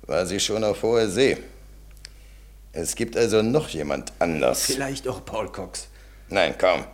war 0.07 0.26
sie 0.26 0.40
schon 0.40 0.64
auf 0.64 0.82
hoher 0.82 1.09
See. 1.09 1.36
Es 2.72 2.94
gibt 2.94 3.16
also 3.16 3.42
noch 3.42 3.68
jemand 3.68 4.12
anders. 4.18 4.64
Vielleicht 4.66 5.07
auch 5.07 5.24
Paul 5.24 5.50
Cox. 5.50 5.88
Nein, 6.28 6.59
kaum. 6.59 6.84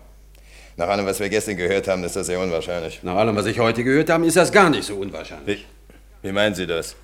Nach 0.76 0.88
allem, 0.88 1.06
was 1.06 1.20
wir 1.20 1.28
gestern 1.28 1.56
gehört 1.56 1.88
haben, 1.88 2.04
ist 2.04 2.16
das 2.16 2.26
sehr 2.26 2.40
unwahrscheinlich. 2.40 3.02
Nach 3.02 3.16
allem, 3.16 3.36
was 3.36 3.46
ich 3.46 3.58
heute 3.58 3.84
gehört 3.84 4.11
habe, 4.11 4.26
ist 4.26 4.36
das 4.36 4.52
gar 4.52 4.70
nicht 4.70 4.84
so 4.84 4.96
unwahrscheinlich. 4.96 5.66
Wie, 6.22 6.28
wie 6.28 6.32
meinen 6.32 6.54
Sie 6.54 6.66
das? 6.66 6.96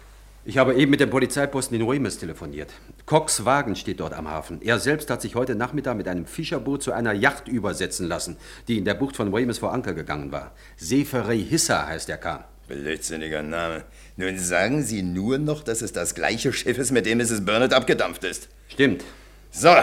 Ich 0.45 0.59
habe 0.59 0.75
eben 0.77 0.93
mit 0.93 1.01
dem 1.01 1.11
Polizeiposten 1.11 1.79
in 1.79 1.87
Weymouth 1.87 2.21
telefoniert. 2.21 2.73
Cox 3.05 3.45
Wagen 3.45 3.75
steht 3.75 3.99
dort 3.99 4.13
am 4.13 4.31
Hafen. 4.31 4.63
Er 4.63 4.79
selbst 4.79 5.11
hat 5.11 5.21
sich 5.21 5.35
heute 5.35 5.57
Nachmittag 5.57 5.97
mit 5.97 6.07
einem 6.07 6.25
Fischerboot 6.25 6.83
zu 6.85 6.93
einer 6.93 7.13
Yacht 7.13 7.49
übersetzen 7.49 8.07
lassen, 8.07 8.37
die 8.69 8.79
in 8.79 8.85
der 8.85 8.95
Bucht 8.95 9.17
von 9.17 9.33
Weymouth 9.33 9.59
vor 9.59 9.73
Anker 9.73 9.93
gegangen 9.93 10.31
war. 10.31 10.53
Seferei 10.77 11.39
Hissa 11.39 11.87
heißt 11.87 12.09
der 12.09 12.19
Kahn. 12.19 12.45
Blödsinniger 12.69 13.43
Name. 13.43 13.85
Nun 14.19 14.39
sagen 14.39 14.83
Sie 14.83 15.03
nur 15.03 15.37
noch, 15.37 15.63
dass 15.63 15.83
es 15.83 15.93
das 15.93 16.15
gleiche 16.15 16.51
Schiff 16.51 16.79
ist, 16.79 16.91
mit 16.91 17.05
dem 17.05 17.19
Mrs. 17.19 17.45
Burnett 17.45 17.75
abgedampft 17.75 18.25
ist. 18.25 18.49
Stimmt. 18.69 19.05
So. 19.51 19.75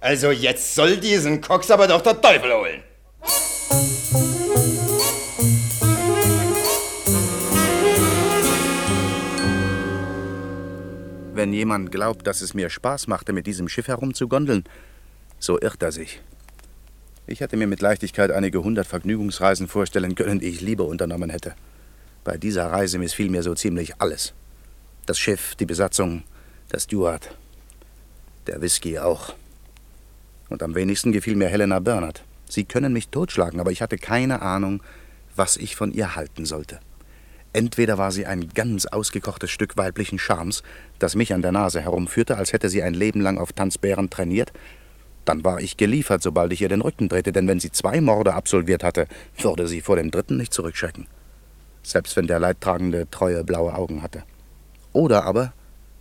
Also 0.00 0.30
jetzt 0.30 0.74
soll 0.74 0.96
diesen 0.96 1.42
Cox 1.42 1.70
aber 1.70 1.88
doch 1.88 2.00
der 2.00 2.18
Teufel 2.18 2.50
holen. 2.54 2.82
Wenn 11.34 11.52
jemand 11.52 11.92
glaubt, 11.92 12.26
dass 12.26 12.40
es 12.40 12.54
mir 12.54 12.70
Spaß 12.70 13.08
machte, 13.08 13.34
mit 13.34 13.46
diesem 13.46 13.68
Schiff 13.68 13.88
herumzugondeln, 13.88 14.64
so 15.38 15.60
irrt 15.60 15.82
er 15.82 15.92
sich. 15.92 16.22
Ich 17.26 17.40
hätte 17.40 17.58
mir 17.58 17.66
mit 17.66 17.82
Leichtigkeit 17.82 18.30
einige 18.30 18.62
hundert 18.62 18.86
Vergnügungsreisen 18.86 19.68
vorstellen 19.68 20.14
können, 20.14 20.40
die 20.40 20.46
ich 20.46 20.62
lieber 20.62 20.86
unternommen 20.86 21.28
hätte. 21.28 21.54
Bei 22.24 22.36
dieser 22.36 22.70
Reise 22.70 22.98
missfiel 22.98 23.30
mir 23.30 23.42
so 23.42 23.54
ziemlich 23.54 24.00
alles. 24.00 24.34
Das 25.06 25.18
Schiff, 25.18 25.54
die 25.54 25.66
Besatzung, 25.66 26.24
der 26.72 26.80
Steward, 26.80 27.36
der 28.46 28.60
Whisky 28.60 28.98
auch. 28.98 29.34
Und 30.48 30.62
am 30.62 30.74
wenigsten 30.74 31.12
gefiel 31.12 31.36
mir 31.36 31.48
Helena 31.48 31.78
Bernard. 31.78 32.24
Sie 32.48 32.64
können 32.64 32.92
mich 32.92 33.08
totschlagen, 33.08 33.60
aber 33.60 33.70
ich 33.70 33.82
hatte 33.82 33.98
keine 33.98 34.42
Ahnung, 34.42 34.82
was 35.36 35.56
ich 35.56 35.76
von 35.76 35.92
ihr 35.92 36.16
halten 36.16 36.44
sollte. 36.44 36.80
Entweder 37.52 37.96
war 37.96 38.12
sie 38.12 38.26
ein 38.26 38.48
ganz 38.50 38.86
ausgekochtes 38.86 39.50
Stück 39.50 39.76
weiblichen 39.76 40.18
Charmes, 40.18 40.62
das 40.98 41.14
mich 41.14 41.32
an 41.32 41.42
der 41.42 41.52
Nase 41.52 41.80
herumführte, 41.80 42.36
als 42.36 42.52
hätte 42.52 42.68
sie 42.68 42.82
ein 42.82 42.94
Leben 42.94 43.20
lang 43.20 43.38
auf 43.38 43.52
Tanzbären 43.52 44.10
trainiert, 44.10 44.52
dann 45.28 45.44
war 45.44 45.60
ich 45.60 45.76
geliefert, 45.76 46.22
sobald 46.22 46.52
ich 46.54 46.62
ihr 46.62 46.70
den 46.70 46.80
Rücken 46.80 47.08
drehte, 47.10 47.32
denn 47.32 47.46
wenn 47.46 47.60
sie 47.60 47.70
zwei 47.70 48.00
Morde 48.00 48.32
absolviert 48.32 48.82
hatte, 48.82 49.06
würde 49.36 49.68
sie 49.68 49.82
vor 49.82 49.96
dem 49.96 50.10
dritten 50.10 50.38
nicht 50.38 50.54
zurückschrecken. 50.54 51.06
Selbst 51.82 52.16
wenn 52.16 52.26
der 52.26 52.38
Leidtragende 52.38 53.08
treue 53.10 53.44
blaue 53.44 53.74
Augen 53.74 54.02
hatte. 54.02 54.24
Oder 54.92 55.24
aber, 55.24 55.52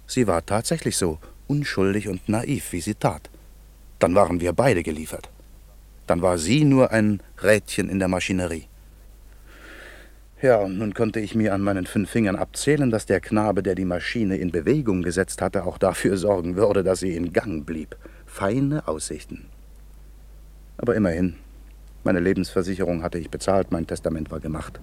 sie 0.05 0.27
war 0.27 0.45
tatsächlich 0.45 0.97
so 0.97 1.19
unschuldig 1.47 2.07
und 2.07 2.27
naiv, 2.27 2.71
wie 2.71 2.81
sie 2.81 2.95
tat. 2.95 3.29
Dann 3.99 4.15
waren 4.15 4.41
wir 4.41 4.53
beide 4.53 4.83
geliefert. 4.83 5.29
Dann 6.05 6.21
war 6.21 6.37
sie 6.37 6.63
nur 6.63 6.91
ein 6.91 7.21
Rädchen 7.41 7.89
in 7.89 7.99
der 7.99 8.07
Maschinerie. 8.07 8.67
Ja, 10.41 10.57
und 10.57 10.77
nun 10.77 10.93
konnte 10.93 11.19
ich 11.19 11.33
mir 11.33 11.53
an 11.53 11.61
meinen 11.61 11.87
fünf 11.87 12.11
Fingern 12.11 12.35
abzählen, 12.35 12.91
dass 12.91 13.07
der 13.07 13.19
Knabe, 13.19 13.63
der 13.63 13.73
die 13.73 13.85
Maschine 13.85 14.37
in 14.37 14.51
Bewegung 14.51 15.01
gesetzt 15.01 15.41
hatte, 15.41 15.65
auch 15.65 15.79
dafür 15.79 16.15
sorgen 16.15 16.55
würde, 16.55 16.83
dass 16.83 16.99
sie 16.99 17.15
in 17.15 17.33
Gang 17.33 17.65
blieb. 17.65 17.95
Feine 18.27 18.87
Aussichten. 18.87 19.47
Aber 20.77 20.95
immerhin, 20.95 21.37
meine 22.03 22.19
Lebensversicherung 22.19 23.01
hatte 23.01 23.17
ich 23.17 23.31
bezahlt, 23.31 23.71
mein 23.71 23.87
Testament 23.87 24.29
war 24.29 24.39
gemacht. 24.39 24.79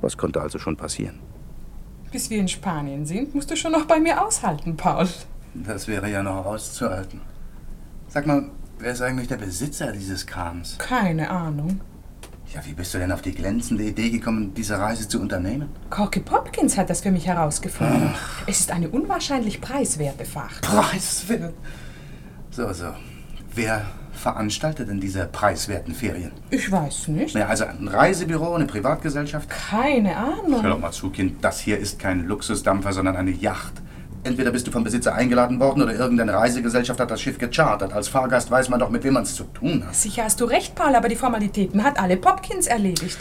Was 0.00 0.16
konnte 0.16 0.40
also 0.40 0.58
schon 0.58 0.76
passieren? 0.76 1.18
Bis 2.10 2.30
wir 2.30 2.38
in 2.38 2.48
Spanien 2.48 3.04
sind, 3.04 3.34
musst 3.34 3.50
du 3.50 3.56
schon 3.56 3.72
noch 3.72 3.84
bei 3.84 4.00
mir 4.00 4.24
aushalten, 4.24 4.76
Paul. 4.76 5.08
Das 5.54 5.88
wäre 5.88 6.10
ja 6.10 6.22
noch 6.22 6.46
auszuhalten. 6.46 7.20
Sag 8.08 8.26
mal, 8.26 8.50
wer 8.78 8.92
ist 8.92 9.02
eigentlich 9.02 9.28
der 9.28 9.36
Besitzer 9.36 9.92
dieses 9.92 10.26
Kahns? 10.26 10.78
Keine 10.78 11.28
Ahnung. 11.30 11.80
Ja, 12.54 12.64
wie 12.64 12.72
bist 12.72 12.94
du 12.94 12.98
denn 12.98 13.12
auf 13.12 13.20
die 13.20 13.34
glänzende 13.34 13.84
Idee 13.84 14.08
gekommen, 14.08 14.54
diese 14.54 14.78
Reise 14.78 15.06
zu 15.06 15.20
unternehmen? 15.20 15.68
Corky 15.90 16.20
Popkins 16.20 16.78
hat 16.78 16.88
das 16.88 17.02
für 17.02 17.10
mich 17.10 17.26
herausgefunden. 17.26 18.14
Es 18.46 18.60
ist 18.60 18.70
eine 18.70 18.88
unwahrscheinlich 18.88 19.60
preiswerte 19.60 20.24
Fahrt. 20.24 20.62
Preiswert? 20.62 21.52
So, 22.50 22.72
so. 22.72 22.94
Wer 23.54 23.84
veranstaltet 24.18 24.88
denn 24.88 25.00
diese 25.00 25.26
preiswerten 25.26 25.94
Ferien? 25.94 26.32
Ich 26.50 26.70
weiß 26.70 27.08
nicht. 27.08 27.34
Ja, 27.34 27.46
also 27.46 27.64
ein 27.64 27.88
Reisebüro, 27.88 28.54
eine 28.54 28.66
Privatgesellschaft? 28.66 29.48
Keine 29.48 30.16
Ahnung. 30.16 30.62
Hör 30.62 30.70
doch 30.70 30.78
mal 30.78 30.92
zu, 30.92 31.10
Kind. 31.10 31.42
Das 31.42 31.60
hier 31.60 31.78
ist 31.78 31.98
kein 31.98 32.26
Luxusdampfer, 32.26 32.92
sondern 32.92 33.16
eine 33.16 33.30
Yacht. 33.30 33.74
Entweder 34.24 34.50
bist 34.50 34.66
du 34.66 34.70
vom 34.70 34.84
Besitzer 34.84 35.14
eingeladen 35.14 35.60
worden 35.60 35.82
oder 35.82 35.94
irgendeine 35.94 36.34
Reisegesellschaft 36.34 36.98
hat 37.00 37.10
das 37.10 37.20
Schiff 37.20 37.38
gechartert. 37.38 37.92
Als 37.92 38.08
Fahrgast 38.08 38.50
weiß 38.50 38.68
man 38.68 38.80
doch, 38.80 38.90
mit 38.90 39.04
wem 39.04 39.14
man 39.14 39.22
es 39.22 39.34
zu 39.34 39.44
tun 39.44 39.84
hat. 39.86 39.94
Sicher 39.94 40.24
hast 40.24 40.40
du 40.40 40.44
recht, 40.44 40.74
Paul, 40.74 40.94
aber 40.94 41.08
die 41.08 41.16
Formalitäten 41.16 41.84
hat 41.84 41.98
alle 41.98 42.16
Popkins 42.16 42.66
erledigt. 42.66 43.18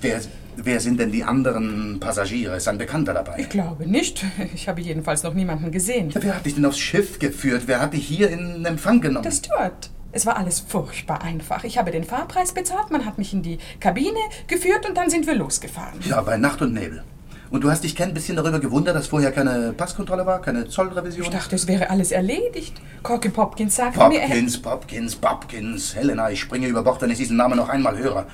Wer, 0.00 0.20
Wer 0.56 0.80
sind 0.80 1.00
denn 1.00 1.10
die 1.10 1.24
anderen 1.24 1.98
Passagiere? 1.98 2.56
Ist 2.56 2.68
ein 2.68 2.78
Bekannter 2.78 3.14
dabei? 3.14 3.36
Ich 3.38 3.48
glaube 3.48 3.88
nicht. 3.88 4.24
Ich 4.54 4.68
habe 4.68 4.80
jedenfalls 4.80 5.22
noch 5.22 5.34
niemanden 5.34 5.70
gesehen. 5.70 6.10
Wer 6.12 6.36
hat 6.36 6.46
dich 6.46 6.54
denn 6.54 6.64
aufs 6.64 6.78
Schiff 6.78 7.18
geführt? 7.18 7.62
Wer 7.66 7.80
hat 7.80 7.94
dich 7.94 8.06
hier 8.06 8.30
in 8.30 8.64
Empfang 8.64 9.00
genommen? 9.00 9.22
Der 9.22 9.30
Steward. 9.30 9.90
Es 10.12 10.26
war 10.26 10.36
alles 10.36 10.60
furchtbar 10.60 11.22
einfach. 11.22 11.64
Ich 11.64 11.78
habe 11.78 11.90
den 11.90 12.04
Fahrpreis 12.04 12.52
bezahlt, 12.52 12.90
man 12.90 13.06
hat 13.06 13.16
mich 13.16 13.32
in 13.32 13.42
die 13.42 13.58
Kabine 13.80 14.18
geführt 14.46 14.86
und 14.86 14.96
dann 14.96 15.08
sind 15.08 15.26
wir 15.26 15.34
losgefahren. 15.34 15.98
Ja, 16.04 16.20
bei 16.20 16.36
Nacht 16.36 16.60
und 16.60 16.74
Nebel. 16.74 17.02
Und 17.50 17.64
du 17.64 17.70
hast 17.70 17.84
dich 17.84 17.96
kein 17.96 18.14
bisschen 18.14 18.36
darüber 18.36 18.60
gewundert, 18.60 18.94
dass 18.94 19.06
vorher 19.06 19.30
keine 19.30 19.72
Passkontrolle 19.72 20.24
war, 20.24 20.40
keine 20.40 20.68
Zollrevision? 20.68 21.24
Ich 21.24 21.30
dachte, 21.30 21.54
es 21.54 21.66
wäre 21.66 21.90
alles 21.90 22.10
erledigt. 22.10 22.80
Corky 23.02 23.28
Popkins 23.28 23.76
sagte 23.76 23.98
mir, 24.08 24.20
er 24.20 24.28
Popkins, 24.28 24.60
Popkins, 24.60 25.16
Popkins. 25.16 25.94
Helena, 25.94 26.30
ich 26.30 26.40
springe 26.40 26.66
über 26.66 26.82
Bord, 26.82 27.02
wenn 27.02 27.10
ich 27.10 27.18
diesen 27.18 27.36
Namen 27.36 27.56
noch 27.56 27.68
einmal 27.68 27.98
höre. 27.98 28.26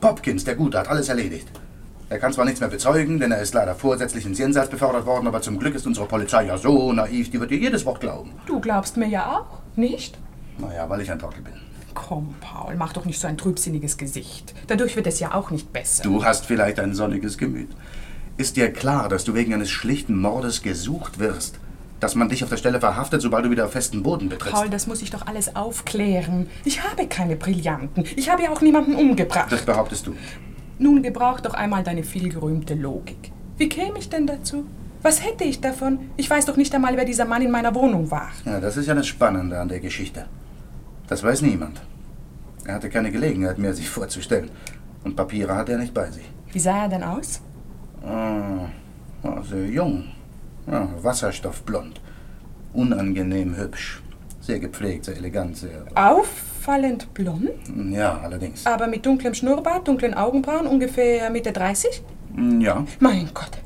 Popkins, 0.00 0.44
der 0.44 0.54
Gute, 0.54 0.78
hat 0.78 0.88
alles 0.88 1.08
erledigt. 1.08 1.48
Er 2.10 2.18
kann 2.18 2.32
zwar 2.32 2.44
nichts 2.44 2.60
mehr 2.60 2.70
bezeugen, 2.70 3.18
denn 3.18 3.32
er 3.32 3.42
ist 3.42 3.52
leider 3.52 3.74
vorsätzlich 3.74 4.24
ins 4.24 4.38
Jenseits 4.38 4.70
befördert 4.70 5.04
worden, 5.04 5.26
aber 5.26 5.42
zum 5.42 5.58
Glück 5.58 5.74
ist 5.74 5.86
unsere 5.86 6.06
Polizei 6.06 6.46
ja 6.46 6.56
so 6.56 6.92
naiv, 6.92 7.30
die 7.30 7.38
wird 7.38 7.50
dir 7.50 7.58
jedes 7.58 7.84
Wort 7.84 8.00
glauben. 8.00 8.32
Du 8.46 8.60
glaubst 8.60 8.96
mir 8.96 9.08
ja 9.08 9.26
auch, 9.26 9.58
nicht? 9.76 10.16
Naja, 10.58 10.88
weil 10.88 11.02
ich 11.02 11.10
ein 11.10 11.18
Trottel 11.18 11.42
bin. 11.42 11.52
Komm, 11.94 12.34
Paul, 12.40 12.76
mach 12.76 12.92
doch 12.92 13.04
nicht 13.04 13.20
so 13.20 13.26
ein 13.26 13.36
trübsinniges 13.36 13.98
Gesicht. 13.98 14.54
Dadurch 14.68 14.96
wird 14.96 15.06
es 15.06 15.20
ja 15.20 15.34
auch 15.34 15.50
nicht 15.50 15.72
besser. 15.72 16.02
Du 16.04 16.24
hast 16.24 16.46
vielleicht 16.46 16.78
ein 16.78 16.94
sonniges 16.94 17.36
Gemüt. 17.36 17.70
Ist 18.36 18.56
dir 18.56 18.72
klar, 18.72 19.08
dass 19.08 19.24
du 19.24 19.34
wegen 19.34 19.52
eines 19.52 19.68
schlichten 19.68 20.16
Mordes 20.16 20.62
gesucht 20.62 21.18
wirst? 21.18 21.58
Dass 22.00 22.14
man 22.14 22.28
dich 22.28 22.44
auf 22.44 22.50
der 22.50 22.56
Stelle 22.56 22.78
verhaftet, 22.78 23.22
sobald 23.22 23.44
du 23.44 23.50
wieder 23.50 23.64
auf 23.64 23.72
festen 23.72 24.02
Boden 24.02 24.28
betrittst? 24.28 24.54
Paul, 24.54 24.68
das 24.68 24.86
muss 24.86 25.02
ich 25.02 25.10
doch 25.10 25.26
alles 25.26 25.56
aufklären. 25.56 26.48
Ich 26.64 26.84
habe 26.84 27.08
keine 27.08 27.34
Brillanten. 27.34 28.04
Ich 28.14 28.30
habe 28.30 28.42
ja 28.42 28.50
auch 28.50 28.60
niemanden 28.60 28.94
umgebracht. 28.94 29.50
Das 29.50 29.62
behauptest 29.62 30.06
du. 30.06 30.14
Nun 30.78 31.02
gebrauch 31.02 31.40
doch 31.40 31.54
einmal 31.54 31.82
deine 31.82 32.04
vielgerühmte 32.04 32.74
Logik. 32.74 33.32
Wie 33.56 33.68
käme 33.68 33.98
ich 33.98 34.08
denn 34.08 34.28
dazu? 34.28 34.64
Was 35.02 35.24
hätte 35.24 35.44
ich 35.44 35.60
davon? 35.60 35.98
Ich 36.16 36.30
weiß 36.30 36.46
doch 36.46 36.56
nicht 36.56 36.72
einmal, 36.74 36.96
wer 36.96 37.04
dieser 37.04 37.24
Mann 37.24 37.42
in 37.42 37.50
meiner 37.50 37.74
Wohnung 37.74 38.10
war. 38.10 38.30
Ja, 38.44 38.60
das 38.60 38.76
ist 38.76 38.86
ja 38.86 38.94
das 38.94 39.06
Spannende 39.06 39.58
an 39.58 39.68
der 39.68 39.80
Geschichte. 39.80 40.26
Das 41.08 41.24
weiß 41.24 41.42
niemand. 41.42 41.80
Er 42.64 42.74
hatte 42.74 42.90
keine 42.90 43.10
Gelegenheit 43.10 43.58
mehr, 43.58 43.74
sich 43.74 43.88
vorzustellen. 43.88 44.50
Und 45.02 45.16
Papiere 45.16 45.54
hatte 45.54 45.72
er 45.72 45.78
nicht 45.78 45.94
bei 45.94 46.10
sich. 46.10 46.24
Wie 46.52 46.58
sah 46.58 46.82
er 46.82 46.88
denn 46.88 47.02
aus? 47.02 47.40
Ah, 48.04 48.68
ah, 49.22 49.42
sehr 49.42 49.66
jung. 49.66 50.04
Ja, 50.70 50.88
wasserstoffblond. 51.02 52.00
Unangenehm 52.72 53.56
hübsch. 53.56 54.02
Sehr 54.40 54.60
gepflegt, 54.60 55.04
sehr 55.06 55.16
elegant, 55.16 55.56
sehr. 55.56 55.84
Auffallend 55.94 57.12
blond, 57.14 57.50
Ja, 57.90 58.18
allerdings. 58.18 58.64
aber 58.66 58.86
mit 58.86 59.04
dunklem 59.04 59.34
Schnurrbart, 59.34 59.86
dunklen 59.88 60.14
Augenbrauen, 60.14 60.66
ungefähr 60.66 61.28
Mitte 61.30 61.52
30? 61.52 62.02
Ja. 62.60 62.84
Mein 63.00 63.28
Gott, 63.34 63.58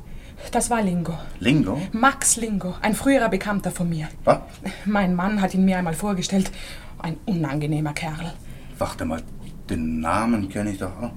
das 0.51 0.69
war 0.69 0.81
Lingo. 0.81 1.13
Lingo? 1.39 1.79
Max 1.93 2.35
Lingo, 2.37 2.73
ein 2.81 2.93
früherer 2.95 3.29
Bekannter 3.29 3.71
von 3.71 3.87
mir. 3.89 4.07
Was? 4.25 4.39
Mein 4.85 5.15
Mann 5.15 5.41
hat 5.41 5.53
ihn 5.53 5.63
mir 5.65 5.77
einmal 5.77 5.93
vorgestellt. 5.93 6.51
Ein 6.99 7.17
unangenehmer 7.25 7.93
Kerl. 7.93 8.33
Warte 8.77 9.05
mal, 9.05 9.21
den 9.69 9.99
Namen 9.99 10.49
kenne 10.49 10.71
ich 10.71 10.79
doch 10.79 11.01
auch. 11.01 11.11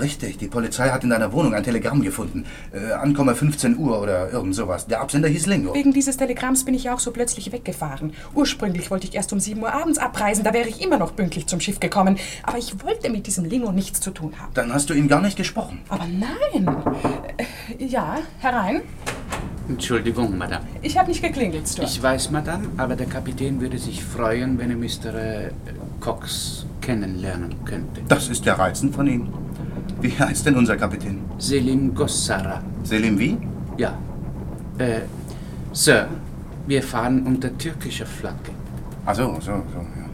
Richtig. 0.00 0.38
Die 0.38 0.48
Polizei 0.48 0.90
hat 0.90 1.04
in 1.04 1.10
deiner 1.10 1.32
Wohnung 1.32 1.54
ein 1.54 1.62
Telegramm 1.62 2.02
gefunden. 2.02 2.44
Äh, 2.72 2.92
Ankomme 2.92 3.34
15 3.34 3.76
Uhr 3.78 4.00
oder 4.00 4.30
irgend 4.30 4.54
sowas. 4.54 4.86
Der 4.86 5.00
Absender 5.00 5.28
hieß 5.28 5.46
Lingo. 5.46 5.74
Wegen 5.74 5.92
dieses 5.92 6.16
Telegramms 6.16 6.64
bin 6.64 6.74
ich 6.74 6.84
ja 6.84 6.94
auch 6.94 7.00
so 7.00 7.10
plötzlich 7.10 7.52
weggefahren. 7.52 8.12
Ursprünglich 8.34 8.90
wollte 8.90 9.06
ich 9.06 9.14
erst 9.14 9.32
um 9.32 9.40
7 9.40 9.60
Uhr 9.62 9.72
abends 9.72 9.98
abreisen, 9.98 10.44
da 10.44 10.52
wäre 10.52 10.68
ich 10.68 10.82
immer 10.82 10.98
noch 10.98 11.14
pünktlich 11.16 11.46
zum 11.46 11.60
Schiff 11.60 11.80
gekommen. 11.80 12.18
Aber 12.42 12.58
ich 12.58 12.82
wollte 12.84 13.10
mit 13.10 13.26
diesem 13.26 13.44
Lingo 13.44 13.72
nichts 13.72 14.00
zu 14.00 14.10
tun 14.10 14.32
haben. 14.38 14.52
Dann 14.54 14.72
hast 14.72 14.90
du 14.90 14.94
ihn 14.94 15.08
gar 15.08 15.20
nicht 15.20 15.36
gesprochen. 15.36 15.80
Aber 15.88 16.04
nein. 16.06 16.76
Äh, 17.78 17.84
ja, 17.84 18.18
herein. 18.38 18.82
Entschuldigung, 19.68 20.38
Madame. 20.38 20.64
Ich 20.82 20.96
habe 20.96 21.08
nicht 21.08 21.22
geklingelt, 21.22 21.68
Stuart. 21.68 21.90
Ich 21.90 22.00
weiß, 22.00 22.30
Madame, 22.30 22.68
aber 22.76 22.94
der 22.94 23.06
Kapitän 23.06 23.60
würde 23.60 23.78
sich 23.78 24.04
freuen, 24.04 24.58
wenn 24.58 24.70
er 24.70 24.76
Mr. 24.76 25.14
Äh, 25.14 25.50
Cox 26.00 26.66
kennenlernen 26.80 27.64
könnte. 27.64 28.02
Das 28.06 28.28
ist 28.28 28.46
der 28.46 28.58
Reizen 28.58 28.92
von 28.92 29.06
ihm. 29.08 29.28
Wie 30.00 30.10
heißt 30.10 30.46
denn 30.46 30.56
unser 30.56 30.76
Kapitän? 30.76 31.18
Selim 31.38 31.94
Gossara. 31.94 32.62
Selim 32.84 33.18
wie? 33.18 33.38
Ja. 33.76 33.98
Äh, 34.78 35.00
Sir, 35.72 36.08
wir 36.66 36.82
fahren 36.82 37.26
unter 37.26 37.56
türkischer 37.56 38.06
Flagge. 38.06 38.52
Ach 39.04 39.14
so, 39.14 39.34
so, 39.34 39.40
so, 39.40 39.50
ja. 39.50 40.06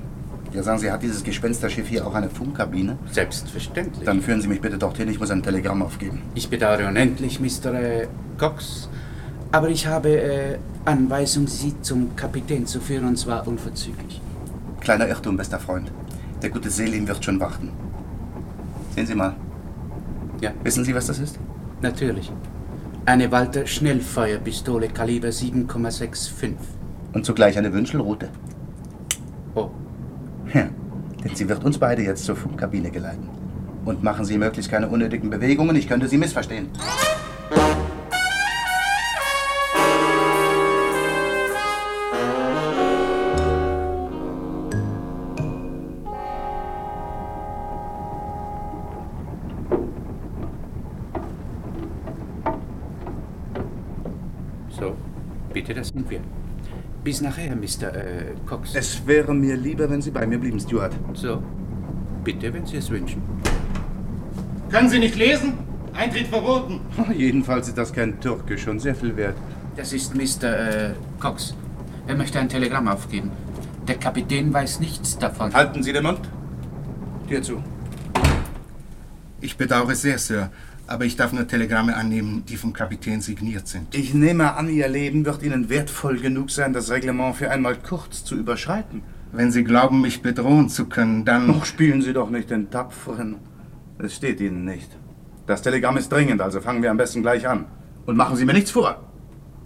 Ja, 0.54 0.62
sagen 0.62 0.78
Sie, 0.78 0.90
hat 0.90 1.02
dieses 1.02 1.24
Gespensterschiff 1.24 1.88
hier 1.88 2.06
auch 2.06 2.14
eine 2.14 2.28
Funkkabine? 2.28 2.98
Selbstverständlich. 3.10 4.04
Dann 4.04 4.20
führen 4.20 4.42
Sie 4.42 4.48
mich 4.48 4.60
bitte 4.60 4.76
dorthin, 4.76 5.08
ich 5.08 5.18
muss 5.18 5.30
ein 5.30 5.42
Telegramm 5.42 5.82
aufgeben. 5.82 6.20
Ich 6.34 6.50
bedauere 6.50 6.88
unendlich, 6.88 7.40
Mr. 7.40 7.72
Äh, 7.72 8.08
Cox, 8.36 8.90
aber 9.50 9.70
ich 9.70 9.86
habe 9.86 10.10
äh, 10.10 10.58
Anweisung, 10.84 11.46
Sie 11.46 11.74
zum 11.80 12.14
Kapitän 12.16 12.66
zu 12.66 12.80
führen, 12.80 13.06
und 13.06 13.16
zwar 13.16 13.46
unverzüglich. 13.48 14.20
Kleiner 14.80 15.08
Irrtum, 15.08 15.36
bester 15.36 15.58
Freund. 15.58 15.90
Der 16.42 16.50
gute 16.50 16.68
Selim 16.68 17.08
wird 17.08 17.24
schon 17.24 17.40
warten. 17.40 17.70
Sehen 18.94 19.06
Sie 19.06 19.14
mal. 19.14 19.34
Ja. 20.43 20.53
Wissen 20.64 20.84
Sie, 20.84 20.93
was 20.95 21.07
das 21.07 21.20
ist? 21.20 21.38
Natürlich. 21.82 22.32
Eine 23.07 23.30
Walter 23.30 23.64
Schnellfeuerpistole 23.64 24.88
Kaliber 24.88 25.28
7,65. 25.28 26.55
Und 27.12 27.24
zugleich 27.24 27.57
eine 27.57 27.72
Wünschelrute. 27.72 28.28
Oh. 29.55 29.70
Ja, 30.53 30.68
denn 31.22 31.36
sie 31.36 31.49
wird 31.49 31.64
uns 31.64 31.78
beide 31.78 32.03
jetzt 32.03 32.24
zur 32.24 32.34
Funkkabine 32.34 32.90
geleiten. 32.90 33.28
Und 33.84 34.03
machen 34.03 34.24
Sie 34.24 34.36
möglichst 34.36 34.70
keine 34.70 34.88
unnötigen 34.88 35.30
Bewegungen, 35.30 35.76
ich 35.76 35.88
könnte 35.88 36.09
Sie 36.09 36.18
missverstehen. 36.18 36.68
Bis 57.05 57.20
nachher, 57.20 57.57
Mr. 57.57 57.94
Äh, 57.94 58.34
Cox. 58.46 58.74
Es 58.74 59.05
wäre 59.07 59.34
mir 59.34 59.57
lieber, 59.57 59.90
wenn 59.90 60.00
Sie 60.00 60.12
bei 60.12 60.24
mir 60.24 60.38
blieben, 60.38 60.61
Stuart. 60.61 60.92
So, 61.14 61.42
bitte, 62.22 62.55
wenn 62.55 62.64
Sie 62.64 62.76
es 62.76 62.88
wünschen. 62.90 63.20
Können 64.70 64.88
Sie 64.88 65.00
nicht 65.00 65.16
lesen? 65.16 65.55
Eintritt 65.94 66.28
verboten. 66.28 66.80
Jedenfalls 67.16 67.68
ist 67.68 67.76
das 67.76 67.92
kein 67.92 68.20
Türkisch 68.20 68.68
und 68.68 68.78
sehr 68.78 68.94
viel 68.94 69.16
wert. 69.16 69.36
Das 69.76 69.92
ist 69.92 70.14
Mr. 70.14 70.44
Äh, 70.44 70.94
Cox. 71.18 71.55
Er 72.07 72.14
möchte 72.14 72.38
ein 72.38 72.48
Telegramm 72.48 72.86
aufgeben. 72.86 73.32
Der 73.88 73.96
Kapitän 73.96 74.53
weiß 74.53 74.78
nichts 74.78 75.18
davon. 75.18 75.53
Halten 75.53 75.82
Sie 75.82 75.92
den 75.92 76.05
Mund. 76.05 76.20
Tür 77.28 77.42
zu. 77.42 77.62
Ich 79.40 79.57
bedauere 79.57 79.96
sehr, 79.96 80.18
Sir, 80.18 80.50
aber 80.93 81.07
ich 81.07 81.16
darf 81.16 81.32
nur 81.32 81.47
Telegramme 81.47 81.97
annehmen, 81.97 82.45
die 82.47 82.57
vom 82.57 82.72
Kapitän 82.72 83.20
signiert 83.20 83.66
sind. 83.66 83.95
Ich 83.95 84.12
nehme 84.14 84.55
an, 84.55 84.68
Ihr 84.68 84.88
Leben 84.88 85.24
wird 85.24 85.43
Ihnen 85.43 85.70
wertvoll 85.70 86.18
genug 86.20 86.51
sein, 86.51 86.72
das 86.72 86.90
Reglement 86.90 87.36
für 87.36 87.51
einmal 87.51 87.76
kurz 87.76 88.24
zu 88.24 88.36
überschreiten. 88.36 89.03
Wenn 89.32 89.51
Sie 89.51 89.64
glauben, 89.64 90.03
mich 90.03 90.20
bedrohen 90.20 90.68
zu 90.68 90.86
können, 90.86 91.24
dann... 91.24 91.47
Noch 91.47 91.64
spielen 91.64 92.03
Sie 92.03 92.12
doch 92.12 92.28
nicht 92.28 92.51
den 92.51 92.70
Tapferen. 92.70 93.36
Es 93.99 94.14
steht 94.14 94.40
Ihnen 94.40 94.64
nicht. 94.64 94.90
Das 95.47 95.62
Telegramm 95.62 95.97
ist 95.97 96.12
dringend, 96.12 96.43
also 96.43 96.61
fangen 96.61 96.82
wir 96.82 96.90
am 96.90 96.99
besten 96.99 97.22
gleich 97.22 97.49
an. 97.49 97.64
Und 98.05 98.16
machen 98.16 98.36
Sie 98.36 98.45
mir 98.45 98.53
nichts 98.53 98.70
vor. 98.70 99.01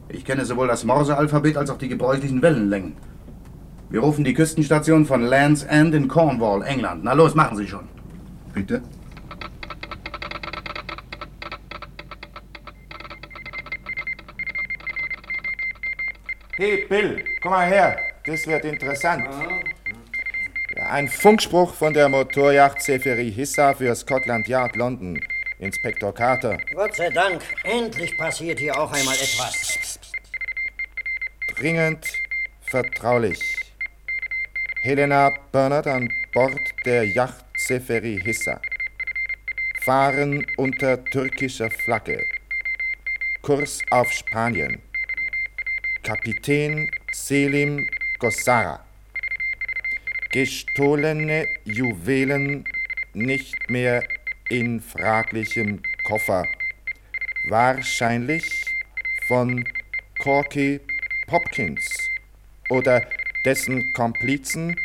Ich 0.09 0.25
kenne 0.25 0.45
sowohl 0.45 0.69
das 0.69 0.85
Morse-Alphabet 0.85 1.57
als 1.57 1.71
auch 1.71 1.79
die 1.79 1.89
gebräuchlichen 1.89 2.41
Wellenlängen. 2.41 2.93
Wir 3.91 4.01
rufen 4.01 4.25
die 4.25 4.35
Küstenstation 4.35 5.07
von 5.07 5.23
Land's 5.23 5.65
End 5.65 5.95
in 5.95 6.07
Cornwall, 6.07 6.63
England. 6.63 7.03
Na 7.03 7.13
los, 7.13 7.35
machen 7.35 7.57
Sie 7.57 7.67
schon. 7.67 7.89
Bitte? 8.55 8.83
Hey 16.59 16.87
Bill, 16.89 17.23
komm 17.43 17.51
mal 17.51 17.69
her. 17.69 17.99
Das 18.25 18.47
wird 18.47 18.65
interessant. 18.65 19.29
Ja, 20.75 20.89
ein 20.89 21.07
Funkspruch 21.07 21.75
von 21.75 21.93
der 21.93 22.09
Motorjacht 22.09 22.81
Seferi 22.81 23.31
Hissa 23.31 23.75
für 23.75 23.95
Scotland 23.95 24.49
Yard 24.49 24.75
London. 24.75 25.21
Inspektor 25.59 26.15
Carter. 26.15 26.57
Gott 26.75 26.97
sei 26.97 27.11
Dank, 27.11 27.43
endlich 27.63 28.17
passiert 28.17 28.59
hier 28.59 28.75
auch 28.79 28.91
einmal 28.91 29.17
etwas. 29.17 29.99
Dringend 31.55 32.07
vertraulich. 32.63 33.39
Helena 34.81 35.35
Bernard 35.53 35.87
an 35.87 36.09
Bord 36.33 36.59
der 36.87 37.05
Yacht 37.05 37.45
Seferi 37.59 38.19
Hissa. 38.25 38.63
Fahren 39.83 40.47
unter 40.57 41.05
türkischer 41.05 41.71
Flagge. 41.71 42.25
Kurs 43.43 43.83
auf 43.91 44.11
Spanien. 44.11 44.86
Kapitän 46.07 46.89
Selim 47.13 47.85
Gossara. 48.21 48.79
Gestohlene 50.31 51.49
Juwelen 51.65 52.65
nicht 53.13 53.69
mehr 53.69 54.05
in 54.49 54.81
fraglichem 54.81 55.83
Koffer. 56.05 56.45
Wahrscheinlich 57.49 58.45
von 59.27 59.65
Corky 60.21 60.79
Popkins 61.27 62.09
oder 62.71 63.03
dessen 63.45 63.93
Komplizen 63.95 64.77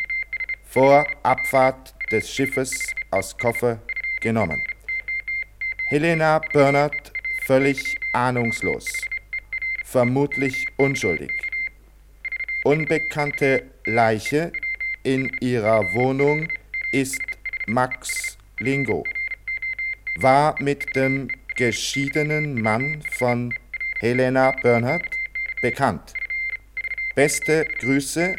vor 0.66 1.06
Abfahrt 1.22 1.94
des 2.12 2.34
Schiffes 2.34 2.72
aus 3.12 3.38
Koffer 3.38 3.80
genommen. 4.22 4.60
Helena 5.90 6.40
Bernard 6.52 7.14
völlig 7.46 7.96
ahnungslos, 8.14 8.88
vermutlich 9.92 10.68
unschuldig. 10.78 11.32
Unbekannte 12.64 13.64
Leiche 13.86 14.54
in 15.04 15.30
ihrer 15.42 15.82
Wohnung 15.94 16.48
ist 16.94 17.20
Max 17.68 18.38
Lingo. 18.60 19.04
War 20.20 20.56
mit 20.60 20.96
dem 20.96 21.28
geschiedenen 21.58 22.62
Mann 22.62 23.04
von 23.18 23.54
Helena 24.00 24.54
Bernhardt 24.64 25.10
bekannt. 25.62 26.14
Beste 27.16 27.66
Grüße 27.82 28.38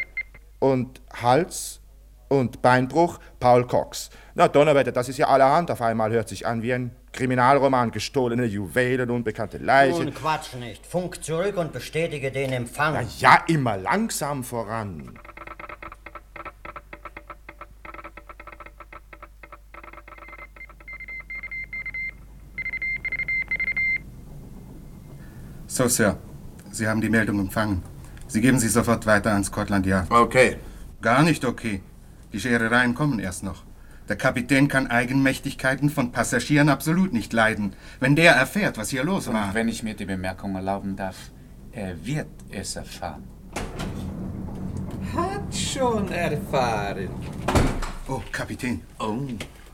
und 0.59 1.01
Hals- 1.21 1.81
und 2.29 2.63
Beinbruch 2.63 3.19
Paul 3.39 3.67
Cox. 3.67 4.09
Na 4.33 4.47
Donnerwetter, 4.47 4.91
das 4.91 5.07
ist 5.07 5.19
ja 5.19 5.27
allerhand. 5.27 5.69
Auf 5.69 5.83
einmal 5.83 6.11
hört 6.11 6.29
sich 6.29 6.47
an 6.47 6.63
wie 6.63 6.73
ein 6.73 6.95
Kriminalroman. 7.13 7.91
Gestohlene 7.91 8.45
Juwelen, 8.45 9.09
unbekannte 9.09 9.59
Leichen. 9.59 10.05
Nun 10.05 10.13
Quatsch 10.13 10.55
nicht. 10.55 10.85
Funk 10.85 11.23
zurück 11.23 11.57
und 11.57 11.71
bestätige 11.71 12.31
den 12.31 12.51
Empfang. 12.51 12.93
Na 12.95 13.03
ja, 13.19 13.43
immer 13.47 13.77
langsam 13.77 14.43
voran. 14.43 15.17
So, 25.67 25.87
Sir. 25.87 26.17
Sie 26.71 26.87
haben 26.87 27.01
die 27.01 27.09
Meldung 27.09 27.39
empfangen. 27.39 27.83
Sie 28.27 28.41
geben 28.41 28.59
sie 28.59 28.67
sofort 28.67 29.05
weiter 29.05 29.31
an 29.31 29.43
Scotland 29.43 29.85
Yard. 29.85 30.09
Okay. 30.11 30.57
Gar 31.01 31.23
nicht 31.23 31.45
okay. 31.45 31.81
Die 32.31 32.39
Scherereien 32.39 32.95
kommen 32.95 33.19
erst 33.19 33.43
noch. 33.43 33.63
Der 34.09 34.17
Kapitän 34.17 34.67
kann 34.67 34.87
Eigenmächtigkeiten 34.87 35.89
von 35.89 36.11
Passagieren 36.11 36.67
absolut 36.69 37.13
nicht 37.13 37.31
leiden. 37.31 37.73
Wenn 38.01 38.17
der 38.17 38.33
erfährt, 38.33 38.77
was 38.77 38.89
hier 38.89 39.03
los 39.03 39.31
war. 39.31 39.47
Und 39.47 39.53
wenn 39.53 39.69
ich 39.69 39.81
mir 39.81 39.93
die 39.93 40.05
Bemerkung 40.05 40.55
erlauben 40.55 40.95
darf, 40.95 41.15
er 41.71 42.05
wird 42.05 42.27
es 42.51 42.75
erfahren. 42.75 43.23
Hat 45.15 45.55
schon 45.55 46.11
erfahren. 46.11 47.09
Oh, 48.09 48.21
Kapitän. 48.31 48.81
Oh, 48.99 49.19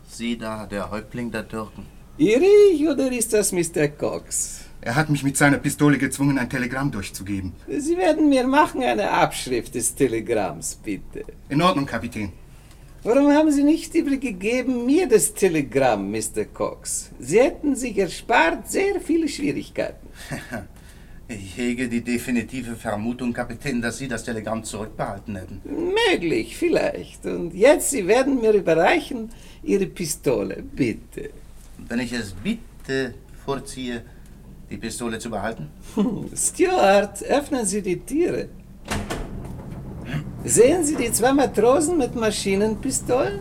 Sie 0.08 0.38
da, 0.38 0.68
der 0.68 0.92
Häuptling 0.92 1.32
der 1.32 1.48
Türken. 1.48 1.86
Irre 2.18 2.46
ich 2.74 2.88
oder 2.88 3.12
ist 3.12 3.34
das 3.34 3.52
Mr. 3.52 3.88
Cox? 3.88 4.66
Er 4.82 4.96
hat 4.96 5.10
mich 5.10 5.24
mit 5.24 5.38
seiner 5.38 5.58
Pistole 5.58 5.98
gezwungen, 5.98 6.38
ein 6.38 6.50
Telegramm 6.50 6.92
durchzugeben. 6.92 7.54
Sie 7.68 7.98
werden 7.98 8.30
mir 8.30 8.46
machen 8.46 8.84
eine 8.84 9.10
Abschrift 9.10 9.76
des 9.76 9.96
Telegramms, 9.96 10.76
bitte. 10.76 11.26
In 11.50 11.62
Ordnung, 11.62 11.86
Kapitän. 11.86 12.32
Warum 13.02 13.32
haben 13.32 13.50
Sie 13.50 13.64
nicht 13.64 13.96
übergegeben 13.96 14.86
mir 14.86 15.08
das 15.08 15.34
Telegramm, 15.34 16.12
Mr. 16.12 16.44
Cox? 16.54 17.12
Sie 17.18 17.40
hätten 17.40 17.76
sich 17.76 17.98
erspart 17.98 18.70
sehr 18.70 19.00
viele 19.00 19.28
Schwierigkeiten. 19.28 20.08
Ich 21.32 21.58
hege 21.58 21.88
die 21.88 22.02
definitive 22.02 22.76
Vermutung, 22.76 23.32
Kapitän, 23.32 23.84
dass 23.84 24.00
Sie 24.00 24.08
das 24.08 24.24
Telegramm 24.24 24.64
zurückbehalten 24.64 25.36
hätten. 25.36 25.62
Möglich, 26.10 26.58
vielleicht. 26.58 27.24
Und 27.24 27.54
jetzt, 27.54 27.92
Sie 27.92 28.08
werden 28.08 28.42
mir 28.42 28.52
überreichen 28.52 29.30
Ihre 29.62 29.86
Pistole, 29.86 30.64
bitte. 30.64 31.30
Wenn 31.88 32.00
ich 32.00 32.14
es 32.14 32.34
bitte 32.34 33.14
vorziehe, 33.46 34.02
die 34.72 34.78
Pistole 34.78 35.20
zu 35.20 35.30
behalten? 35.30 35.70
Stuart, 36.36 37.22
öffnen 37.22 37.64
Sie 37.64 37.84
die 37.84 38.00
Türe. 38.00 38.50
Sehen 40.44 40.84
Sie 40.84 40.96
die 40.96 41.12
zwei 41.12 41.34
Matrosen 41.34 41.98
mit 41.98 42.16
Maschinenpistolen? 42.16 43.40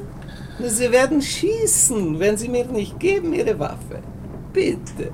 Sie 0.66 0.90
werden 0.90 1.22
schießen, 1.22 2.18
wenn 2.18 2.36
Sie 2.36 2.48
mir 2.48 2.64
nicht 2.66 2.98
geben 2.98 3.32
Ihre 3.32 3.58
Waffe. 3.58 4.02
Bitte. 4.52 5.12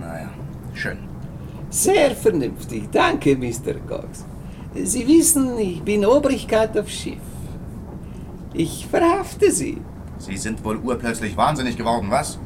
Naja, 0.00 0.30
schön. 0.74 0.98
Sehr 1.70 2.10
vernünftig. 2.16 2.88
Danke, 2.90 3.36
Mr. 3.36 3.74
Cox. 3.86 4.24
Sie 4.74 5.06
wissen, 5.06 5.58
ich 5.58 5.82
bin 5.82 6.04
Obrigkeit 6.04 6.76
auf 6.76 6.88
Schiff. 6.88 7.18
Ich 8.52 8.86
verhafte 8.86 9.50
Sie. 9.50 9.78
Sie 10.18 10.36
sind 10.36 10.64
wohl 10.64 10.78
urplötzlich 10.78 11.36
wahnsinnig 11.36 11.76
geworden, 11.76 12.08
was? 12.10 12.38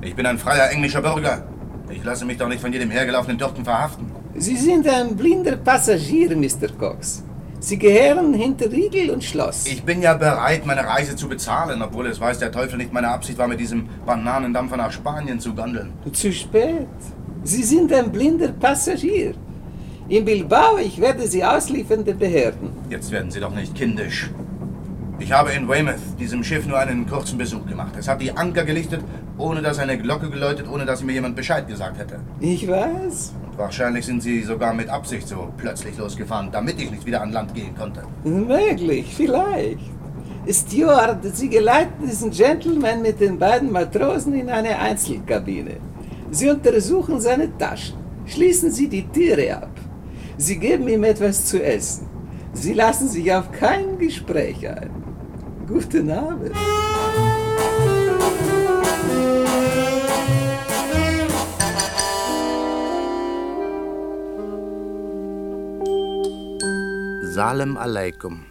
Ich 0.00 0.14
bin 0.14 0.26
ein 0.26 0.38
freier 0.38 0.70
englischer 0.70 1.02
Bürger. 1.02 1.46
Ich 1.90 2.02
lasse 2.04 2.24
mich 2.24 2.38
doch 2.38 2.48
nicht 2.48 2.60
von 2.60 2.72
jedem 2.72 2.90
hergelaufenen 2.90 3.38
Türken 3.38 3.64
verhaften. 3.64 4.10
Sie 4.40 4.56
sind 4.56 4.86
ein 4.88 5.16
blinder 5.16 5.56
Passagier, 5.56 6.36
Mr. 6.36 6.68
Cox. 6.78 7.24
Sie 7.58 7.76
gehören 7.76 8.34
hinter 8.34 8.70
Riegel 8.70 9.10
und 9.10 9.24
Schloss. 9.24 9.66
Ich 9.66 9.82
bin 9.82 10.00
ja 10.00 10.14
bereit, 10.14 10.64
meine 10.64 10.86
Reise 10.86 11.16
zu 11.16 11.28
bezahlen, 11.28 11.82
obwohl 11.82 12.06
es 12.06 12.20
weiß 12.20 12.38
der 12.38 12.52
Teufel 12.52 12.78
nicht 12.78 12.92
meine 12.92 13.08
Absicht 13.08 13.36
war, 13.36 13.48
mit 13.48 13.58
diesem 13.58 13.88
Bananendampfer 14.06 14.76
nach 14.76 14.92
Spanien 14.92 15.40
zu 15.40 15.54
gondeln. 15.54 15.92
Zu 16.12 16.32
spät. 16.32 16.86
Sie 17.42 17.64
sind 17.64 17.92
ein 17.92 18.12
blinder 18.12 18.52
Passagier. 18.52 19.34
In 20.08 20.24
Bilbao, 20.24 20.78
ich 20.78 21.00
werde 21.00 21.26
Sie 21.26 21.44
ausliefern 21.44 22.04
den 22.04 22.16
Behörden. 22.16 22.70
Jetzt 22.90 23.10
werden 23.10 23.32
Sie 23.32 23.40
doch 23.40 23.54
nicht 23.54 23.74
kindisch. 23.74 24.30
Ich 25.18 25.32
habe 25.32 25.50
in 25.50 25.66
Weymouth 25.68 25.96
diesem 26.20 26.44
Schiff 26.44 26.64
nur 26.64 26.78
einen 26.78 27.08
kurzen 27.08 27.38
Besuch 27.38 27.66
gemacht. 27.66 27.94
Es 27.98 28.06
hat 28.06 28.20
die 28.20 28.30
Anker 28.36 28.64
gelichtet, 28.64 29.00
ohne 29.36 29.62
dass 29.62 29.80
eine 29.80 29.98
Glocke 29.98 30.30
geläutet, 30.30 30.66
ohne 30.72 30.84
dass 30.86 31.02
mir 31.02 31.12
jemand 31.12 31.34
Bescheid 31.34 31.66
gesagt 31.66 31.98
hätte. 31.98 32.20
Ich 32.38 32.68
weiß. 32.68 33.32
Wahrscheinlich 33.58 34.06
sind 34.06 34.22
Sie 34.22 34.44
sogar 34.44 34.72
mit 34.72 34.88
Absicht 34.88 35.26
so 35.26 35.52
plötzlich 35.56 35.98
losgefahren, 35.98 36.48
damit 36.52 36.80
ich 36.80 36.92
nicht 36.92 37.04
wieder 37.04 37.22
an 37.22 37.32
Land 37.32 37.52
gehen 37.54 37.74
konnte. 37.76 38.04
Möglich, 38.22 39.12
vielleicht. 39.16 39.80
Steward, 40.48 41.24
Sie 41.34 41.48
geleiten 41.48 42.06
diesen 42.06 42.30
Gentleman 42.30 43.02
mit 43.02 43.20
den 43.20 43.36
beiden 43.36 43.72
Matrosen 43.72 44.34
in 44.34 44.48
eine 44.48 44.78
Einzelkabine. 44.78 45.78
Sie 46.30 46.48
untersuchen 46.48 47.20
seine 47.20 47.58
Taschen. 47.58 47.98
Schließen 48.26 48.70
Sie 48.70 48.88
die 48.88 49.08
Türe 49.08 49.56
ab. 49.56 49.72
Sie 50.36 50.56
geben 50.56 50.86
ihm 50.86 51.02
etwas 51.02 51.46
zu 51.46 51.60
essen. 51.60 52.06
Sie 52.52 52.74
lassen 52.74 53.08
sich 53.08 53.32
auf 53.34 53.50
kein 53.50 53.98
Gespräch 53.98 54.68
ein. 54.68 54.90
Guten 55.66 56.10
Abend. 56.12 56.52
Salem 67.38 67.76
Aleikum. 67.76 68.46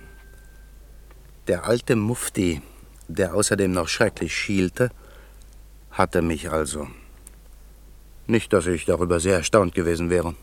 Der 1.49 1.65
alte 1.65 1.97
Mufti, 1.97 2.61
der 3.09 3.33
außerdem 3.33 3.69
noch 3.69 3.89
schrecklich 3.89 4.33
schielte, 4.33 4.91
hatte 5.91 6.21
mich 6.21 6.49
also. 6.49 6.87
Nicht, 8.27 8.53
dass 8.53 8.65
ich 8.65 8.85
darüber 8.85 9.19
sehr 9.19 9.35
erstaunt 9.35 9.75
gewesen 9.75 10.09
wäre. 10.09 10.35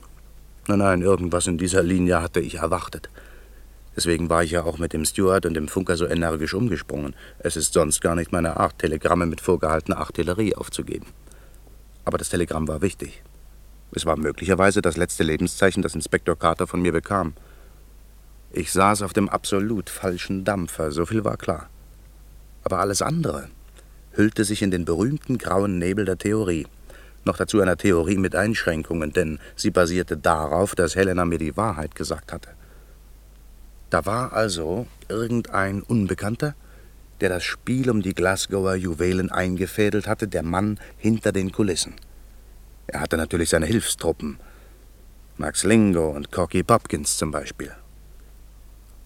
Nein, 0.69 0.79
nein, 0.79 1.01
irgendwas 1.01 1.47
in 1.47 1.57
dieser 1.57 1.83
Linie 1.83 2.21
hatte 2.21 2.41
ich 2.41 2.57
erwartet. 2.57 3.09
Deswegen 3.97 4.29
war 4.29 4.45
ich 4.45 4.51
ja 4.51 4.65
auch 4.65 4.77
mit 4.77 4.93
dem 4.93 5.07
Steward 5.07 5.47
und 5.47 5.55
dem 5.55 5.67
Funker 5.67 5.97
so 5.97 6.07
energisch 6.07 6.53
umgesprungen. 6.53 7.15
Es 7.39 7.57
ist 7.57 7.73
sonst 7.73 8.03
gar 8.03 8.15
nicht 8.15 8.31
meine 8.31 8.59
Art, 8.59 8.79
Telegramme 8.79 9.25
mit 9.25 9.41
vorgehaltener 9.41 9.97
Artillerie 9.97 10.55
aufzugeben. 10.55 11.07
Aber 12.05 12.19
das 12.19 12.29
Telegramm 12.29 12.69
war 12.69 12.83
wichtig. 12.83 13.23
Es 13.93 14.05
war 14.05 14.19
möglicherweise 14.19 14.83
das 14.83 14.99
letzte 14.99 15.23
Lebenszeichen, 15.23 15.83
das 15.83 15.95
Inspektor 15.95 16.39
Carter 16.39 16.67
von 16.67 16.83
mir 16.83 16.93
bekam. 16.93 17.33
Ich 18.57 18.71
saß 18.71 19.03
auf 19.03 19.13
dem 19.13 19.29
absolut 19.29 19.91
falschen 19.91 20.45
Dampfer, 20.45 20.93
so 20.93 21.07
viel 21.07 21.25
war 21.25 21.37
klar. 21.37 21.69
Aber 22.63 22.79
alles 22.79 23.03
andere 23.03 23.49
hüllte 24.13 24.45
sich 24.45 24.63
in 24.63 24.71
den 24.71 24.85
berühmten 24.85 25.39
grauen 25.39 25.81
Nebel 25.81 26.05
der 26.05 26.19
Theorie. 26.19 26.69
Noch 27.25 27.37
dazu 27.37 27.61
einer 27.61 27.77
Theorie 27.77 28.17
mit 28.17 28.37
Einschränkungen, 28.37 29.13
denn 29.13 29.41
sie 29.57 29.73
basierte 29.73 30.17
darauf, 30.17 30.77
dass 30.77 30.95
Helena 30.95 31.25
mir 31.25 31.39
die 31.39 31.57
Wahrheit 31.57 31.97
gesagt 31.97 32.33
hatte. 32.33 32.51
Da 33.91 34.07
war 34.07 34.33
also 34.33 34.87
irgendein 35.09 35.83
Unbekannter, 35.83 36.55
der 37.21 37.31
das 37.31 37.43
Spiel 37.43 37.91
um 37.91 38.03
die 38.03 38.15
Glasgower 38.15 38.77
Juwelen 38.77 39.33
eingefädelt 39.33 40.07
hatte, 40.07 40.29
der 40.29 40.45
Mann 40.45 40.79
hinter 40.97 41.33
den 41.33 41.51
Kulissen. 41.51 41.95
Er 42.87 43.01
hatte 43.01 43.17
natürlich 43.17 43.49
seine 43.49 43.67
Hilfstruppen. 43.67 44.39
Max 45.39 45.65
Lingo 45.65 46.11
und 46.11 46.31
Corky 46.31 46.63
Popkins 46.63 47.17
zum 47.17 47.33
Beispiel. 47.33 47.75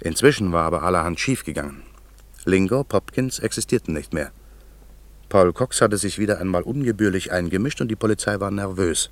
Inzwischen 0.01 0.53
war 0.53 0.65
aber 0.65 0.83
allerhand 0.83 1.19
schiefgegangen. 1.19 1.83
Lingo, 2.45 2.85
Popkins 2.85 3.41
existierten 3.41 3.95
nicht 3.95 4.15
mehr. 4.15 4.31
Paul 5.29 5.53
Cox 5.53 5.81
hatte 5.81 5.99
sich 5.99 6.19
wieder 6.19 6.41
einmal 6.41 6.63
ungebührlich 6.63 7.33
eingemischt 7.33 7.81
und 7.81 7.89
die 7.89 7.97
Polizei 7.97 8.41
war 8.41 8.51
nervös. 8.51 9.11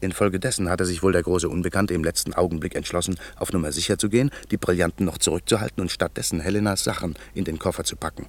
Infolgedessen 0.00 0.68
hatte 0.68 0.84
sich 0.84 1.02
wohl 1.02 1.12
der 1.12 1.22
große 1.22 1.48
Unbekannte 1.48 1.94
im 1.94 2.04
letzten 2.04 2.34
Augenblick 2.34 2.74
entschlossen, 2.74 3.18
auf 3.36 3.52
Nummer 3.52 3.72
sicher 3.72 3.98
zu 3.98 4.08
gehen, 4.08 4.30
die 4.50 4.56
Brillanten 4.56 5.06
noch 5.06 5.18
zurückzuhalten 5.18 5.80
und 5.80 5.90
stattdessen 5.90 6.40
Helenas 6.40 6.84
Sachen 6.84 7.14
in 7.34 7.44
den 7.44 7.58
Koffer 7.58 7.84
zu 7.84 7.96
packen. 7.96 8.26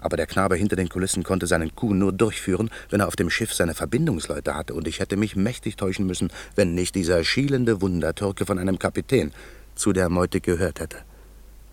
Aber 0.00 0.18
der 0.18 0.26
Knabe 0.26 0.56
hinter 0.56 0.76
den 0.76 0.90
Kulissen 0.90 1.22
konnte 1.22 1.46
seinen 1.46 1.74
Coup 1.74 1.94
nur 1.94 2.12
durchführen, 2.12 2.70
wenn 2.90 3.00
er 3.00 3.08
auf 3.08 3.16
dem 3.16 3.30
Schiff 3.30 3.54
seine 3.54 3.74
Verbindungsleute 3.74 4.54
hatte, 4.54 4.74
und 4.74 4.86
ich 4.86 5.00
hätte 5.00 5.16
mich 5.16 5.34
mächtig 5.34 5.76
täuschen 5.76 6.06
müssen, 6.06 6.30
wenn 6.56 6.74
nicht 6.74 6.94
dieser 6.94 7.24
schielende 7.24 7.80
Wundertürke 7.80 8.44
von 8.44 8.58
einem 8.58 8.78
Kapitän 8.78 9.32
zu 9.74 9.92
der 9.92 10.08
Meute 10.08 10.40
gehört 10.40 10.80
hätte. 10.80 10.98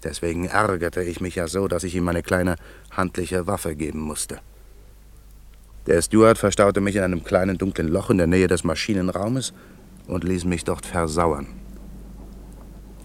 Deswegen 0.03 0.45
ärgerte 0.45 1.03
ich 1.03 1.21
mich 1.21 1.35
ja 1.35 1.47
so, 1.47 1.67
dass 1.67 1.83
ich 1.83 1.95
ihm 1.95 2.03
meine 2.03 2.23
kleine 2.23 2.55
handliche 2.89 3.47
Waffe 3.47 3.75
geben 3.75 3.99
musste. 3.99 4.39
Der 5.87 6.01
Steward 6.01 6.37
verstaute 6.37 6.81
mich 6.81 6.95
in 6.95 7.03
einem 7.03 7.23
kleinen 7.23 7.57
dunklen 7.57 7.87
Loch 7.87 8.09
in 8.09 8.17
der 8.17 8.27
Nähe 8.27 8.47
des 8.47 8.63
Maschinenraumes 8.63 9.53
und 10.07 10.23
ließ 10.23 10.45
mich 10.45 10.63
dort 10.63 10.85
versauern. 10.85 11.47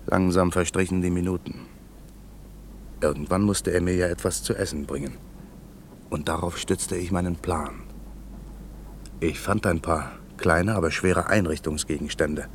Langsam 0.06 0.52
verstrichen 0.52 1.02
die 1.02 1.10
Minuten. 1.10 1.66
Irgendwann 3.00 3.42
musste 3.42 3.72
er 3.72 3.80
mir 3.80 3.94
ja 3.94 4.06
etwas 4.06 4.42
zu 4.42 4.54
essen 4.54 4.86
bringen. 4.86 5.14
Und 6.08 6.28
darauf 6.28 6.58
stützte 6.58 6.96
ich 6.96 7.10
meinen 7.10 7.36
Plan. 7.36 7.82
Ich 9.20 9.40
fand 9.40 9.66
ein 9.66 9.80
paar 9.80 10.12
kleine, 10.36 10.74
aber 10.74 10.90
schwere 10.90 11.26
Einrichtungsgegenstände. 11.26 12.46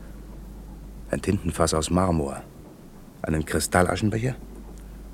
Ein 1.11 1.21
Tintenfass 1.21 1.73
aus 1.73 1.89
Marmor, 1.89 2.41
einen 3.21 3.43
Kristallaschenbecher, 3.43 4.35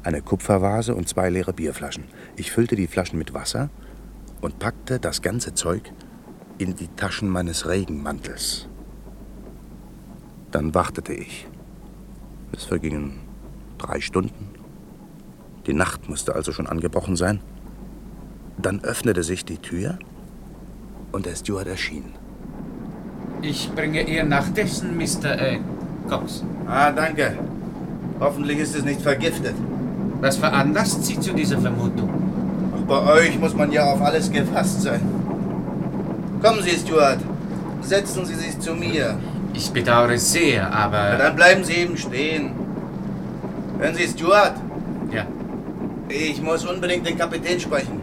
eine 0.03 0.21
Kupfervase 0.21 0.93
und 0.93 1.09
zwei 1.09 1.31
leere 1.31 1.53
Bierflaschen. 1.53 2.03
Ich 2.35 2.51
füllte 2.51 2.75
die 2.75 2.85
Flaschen 2.85 3.17
mit 3.17 3.33
Wasser 3.33 3.71
und 4.39 4.59
packte 4.59 4.99
das 4.99 5.23
ganze 5.23 5.55
Zeug 5.55 5.91
in 6.59 6.75
die 6.75 6.87
Taschen 6.89 7.27
meines 7.27 7.67
Regenmantels. 7.67 8.67
Dann 10.51 10.75
wartete 10.75 11.13
ich. 11.13 11.47
Es 12.51 12.63
vergingen 12.63 13.19
drei 13.79 13.99
Stunden. 13.99 14.51
Die 15.65 15.73
Nacht 15.73 16.07
musste 16.07 16.35
also 16.35 16.51
schon 16.51 16.67
angebrochen 16.67 17.15
sein. 17.15 17.41
Dann 18.59 18.83
öffnete 18.83 19.23
sich 19.23 19.45
die 19.45 19.57
Tür 19.57 19.97
und 21.11 21.25
der 21.25 21.35
Steward 21.35 21.67
erschien. 21.67 22.13
Ich 23.41 23.71
bringe 23.73 24.07
ihr 24.07 24.23
nach 24.23 24.49
dessen, 24.49 24.95
Mr. 24.97 25.39
Äh, 25.39 25.59
Cox. 26.07 26.43
Ah, 26.67 26.91
danke. 26.91 27.37
Hoffentlich 28.19 28.59
ist 28.59 28.75
es 28.75 28.83
nicht 28.83 29.01
vergiftet. 29.01 29.55
Was 30.21 30.37
veranlasst 30.37 31.05
Sie 31.05 31.19
zu 31.19 31.33
dieser 31.33 31.59
Vermutung? 31.59 32.09
Auch 32.75 32.81
bei 32.87 33.13
euch 33.13 33.39
muss 33.39 33.53
man 33.53 33.71
ja 33.71 33.85
auf 33.85 34.01
alles 34.01 34.31
gefasst 34.31 34.81
sein. 34.81 35.01
Kommen 36.41 36.61
Sie, 36.63 36.71
Stuart. 36.71 37.19
Setzen 37.81 38.25
Sie 38.25 38.35
sich 38.35 38.59
zu 38.59 38.73
mir. 38.73 39.17
Ich 39.53 39.71
bedauere 39.71 40.17
sehr, 40.17 40.71
aber. 40.73 41.09
Na, 41.11 41.17
dann 41.17 41.35
bleiben 41.35 41.63
Sie 41.63 41.73
eben 41.73 41.97
stehen. 41.97 42.51
Hören 43.79 43.95
Sie, 43.95 44.07
Stuart? 44.07 44.55
Ja. 45.11 45.25
Ich 46.09 46.41
muss 46.41 46.65
unbedingt 46.65 47.05
den 47.07 47.17
Kapitän 47.17 47.59
sprechen. 47.59 48.01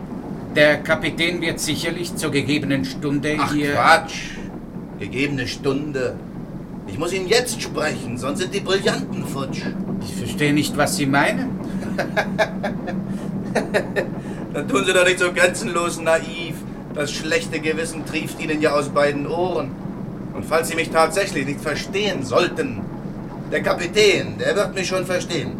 Der 0.55 0.78
Kapitän 0.78 1.40
wird 1.40 1.59
sicherlich 1.59 2.14
zur 2.14 2.30
gegebenen 2.30 2.84
Stunde 2.84 3.36
Ach, 3.40 3.52
hier. 3.52 3.72
Quatsch. 3.72 4.36
Gegebene 5.00 5.48
Stunde. 5.48 6.14
Ich 6.95 7.01
muss 7.01 7.12
ihn 7.12 7.26
jetzt 7.26 7.61
sprechen, 7.61 8.16
sonst 8.16 8.38
sind 8.38 8.55
die 8.55 8.61
Brillanten 8.61 9.26
futsch. 9.26 9.62
Ich 10.01 10.14
verstehe 10.14 10.53
nicht, 10.53 10.76
was 10.76 10.95
Sie 10.95 11.07
meinen. 11.07 11.59
Dann 14.55 14.68
tun 14.68 14.84
Sie 14.84 14.92
doch 14.92 15.05
nicht 15.05 15.18
so 15.18 15.32
grenzenlos 15.32 16.01
naiv. 16.01 16.55
Das 16.95 17.11
schlechte 17.11 17.59
Gewissen 17.59 18.07
trieft 18.07 18.40
Ihnen 18.40 18.62
ja 18.62 18.74
aus 18.74 18.90
beiden 18.90 19.26
Ohren. 19.26 19.72
Und 20.34 20.45
falls 20.45 20.68
Sie 20.68 20.76
mich 20.76 20.90
tatsächlich 20.90 21.47
nicht 21.47 21.62
verstehen 21.62 22.22
sollten, 22.22 22.82
der 23.51 23.64
Kapitän, 23.64 24.38
der 24.38 24.55
wird 24.55 24.76
mich 24.76 24.86
schon 24.86 25.05
verstehen. 25.05 25.51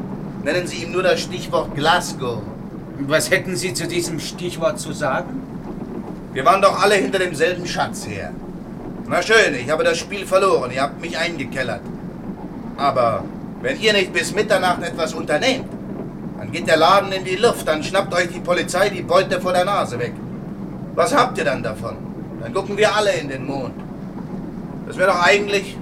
Nennen 0.45 0.69
Sie 0.69 0.85
ihm 0.85 0.93
nur 0.93 1.03
das 1.03 1.21
Stichwort 1.21 1.75
Glasgow. 1.75 2.43
Was 3.09 3.33
hätten 3.33 3.57
Sie 3.57 3.75
zu 3.75 3.89
diesem 3.89 4.21
Stichwort 4.21 4.79
zu 4.79 4.93
sagen? 4.93 5.43
Wir 6.33 6.45
waren 6.45 6.63
doch 6.63 6.81
alle 6.81 6.95
hinter 6.95 7.19
demselben 7.19 7.67
Schatz 7.67 8.07
her. 8.07 8.31
Na 9.07 9.21
schön, 9.21 9.55
ich 9.55 9.71
habe 9.71 9.85
das 9.85 9.99
Spiel 9.99 10.25
verloren. 10.25 10.71
Ihr 10.71 10.81
habt 10.81 10.99
mich 11.01 11.17
eingekellert. 11.17 11.83
Aber 12.79 13.23
wenn 13.61 13.79
ihr 13.79 13.93
nicht 13.93 14.13
bis 14.13 14.35
Mitternacht 14.35 14.83
etwas 14.83 15.13
unternehmt, 15.13 15.69
dann 16.39 16.51
geht 16.51 16.67
der 16.67 16.79
Laden 16.79 17.13
in 17.13 17.23
die 17.23 17.37
Luft. 17.37 17.69
Dann 17.69 17.83
schnappt 17.83 18.15
euch 18.15 18.29
die 18.29 18.41
Polizei 18.41 18.89
die 18.89 19.03
Beute 19.03 19.41
vor 19.41 19.53
der 19.53 19.67
Nase 19.67 19.99
weg. 19.99 20.15
Was 20.95 21.15
habt 21.15 21.37
ihr 21.37 21.45
dann 21.45 21.63
davon? 21.63 21.97
Dann 22.41 22.55
gucken 22.55 22.79
wir 22.79 22.95
alle 22.95 23.13
in 23.13 23.29
den 23.29 23.45
Mond. 23.45 23.75
Das 24.87 24.97
wäre 24.97 25.11
doch 25.11 25.23
eigentlich 25.23 25.77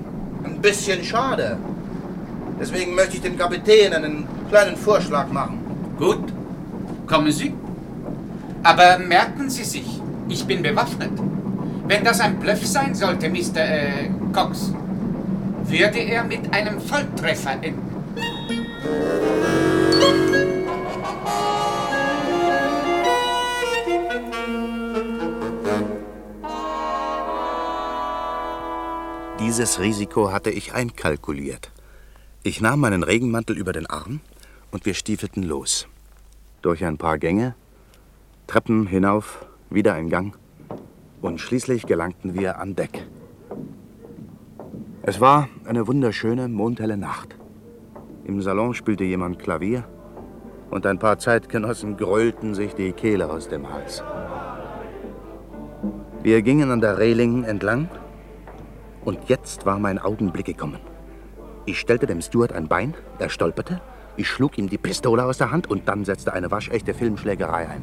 ein 0.44 0.60
bisschen 0.60 1.04
schade. 1.04 1.58
Deswegen 2.60 2.94
möchte 2.94 3.16
ich 3.16 3.22
dem 3.22 3.38
Kapitän 3.38 3.92
einen 3.92 4.26
kleinen 4.48 4.76
Vorschlag 4.76 5.28
machen. 5.28 5.60
Gut, 5.96 6.32
kommen 7.06 7.30
Sie. 7.30 7.54
Aber 8.64 8.98
merken 8.98 9.48
Sie 9.48 9.64
sich, 9.64 10.00
ich 10.28 10.44
bin 10.44 10.62
bewaffnet. 10.62 11.10
Wenn 11.84 12.04
das 12.04 12.20
ein 12.20 12.38
Bluff 12.38 12.64
sein 12.64 12.94
sollte, 12.94 13.28
Mr. 13.28 13.56
Äh, 13.56 14.10
Cox, 14.32 14.72
würde 15.64 15.98
er 15.98 16.22
mit 16.22 16.52
einem 16.52 16.80
Volltreffer 16.80 17.52
enden. 17.60 17.92
Dieses 29.40 29.80
Risiko 29.80 30.30
hatte 30.30 30.50
ich 30.50 30.72
einkalkuliert. 30.72 31.72
Ich 32.44 32.60
nahm 32.60 32.80
meinen 32.80 33.02
Regenmantel 33.02 33.58
über 33.58 33.72
den 33.72 33.86
Arm 33.86 34.20
und 34.70 34.86
wir 34.86 34.94
stiefelten 34.94 35.42
los. 35.42 35.88
Durch 36.62 36.84
ein 36.84 36.96
paar 36.96 37.18
Gänge, 37.18 37.56
Treppen 38.46 38.86
hinauf, 38.86 39.44
wieder 39.68 39.94
ein 39.94 40.08
Gang 40.08 40.34
und 41.22 41.40
schließlich 41.40 41.86
gelangten 41.86 42.34
wir 42.34 42.58
an 42.58 42.74
Deck. 42.74 43.06
Es 45.02 45.20
war 45.20 45.48
eine 45.64 45.86
wunderschöne, 45.86 46.48
mondhelle 46.48 46.96
Nacht. 46.96 47.36
Im 48.24 48.42
Salon 48.42 48.74
spielte 48.74 49.04
jemand 49.04 49.38
Klavier 49.38 49.84
und 50.70 50.86
ein 50.86 50.98
paar 50.98 51.18
Zeitgenossen 51.18 51.96
gröhlten 51.96 52.54
sich 52.54 52.74
die 52.74 52.92
Kehle 52.92 53.30
aus 53.30 53.48
dem 53.48 53.72
Hals. 53.72 54.02
Wir 56.22 56.42
gingen 56.42 56.70
an 56.70 56.80
der 56.80 56.98
Reling 56.98 57.44
entlang 57.44 57.88
und 59.04 59.28
jetzt 59.28 59.66
war 59.66 59.78
mein 59.78 59.98
Augenblick 59.98 60.46
gekommen. 60.46 60.80
Ich 61.64 61.78
stellte 61.80 62.06
dem 62.06 62.20
Steward 62.20 62.52
ein 62.52 62.68
Bein, 62.68 62.94
er 63.18 63.28
stolperte, 63.28 63.80
ich 64.16 64.28
schlug 64.28 64.58
ihm 64.58 64.68
die 64.68 64.78
Pistole 64.78 65.24
aus 65.24 65.38
der 65.38 65.50
Hand 65.50 65.68
und 65.68 65.88
dann 65.88 66.04
setzte 66.04 66.32
eine 66.32 66.50
waschechte 66.50 66.94
Filmschlägerei 66.94 67.68
ein. 67.68 67.82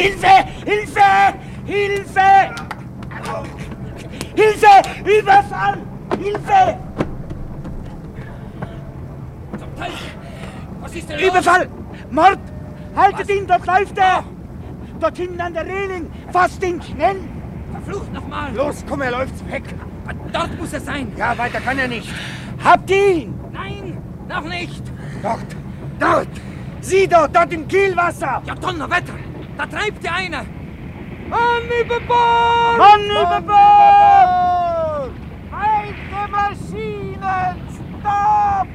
Hilfe! 0.00 0.44
Hilfe! 0.64 1.34
Hilfe! 1.66 2.54
Hilfe! 4.34 4.74
Überfall! 5.04 5.78
Hilfe! 6.18 6.78
Was 10.80 10.94
ist 10.94 11.10
denn 11.10 11.20
Überfall! 11.20 11.68
Mord! 12.10 12.38
Haltet 12.96 13.28
ihn, 13.28 13.46
dort 13.46 13.66
läuft 13.66 13.98
er! 13.98 14.24
Dort 15.00 15.16
hinten 15.18 15.40
an 15.40 15.52
der 15.52 15.66
Reling! 15.66 16.10
Fasst 16.32 16.62
ihn 16.64 16.80
schnell! 16.82 17.20
Verflucht 17.72 18.12
nochmal! 18.12 18.54
Los, 18.54 18.82
komm, 18.88 19.02
er 19.02 19.10
läuft 19.10 19.50
weg! 19.50 19.64
Dort 20.32 20.58
muss 20.58 20.72
er 20.72 20.80
sein! 20.80 21.12
Ja, 21.18 21.36
weiter 21.36 21.60
kann 21.60 21.78
er 21.78 21.88
nicht! 21.88 22.08
Habt 22.64 22.90
ihn! 22.90 23.38
Nein, 23.52 23.98
noch 24.28 24.44
nicht! 24.44 24.82
Dort! 25.22 25.56
Dort! 25.98 26.28
Sieh 26.80 27.06
dort, 27.06 27.36
dort 27.36 27.52
im 27.52 27.68
Kielwasser! 27.68 28.42
Ja, 28.46 28.54
Donnerwetter! 28.54 29.29
Da 29.60 29.66
treibt 29.66 30.02
ja 30.02 30.12
einer! 30.14 30.46
Mann 31.28 31.64
über 31.84 32.00
Bord! 32.00 32.78
Mann 32.78 33.04
über 33.04 33.40
Bord! 33.42 35.12
Alte 35.52 36.30
Maschinen! 36.30 37.56
Stopp! 38.00 38.68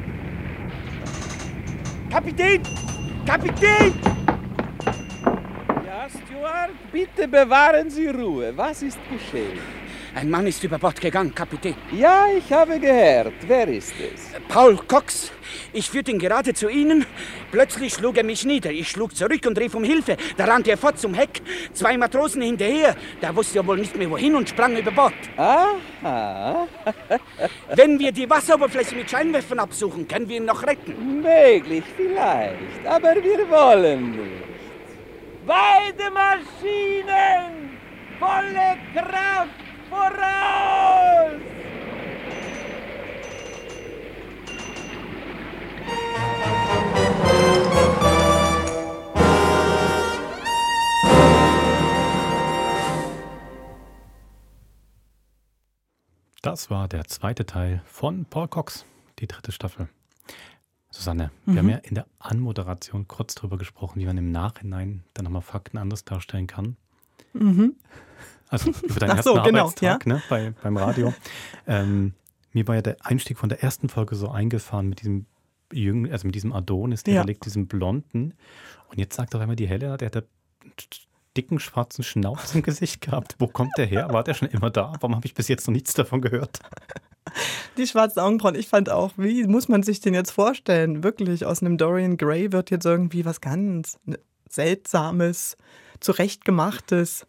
Kapitän! 2.12 2.62
Kapitän! 3.26 3.94
Ja, 5.88 6.08
Stuart, 6.08 6.92
bitte 6.92 7.28
bewahren 7.28 7.90
Sie 7.90 8.08
Ruhe. 8.08 8.56
Was 8.56 8.84
ist 8.84 9.00
geschehen? 9.10 9.58
Ein 10.16 10.30
Mann 10.30 10.47
ist 10.47 10.63
über 10.63 10.80
Bord 10.80 11.01
gegangen, 11.01 11.36
Kapitän. 11.36 11.76
Ja, 11.91 12.28
ich 12.28 12.49
habe 12.53 12.80
gehört. 12.80 13.34
Wer 13.45 13.68
ist 13.68 13.93
es? 13.99 14.32
Paul 14.47 14.78
Cox. 14.88 15.30
Ich 15.74 15.89
führte 15.89 16.11
ihn 16.11 16.20
gerade 16.20 16.53
zu 16.53 16.70
Ihnen. 16.70 17.05
Plötzlich 17.51 17.95
schlug 17.95 18.16
er 18.16 18.24
mich 18.24 18.45
nieder. 18.45 18.72
Ich 18.72 18.88
schlug 18.88 19.13
zurück 19.13 19.45
und 19.45 19.59
rief 19.59 19.76
um 19.76 19.84
Hilfe. 19.84 20.16
Da 20.38 20.45
rannte 20.45 20.72
er 20.72 20.78
fort 20.78 20.97
zum 20.97 21.13
Heck. 21.13 21.41
Zwei 21.74 21.97
Matrosen 21.97 22.41
hinterher. 22.41 22.95
Da 23.20 23.36
wusste 23.36 23.59
er 23.59 23.68
wohl 23.68 23.78
nicht 23.78 23.93
mehr 23.97 24.09
wohin 24.09 24.36
und 24.36 24.47
sprang 24.47 24.78
über 24.78 24.91
Bord. 24.91 25.13
Aha. 25.36 26.66
Wenn 27.76 27.99
wir 27.99 28.13
die 28.13 28.30
Wasseroberfläche 28.30 28.95
mit 28.95 29.11
Scheinwerfern 29.11 29.59
absuchen, 29.59 30.07
können 30.07 30.30
wir 30.30 30.38
ihn 30.38 30.45
noch 30.45 30.63
retten. 30.66 31.24
Möglich, 31.24 31.84
vielleicht. 31.93 32.88
Aber 32.88 33.16
wir 33.16 33.49
wollen 33.49 34.11
nicht. 34.11 34.43
Beide 35.45 36.09
Maschinen! 36.09 37.78
Volle 38.18 38.78
Kraft! 38.93 39.64
Voraus! 39.96 41.41
Das 56.41 56.70
war 56.70 56.89
der 56.89 57.06
zweite 57.06 57.46
Teil 57.46 57.82
von 57.86 58.26
Paul 58.26 58.50
Cox, 58.50 58.86
die 59.20 59.28
dritte 59.28 59.54
Staffel. 59.54 59.88
Susanne, 60.89 61.32
mhm. 61.46 61.54
wir 61.54 61.60
haben 61.60 61.66
mhm. 61.68 61.72
ja 61.72 61.78
in 61.78 61.96
der 61.96 62.06
Anmoderation 62.20 63.08
kurz 63.08 63.36
darüber 63.36 63.58
gesprochen, 63.58 64.02
wie 64.02 64.06
man 64.06 64.18
im 64.18 64.32
Nachhinein 64.32 65.06
dann 65.14 65.24
nochmal 65.24 65.41
Fakten 65.41 65.78
anders 65.78 66.04
darstellen 66.04 66.48
kann. 66.48 66.76
Mhm. 67.34 67.76
Also 68.50 68.72
über 68.84 69.00
deinen 69.00 69.12
Ach 69.20 69.24
so, 69.24 69.36
ersten 69.36 69.43
genau, 69.50 69.60
Arbeitstag 69.62 70.06
ne, 70.06 70.22
bei, 70.30 70.54
beim 70.62 70.78
Radio. 70.78 71.14
ähm, 71.68 72.14
mir 72.54 72.68
war 72.68 72.76
ja 72.76 72.82
der 72.82 72.98
Einstieg 73.02 73.38
von 73.38 73.50
der 73.50 73.62
ersten 73.64 73.89
Folge 73.89 74.16
so 74.16 74.30
eingefahren 74.30 74.88
mit 74.88 75.02
diesem 75.02 75.26
Jüng, 75.74 76.12
also 76.12 76.28
mit 76.28 76.36
diesem 76.36 76.54
Adonis, 76.54 77.04
der 77.04 77.16
Ja. 77.16 77.22
da 77.22 77.28
liegt, 77.28 77.46
diesem 77.46 77.68
Blonden. 77.68 78.34
Und 78.89 79.00
jetzt 79.00 79.16
sagt 79.16 79.36
auf 79.36 79.41
einmal 79.41 79.56
die 79.56 79.68
Helena, 79.68 79.98
der 79.98 80.08
hat 80.08 80.16
einen 80.16 80.74
dicken 81.36 81.60
schwarzen 81.60 82.04
Schnauz 82.04 82.56
im 82.56 82.62
Gesicht 82.62 83.02
gehabt. 83.02 83.36
Wo 83.39 83.48
kommt 83.48 83.72
der 83.78 83.88
her? 83.88 84.08
War 84.14 84.24
der 84.24 84.36
schon 84.36 84.48
immer 84.50 84.70
da? 84.70 84.93
Warum 85.02 85.16
habe 85.16 85.26
ich 85.26 85.34
bis 85.34 85.48
jetzt 85.48 85.68
noch 85.68 85.74
nichts 85.74 85.93
davon 85.93 86.22
gehört? 86.22 86.60
Die 87.78 87.88
schwarzen 87.88 88.20
Augenbrauen, 88.20 88.56
ich 88.56 88.68
fand 88.70 88.89
auch, 88.89 89.12
wie 89.18 89.46
muss 89.48 89.68
man 89.68 89.84
sich 89.84 90.00
den 90.00 90.14
jetzt 90.14 90.32
vorstellen? 90.32 91.04
Wirklich, 91.04 91.46
aus 91.46 91.62
einem 91.62 91.78
Dorian 91.78 92.16
Gray 92.16 92.52
wird 92.54 92.70
jetzt 92.72 92.86
irgendwie 92.86 93.26
was 93.26 93.41
ganz 93.41 93.98
Seltsames, 94.48 95.58
zurechtgemachtes, 96.00 97.26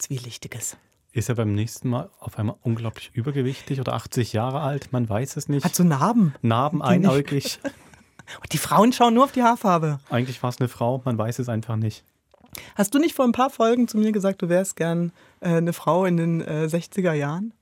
Zwielichtiges. 0.00 0.76
Ist 1.12 1.28
er 1.28 1.34
beim 1.34 1.54
nächsten 1.54 1.88
Mal 1.88 2.10
auf 2.20 2.38
einmal 2.38 2.56
unglaublich 2.62 3.10
übergewichtig 3.14 3.80
oder 3.80 3.94
80 3.94 4.32
Jahre 4.32 4.60
alt? 4.60 4.92
Man 4.92 5.08
weiß 5.08 5.36
es 5.36 5.48
nicht. 5.48 5.64
Hat 5.64 5.74
so 5.74 5.82
Narben. 5.82 6.34
Narben, 6.42 6.82
einäugig. 6.82 7.58
Und 8.40 8.52
die 8.52 8.58
Frauen 8.58 8.92
schauen 8.92 9.14
nur 9.14 9.24
auf 9.24 9.32
die 9.32 9.42
Haarfarbe. 9.42 9.98
Eigentlich 10.08 10.40
war 10.42 10.50
es 10.50 10.60
eine 10.60 10.68
Frau, 10.68 11.02
man 11.04 11.18
weiß 11.18 11.40
es 11.40 11.48
einfach 11.48 11.74
nicht. 11.74 12.04
Hast 12.76 12.94
du 12.94 12.98
nicht 12.98 13.14
vor 13.14 13.24
ein 13.24 13.32
paar 13.32 13.50
Folgen 13.50 13.88
zu 13.88 13.98
mir 13.98 14.12
gesagt, 14.12 14.42
du 14.42 14.48
wärst 14.48 14.76
gern 14.76 15.12
äh, 15.40 15.48
eine 15.48 15.72
Frau 15.72 16.04
in 16.04 16.16
den 16.16 16.40
äh, 16.40 16.68
60er 16.70 17.12
Jahren? 17.12 17.52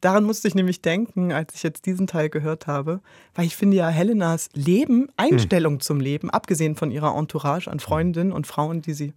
Daran 0.00 0.24
musste 0.24 0.48
ich 0.48 0.54
nämlich 0.54 0.80
denken, 0.80 1.32
als 1.32 1.54
ich 1.54 1.62
jetzt 1.62 1.84
diesen 1.84 2.06
Teil 2.06 2.30
gehört 2.30 2.66
habe, 2.66 3.00
weil 3.34 3.44
ich 3.44 3.56
finde 3.56 3.76
ja 3.76 3.88
Helenas 3.88 4.48
Leben, 4.54 5.08
Einstellung 5.16 5.80
zum 5.80 6.00
Leben, 6.00 6.30
abgesehen 6.30 6.74
von 6.74 6.90
ihrer 6.90 7.16
Entourage 7.16 7.70
an 7.70 7.80
Freundinnen 7.80 8.32
und 8.32 8.46
Frauen, 8.46 8.80
die 8.80 8.94
sie 8.94 9.12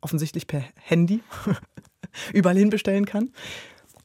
offensichtlich 0.00 0.46
per 0.46 0.64
Handy 0.76 1.22
überall 2.32 2.56
hin 2.56 2.70
bestellen 2.70 3.06
kann. 3.06 3.30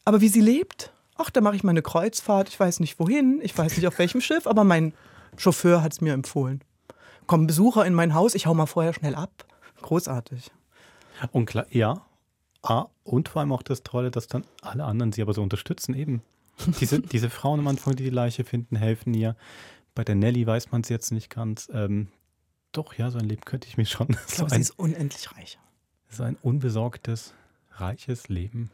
Aber 0.03 0.21
wie 0.21 0.27
sie 0.27 0.41
lebt, 0.41 0.91
ach, 1.15 1.29
da 1.29 1.41
mache 1.41 1.55
ich 1.55 1.63
mal 1.63 1.71
eine 1.71 1.81
Kreuzfahrt, 1.81 2.49
ich 2.49 2.59
weiß 2.59 2.79
nicht 2.79 2.99
wohin, 2.99 3.39
ich 3.41 3.57
weiß 3.57 3.75
nicht 3.75 3.87
auf 3.87 3.97
welchem 3.97 4.21
Schiff, 4.21 4.47
aber 4.47 4.63
mein 4.63 4.93
Chauffeur 5.37 5.81
hat 5.81 5.93
es 5.93 6.01
mir 6.01 6.13
empfohlen. 6.13 6.63
Kommen 7.27 7.47
Besucher 7.47 7.85
in 7.85 7.93
mein 7.93 8.13
Haus, 8.13 8.35
ich 8.35 8.45
hau 8.45 8.53
mal 8.53 8.67
vorher 8.67 8.93
schnell 8.93 9.15
ab. 9.15 9.45
Großartig. 9.81 10.51
Und 11.31 11.45
klar, 11.45 11.65
ja. 11.69 12.05
Ah, 12.61 12.87
und 13.03 13.29
vor 13.29 13.41
allem 13.41 13.51
auch 13.51 13.63
das 13.63 13.83
Tolle, 13.83 14.11
dass 14.11 14.27
dann 14.27 14.43
alle 14.61 14.83
anderen 14.83 15.11
sie 15.11 15.21
aber 15.21 15.33
so 15.33 15.41
unterstützen, 15.41 15.95
eben. 15.95 16.21
Diese, 16.79 16.99
diese 17.01 17.29
Frauen 17.29 17.59
am 17.59 17.67
Anfang, 17.67 17.95
die 17.95 18.03
die 18.03 18.09
Leiche 18.09 18.43
finden, 18.43 18.75
helfen 18.75 19.13
ihr. 19.13 19.35
Bei 19.93 20.03
der 20.03 20.15
Nelly 20.15 20.45
weiß 20.45 20.71
man 20.71 20.81
es 20.81 20.89
jetzt 20.89 21.11
nicht 21.11 21.29
ganz. 21.29 21.69
Ähm, 21.73 22.09
doch, 22.71 22.93
ja, 22.95 23.09
so 23.09 23.17
ein 23.17 23.25
Leben 23.25 23.43
könnte 23.45 23.67
ich 23.67 23.77
mir 23.77 23.85
schon. 23.85 24.07
Ich 24.27 24.35
glaube, 24.35 24.49
so 24.49 24.55
sie 24.55 24.61
ist 24.61 24.71
unendlich 24.71 25.31
reich. 25.35 25.57
So 26.09 26.23
ein 26.23 26.37
unbesorgtes, 26.41 27.33
reiches 27.71 28.29
Leben. 28.29 28.71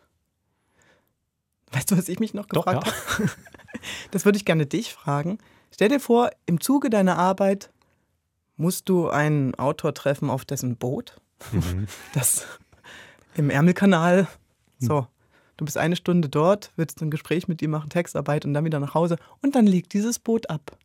Weißt 1.71 1.89
du, 1.91 1.97
was 1.97 2.09
ich 2.09 2.19
mich 2.19 2.33
noch 2.33 2.45
Doch, 2.47 2.65
gefragt 2.65 2.87
habe? 2.87 3.29
Das 4.11 4.25
würde 4.25 4.37
ich 4.37 4.45
gerne 4.45 4.65
dich 4.67 4.93
fragen. 4.93 5.39
Stell 5.73 5.89
dir 5.89 5.99
vor, 5.99 6.29
im 6.45 6.59
Zuge 6.59 6.89
deiner 6.89 7.17
Arbeit 7.17 7.71
musst 8.57 8.89
du 8.89 9.09
einen 9.09 9.55
Autor 9.55 9.93
treffen 9.93 10.29
auf 10.29 10.45
dessen 10.45 10.75
Boot, 10.75 11.19
Mhm. 11.51 11.87
das 12.13 12.45
im 13.35 13.49
Ärmelkanal, 13.49 14.27
so, 14.77 15.07
du 15.57 15.65
bist 15.65 15.77
eine 15.77 15.95
Stunde 15.95 16.29
dort, 16.29 16.71
willst 16.75 17.01
ein 17.01 17.09
Gespräch 17.09 17.47
mit 17.47 17.61
ihm 17.61 17.71
machen, 17.71 17.89
Textarbeit 17.89 18.45
und 18.45 18.53
dann 18.53 18.65
wieder 18.65 18.79
nach 18.79 18.93
Hause 18.93 19.15
und 19.41 19.55
dann 19.55 19.65
legt 19.65 19.93
dieses 19.93 20.19
Boot 20.19 20.49
ab. 20.49 20.77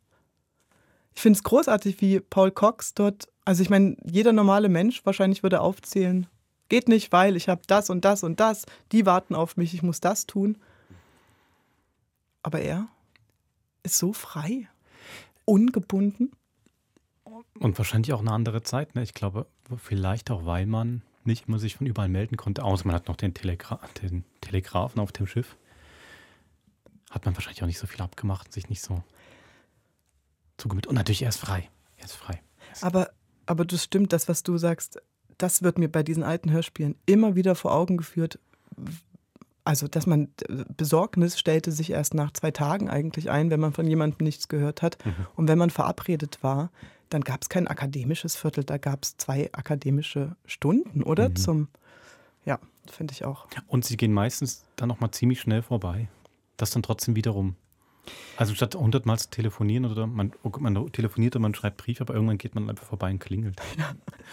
Ich 1.13 1.21
finde 1.21 1.37
es 1.37 1.43
großartig, 1.43 2.01
wie 2.01 2.19
Paul 2.19 2.51
Cox 2.51 2.93
dort, 2.93 3.27
also 3.45 3.61
ich 3.61 3.69
meine, 3.69 3.97
jeder 4.03 4.33
normale 4.33 4.69
Mensch 4.69 5.05
wahrscheinlich 5.05 5.43
würde 5.43 5.61
aufzählen, 5.61 6.25
geht 6.69 6.87
nicht, 6.87 7.11
weil 7.11 7.35
ich 7.35 7.49
habe 7.49 7.61
das 7.67 7.89
und 7.89 8.05
das 8.05 8.23
und 8.23 8.39
das, 8.39 8.65
die 8.91 9.05
warten 9.05 9.35
auf 9.35 9.57
mich, 9.57 9.73
ich 9.73 9.83
muss 9.83 9.99
das 9.99 10.25
tun. 10.25 10.57
Aber 12.43 12.61
er 12.61 12.87
ist 13.83 13.97
so 13.97 14.13
frei, 14.13 14.67
ungebunden. 15.45 16.31
Und 17.59 17.77
wahrscheinlich 17.77 18.13
auch 18.13 18.19
eine 18.19 18.31
andere 18.31 18.63
Zeit. 18.63 18.95
Ne? 18.95 19.03
Ich 19.03 19.13
glaube, 19.13 19.47
vielleicht 19.77 20.31
auch, 20.31 20.45
weil 20.45 20.65
man 20.65 21.01
nicht 21.23 21.47
immer 21.47 21.59
sich 21.59 21.75
von 21.75 21.87
überall 21.87 22.09
melden 22.09 22.37
konnte, 22.37 22.63
außer 22.63 22.85
man 22.85 22.95
hat 22.95 23.07
noch 23.07 23.17
den, 23.17 23.33
Telegra 23.33 23.79
den 24.01 24.23
Telegrafen 24.41 24.99
auf 24.99 25.11
dem 25.11 25.27
Schiff. 25.27 25.57
Hat 27.09 27.25
man 27.25 27.35
wahrscheinlich 27.35 27.61
auch 27.63 27.67
nicht 27.67 27.79
so 27.79 27.87
viel 27.87 28.01
abgemacht, 28.01 28.51
sich 28.51 28.69
nicht 28.69 28.81
so 28.81 29.03
zugemüht. 30.57 30.87
Und 30.87 30.95
natürlich, 30.95 31.21
er 31.21 31.29
ist 31.29 31.37
frei. 31.37 31.69
Er 31.97 32.05
ist 32.05 32.15
frei. 32.15 32.41
Aber, 32.81 33.11
aber 33.45 33.65
das 33.65 33.83
stimmt, 33.83 34.13
das, 34.13 34.27
was 34.27 34.43
du 34.43 34.57
sagst, 34.57 35.01
das 35.37 35.63
wird 35.63 35.77
mir 35.77 35.91
bei 35.91 36.03
diesen 36.03 36.23
alten 36.23 36.51
Hörspielen 36.51 36.95
immer 37.05 37.35
wieder 37.35 37.55
vor 37.55 37.73
Augen 37.73 37.97
geführt. 37.97 38.39
Also, 39.63 39.87
dass 39.87 40.07
man 40.07 40.29
Besorgnis 40.77 41.37
stellte 41.37 41.71
sich 41.71 41.91
erst 41.91 42.13
nach 42.13 42.31
zwei 42.31 42.51
Tagen 42.51 42.89
eigentlich 42.89 43.29
ein, 43.29 43.49
wenn 43.49 43.59
man 43.59 43.73
von 43.73 43.85
jemandem 43.85 44.23
nichts 44.25 44.47
gehört 44.47 44.81
hat. 44.81 44.97
Mhm. 45.05 45.27
Und 45.35 45.47
wenn 45.47 45.57
man 45.57 45.69
verabredet 45.69 46.39
war, 46.41 46.71
dann 47.09 47.21
gab 47.21 47.41
es 47.41 47.49
kein 47.49 47.67
akademisches 47.67 48.35
Viertel, 48.35 48.63
da 48.63 48.77
gab 48.77 49.03
es 49.03 49.17
zwei 49.17 49.49
akademische 49.53 50.35
Stunden, 50.45 51.03
oder? 51.03 51.29
Mhm. 51.29 51.35
Zum, 51.35 51.67
ja, 52.45 52.59
finde 52.89 53.13
ich 53.13 53.25
auch. 53.25 53.47
Und 53.67 53.85
sie 53.85 53.97
gehen 53.97 54.13
meistens 54.13 54.63
dann 54.75 54.87
nochmal 54.87 55.11
ziemlich 55.11 55.41
schnell 55.41 55.61
vorbei. 55.61 56.07
Das 56.55 56.71
dann 56.71 56.83
trotzdem 56.83 57.15
wiederum. 57.15 57.55
Also 58.37 58.53
statt 58.53 58.75
100 58.75 59.05
Mal 59.05 59.17
zu 59.17 59.29
telefonieren 59.29 59.85
oder 59.85 60.07
man, 60.07 60.31
oh, 60.43 60.51
man 60.59 60.91
telefoniert 60.91 61.35
oder 61.35 61.41
man 61.41 61.55
schreibt 61.55 61.77
Briefe, 61.77 62.01
aber 62.01 62.13
irgendwann 62.13 62.37
geht 62.37 62.55
man 62.55 62.69
einfach 62.69 62.85
vorbei 62.85 63.09
und 63.09 63.19
klingelt. 63.19 63.59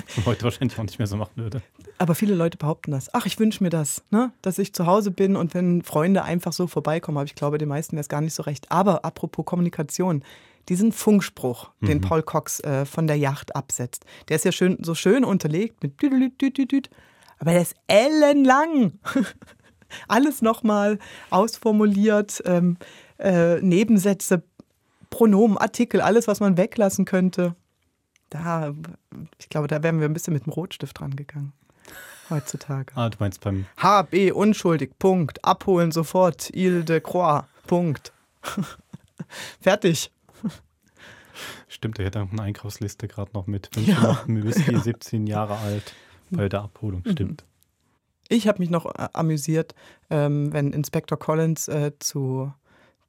Was 0.07 0.17
man 0.19 0.27
heute 0.27 0.45
wahrscheinlich 0.45 0.79
auch 0.79 0.83
nicht 0.85 0.99
mehr 0.99 1.07
so 1.07 1.17
machen 1.17 1.33
würde. 1.37 1.63
Aber 1.99 2.15
viele 2.15 2.35
Leute 2.35 2.59
behaupten 2.59 2.91
das. 2.91 3.13
Ach, 3.15 3.27
ich 3.27 3.39
wünsche 3.39 3.63
mir 3.63 3.71
das, 3.71 4.03
ne? 4.11 4.33
dass 4.43 4.59
ich 4.59 4.73
zu 4.73 4.87
Hause 4.87 5.11
bin 5.11 5.37
und 5.37 5.55
wenn 5.55 5.83
Freunde 5.83 6.25
einfach 6.25 6.53
so 6.53 6.67
vorbeikommen. 6.67 7.19
Aber 7.19 7.27
ich 7.27 7.35
glaube, 7.35 7.59
den 7.59 7.69
meisten 7.69 7.93
wäre 7.93 8.03
es 8.03 8.09
gar 8.09 8.21
nicht 8.21 8.35
so 8.35 8.43
recht. 8.43 8.71
Aber 8.71 9.05
apropos 9.05 9.45
Kommunikation, 9.45 10.23
diesen 10.69 10.93
Funkspruch, 10.93 11.71
den 11.83 11.99
Mhm. 11.99 12.03
Paul 12.03 12.23
Cox 12.23 12.61
äh, 12.61 12.85
von 12.87 13.07
der 13.07 13.17
Yacht 13.17 13.55
absetzt, 13.55 14.05
der 14.29 14.37
ist 14.37 14.45
ja 14.45 14.53
schön, 14.53 14.79
so 14.83 14.95
schön 14.95 15.25
unterlegt 15.25 15.83
mit 15.83 16.01
düdelüt, 16.01 16.91
aber 17.39 17.53
der 17.53 17.63
ist 17.63 17.75
ellenlang. 17.87 18.99
Alles 20.09 20.43
nochmal 20.43 20.99
ausformuliert, 21.31 22.43
ähm, 22.47 22.79
äh, 23.19 23.61
Nebensätze, 23.61 24.43
Pronomen, 25.11 25.59
Artikel, 25.59 26.01
alles, 26.01 26.27
was 26.27 26.41
man 26.41 26.57
weglassen 26.57 27.05
könnte. 27.05 27.55
Da, 28.31 28.75
ich 29.39 29.49
glaube, 29.49 29.69
da 29.69 29.83
wären 29.83 30.01
wir 30.01 30.09
ein 30.09 30.13
bisschen 30.13 30.35
mit 30.35 30.47
dem 30.47 30.53
Rotstift 30.53 30.99
dran 30.99 31.15
gegangen. 31.15 31.53
Heutzutage. 32.31 32.93
Ah, 32.97 33.11
du 33.11 33.17
meinst 33.21 33.41
beim. 33.43 33.67
HB 33.77 34.33
unschuldig, 34.33 34.99
Punkt. 34.99 35.45
Abholen 35.45 35.93
sofort, 35.93 36.51
Ile 36.55 36.83
de 36.83 37.01
Croix, 37.01 37.45
Punkt. 37.67 38.13
Fertig. 39.61 40.11
Stimmt, 41.69 41.99
er 41.99 42.07
hätte 42.07 42.23
auch 42.23 42.31
eine 42.31 42.43
Einkaufsliste 42.43 43.09
gerade 43.09 43.31
noch 43.35 43.47
mit. 43.47 43.69
Fünf 43.75 43.89
Ja. 43.89 44.23
Minuten 44.27 44.49
Whisky, 44.49 44.79
17 44.83 45.27
Jahre 45.27 45.59
alt, 45.59 45.95
bei 46.31 46.49
der 46.49 46.63
Abholung. 46.63 47.03
Stimmt. 47.07 47.45
Ich 48.29 48.49
habe 48.49 48.61
mich 48.61 48.71
noch 48.71 48.87
äh, 48.87 49.09
amüsiert, 49.13 49.75
ähm, 50.09 50.53
wenn 50.53 50.73
Inspektor 50.73 51.19
Collins 51.19 51.69
äh, 51.69 51.93
zu, 51.99 52.53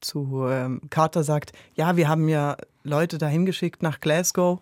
zu 0.01 0.45
ähm, 0.49 0.81
Carter 0.89 1.23
sagt, 1.23 1.51
ja, 1.75 1.97
wir 1.97 2.07
haben 2.07 2.27
ja 2.29 2.57
Leute 2.83 3.17
dahin 3.17 3.45
geschickt 3.45 3.83
nach 3.83 3.99
Glasgow. 3.99 4.59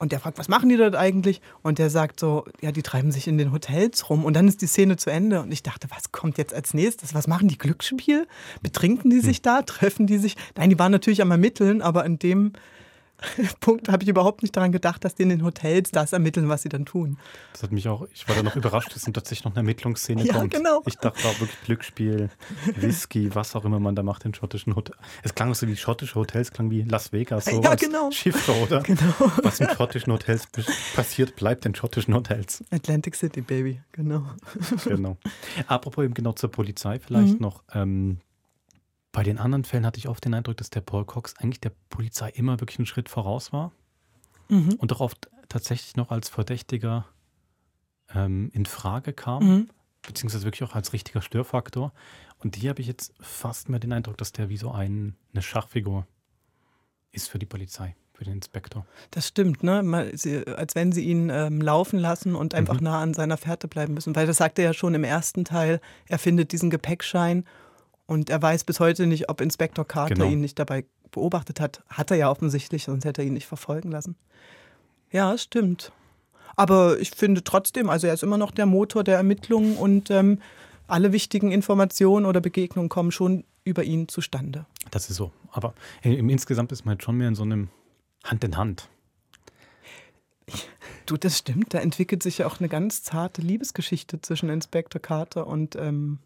Und 0.00 0.12
der 0.12 0.20
fragt, 0.20 0.38
was 0.38 0.48
machen 0.48 0.68
die 0.68 0.76
dort 0.76 0.94
eigentlich? 0.94 1.40
Und 1.62 1.80
der 1.80 1.90
sagt 1.90 2.20
so, 2.20 2.44
ja, 2.60 2.70
die 2.70 2.82
treiben 2.82 3.10
sich 3.10 3.26
in 3.26 3.36
den 3.36 3.52
Hotels 3.52 4.08
rum. 4.08 4.24
Und 4.24 4.34
dann 4.34 4.46
ist 4.46 4.62
die 4.62 4.68
Szene 4.68 4.96
zu 4.96 5.10
Ende. 5.10 5.42
Und 5.42 5.50
ich 5.50 5.64
dachte, 5.64 5.88
was 5.90 6.12
kommt 6.12 6.38
jetzt 6.38 6.54
als 6.54 6.72
nächstes? 6.72 7.14
Was 7.14 7.26
machen 7.26 7.48
die 7.48 7.58
Glücksspiel? 7.58 8.28
Betrinken 8.62 9.10
die 9.10 9.18
sich 9.18 9.42
da? 9.42 9.62
Treffen 9.62 10.06
die 10.06 10.18
sich? 10.18 10.36
Nein, 10.56 10.70
die 10.70 10.78
waren 10.78 10.92
natürlich 10.92 11.20
am 11.20 11.32
Ermitteln, 11.32 11.82
aber 11.82 12.04
in 12.04 12.20
dem 12.20 12.52
Punkt 13.60 13.88
habe 13.88 14.02
ich 14.04 14.08
überhaupt 14.08 14.42
nicht 14.42 14.56
daran 14.56 14.70
gedacht, 14.72 15.04
dass 15.04 15.14
die 15.14 15.24
in 15.24 15.28
den 15.30 15.44
Hotels 15.44 15.90
das 15.90 16.12
ermitteln, 16.12 16.48
was 16.48 16.62
sie 16.62 16.68
dann 16.68 16.86
tun. 16.86 17.18
Das 17.52 17.62
hat 17.64 17.72
mich 17.72 17.88
auch, 17.88 18.06
ich 18.12 18.28
war 18.28 18.36
da 18.36 18.42
noch 18.42 18.54
überrascht, 18.56 18.94
dass 18.94 19.02
dann 19.02 19.14
tatsächlich 19.14 19.44
noch 19.44 19.52
eine 19.52 19.58
Ermittlungsszene 19.60 20.24
Ja, 20.24 20.34
kommt. 20.34 20.54
genau. 20.54 20.82
Ich 20.86 20.94
dachte 20.96 21.26
auch 21.26 21.40
wirklich 21.40 21.60
Glücksspiel, 21.64 22.30
Whisky, 22.76 23.34
was 23.34 23.56
auch 23.56 23.64
immer 23.64 23.80
man 23.80 23.94
da 23.96 24.02
macht 24.02 24.24
in 24.24 24.34
schottischen 24.34 24.76
Hotels. 24.76 24.98
Es 25.22 25.34
klang 25.34 25.52
so 25.54 25.66
wie 25.66 25.76
schottische 25.76 26.14
Hotels, 26.14 26.52
klang 26.52 26.70
wie 26.70 26.82
Las 26.82 27.12
Vegas, 27.12 27.46
so 27.46 27.60
Ja, 27.62 27.74
genau. 27.74 28.10
Schiffer, 28.10 28.54
oder? 28.62 28.80
Genau. 28.82 29.12
Was 29.42 29.60
in 29.60 29.68
schottischen 29.70 30.12
Hotels 30.12 30.46
passiert, 30.94 31.34
bleibt 31.36 31.66
in 31.66 31.74
schottischen 31.74 32.14
Hotels. 32.14 32.62
Atlantic 32.70 33.14
City, 33.16 33.40
Baby, 33.40 33.80
genau. 33.92 34.22
Genau. 34.84 35.16
Apropos 35.66 36.04
eben 36.04 36.14
genau 36.14 36.32
zur 36.32 36.50
Polizei 36.50 36.98
vielleicht 36.98 37.34
Mhm. 37.34 37.40
noch. 37.40 37.62
Ähm, 37.72 38.18
bei 39.18 39.24
den 39.24 39.38
anderen 39.38 39.64
Fällen 39.64 39.84
hatte 39.84 39.98
ich 39.98 40.06
oft 40.06 40.24
den 40.24 40.32
Eindruck, 40.32 40.58
dass 40.58 40.70
der 40.70 40.80
Paul 40.80 41.04
Cox 41.04 41.34
eigentlich 41.38 41.60
der 41.60 41.72
Polizei 41.90 42.28
immer 42.30 42.60
wirklich 42.60 42.78
einen 42.78 42.86
Schritt 42.86 43.08
voraus 43.08 43.52
war. 43.52 43.72
Mhm. 44.48 44.74
und 44.78 44.92
auch 44.92 45.00
oft 45.00 45.28
tatsächlich 45.48 45.96
noch 45.96 46.12
als 46.12 46.28
Verdächtiger 46.28 47.04
ähm, 48.14 48.48
in 48.54 48.64
Frage 48.64 49.12
kam. 49.12 49.42
Mhm. 49.44 49.70
beziehungsweise 50.06 50.44
wirklich 50.44 50.62
auch 50.70 50.76
als 50.76 50.92
richtiger 50.92 51.20
Störfaktor. 51.20 51.92
Und 52.38 52.54
hier 52.54 52.70
habe 52.70 52.80
ich 52.80 52.86
jetzt 52.86 53.12
fast 53.20 53.68
mehr 53.68 53.80
den 53.80 53.92
Eindruck, 53.92 54.16
dass 54.18 54.30
der 54.30 54.48
wie 54.50 54.56
so 54.56 54.70
ein, 54.70 55.16
eine 55.32 55.42
Schachfigur 55.42 56.06
ist 57.10 57.28
für 57.28 57.40
die 57.40 57.46
Polizei, 57.46 57.96
für 58.14 58.22
den 58.22 58.34
Inspektor. 58.34 58.86
Das 59.10 59.26
stimmt, 59.26 59.64
ne? 59.64 60.12
Sie, 60.14 60.46
als 60.46 60.76
wenn 60.76 60.92
sie 60.92 61.04
ihn 61.04 61.28
ähm, 61.28 61.60
laufen 61.60 61.98
lassen 61.98 62.36
und 62.36 62.54
einfach 62.54 62.78
Mhm. 62.78 62.84
nah 62.84 63.02
an 63.02 63.14
seiner 63.14 63.36
Fährte 63.36 63.66
bleiben 63.66 63.94
müssen. 63.94 64.14
Weil 64.14 64.28
das 64.28 64.36
sagt 64.36 64.60
er 64.60 64.66
ja 64.66 64.72
schon 64.74 64.94
im 64.94 65.02
ersten 65.02 65.44
Teil. 65.44 65.80
Er 66.06 66.20
findet 66.20 66.52
diesen 66.52 66.70
Gepäckschein 66.70 67.44
und 68.08 68.30
er 68.30 68.40
weiß 68.42 68.64
bis 68.64 68.80
heute 68.80 69.06
nicht, 69.06 69.28
ob 69.28 69.40
Inspektor 69.40 69.86
Carter 69.86 70.14
Genau. 70.14 70.26
ihn 70.28 70.40
nicht 70.40 70.58
dabei 70.58 70.86
beobachtet 71.12 71.60
hat. 71.60 71.82
Hat 71.88 72.10
er 72.10 72.16
ja 72.16 72.30
offensichtlich, 72.30 72.84
sonst 72.84 73.04
hätte 73.04 73.20
er 73.22 73.26
ihn 73.26 73.34
nicht 73.34 73.46
verfolgen 73.46 73.90
lassen. 73.90 74.16
Ja, 75.12 75.34
es 75.34 75.42
stimmt. 75.42 75.92
Aber 76.56 76.98
ich 76.98 77.10
finde 77.10 77.44
trotzdem, 77.44 77.88
also 77.90 78.06
er 78.06 78.14
ist 78.14 78.22
immer 78.22 78.38
noch 78.38 78.50
der 78.50 78.66
Motor 78.66 79.04
der 79.04 79.16
Ermittlungen 79.16 79.76
und 79.76 80.10
ähm, 80.10 80.40
alle 80.86 81.12
wichtigen 81.12 81.52
Informationen 81.52 82.24
oder 82.24 82.40
Begegnungen 82.40 82.88
kommen 82.88 83.12
schon 83.12 83.44
über 83.64 83.84
ihn 83.84 84.08
zustande. 84.08 84.64
Das 84.90 85.10
ist 85.10 85.16
so. 85.16 85.30
Aber 85.52 85.74
im 86.02 86.30
insgesamt 86.30 86.72
ist 86.72 86.86
man 86.86 86.94
halt 86.94 87.02
schon 87.04 87.16
mehr 87.18 87.28
in 87.28 87.34
so 87.34 87.42
einem 87.42 87.68
Hand 88.24 88.42
in 88.42 88.56
Hand. 88.56 88.88
Du, 91.04 91.18
das 91.18 91.38
stimmt. 91.38 91.74
Da 91.74 91.78
entwickelt 91.78 92.22
sich 92.22 92.38
ja 92.38 92.46
auch 92.46 92.58
eine 92.58 92.68
ganz 92.70 93.02
zarte 93.02 93.42
Liebesgeschichte 93.42 94.20
zwischen 94.22 94.48
Inspektor 94.48 95.00
Carter 95.00 95.46
und 95.46 95.76
ähm, 95.76 96.18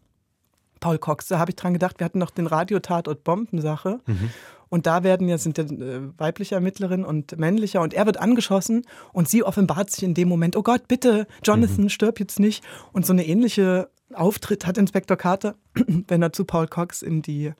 Paul 0.83 0.97
Cox. 0.97 1.27
Da 1.27 1.39
habe 1.39 1.51
ich 1.51 1.55
dran 1.55 1.71
gedacht, 1.71 1.99
wir 1.99 2.05
hatten 2.05 2.19
noch 2.19 2.29
den 2.29 2.45
Radiotatort 2.45 3.23
Bombensache. 3.23 4.01
Mhm. 4.05 4.29
Und 4.67 4.85
da 4.85 5.03
werden 5.03 5.29
ja, 5.29 5.37
sind 5.37 5.57
ja 5.57 5.63
äh, 5.63 6.01
weibliche 6.17 6.55
Ermittlerin 6.55 7.05
und 7.05 7.37
männlicher 7.37 7.79
und 7.79 7.93
er 7.93 8.05
wird 8.05 8.17
angeschossen 8.17 8.85
und 9.13 9.29
sie 9.29 9.43
offenbart 9.43 9.91
sich 9.91 10.03
in 10.03 10.13
dem 10.13 10.27
Moment, 10.27 10.57
oh 10.57 10.63
Gott, 10.63 10.87
bitte, 10.87 11.27
Jonathan, 11.43 11.89
stirb 11.89 12.19
jetzt 12.19 12.39
nicht. 12.39 12.65
Und 12.91 13.05
so 13.05 13.13
eine 13.13 13.25
ähnliche 13.25 13.89
Auftritt 14.13 14.65
hat 14.65 14.77
Inspektor 14.77 15.15
Carter, 15.15 15.55
wenn 16.07 16.21
er 16.21 16.33
zu 16.33 16.43
Paul 16.43 16.67
Cox 16.67 17.01
in 17.01 17.21
die 17.21 17.53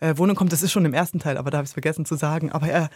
äh, 0.00 0.18
Wohnung 0.18 0.36
kommt. 0.36 0.52
Das 0.52 0.62
ist 0.62 0.72
schon 0.72 0.84
im 0.84 0.92
ersten 0.92 1.18
Teil, 1.18 1.38
aber 1.38 1.50
da 1.50 1.58
habe 1.58 1.64
ich 1.64 1.70
es 1.70 1.74
vergessen 1.74 2.04
zu 2.04 2.16
sagen. 2.16 2.52
Aber 2.52 2.68
er 2.68 2.90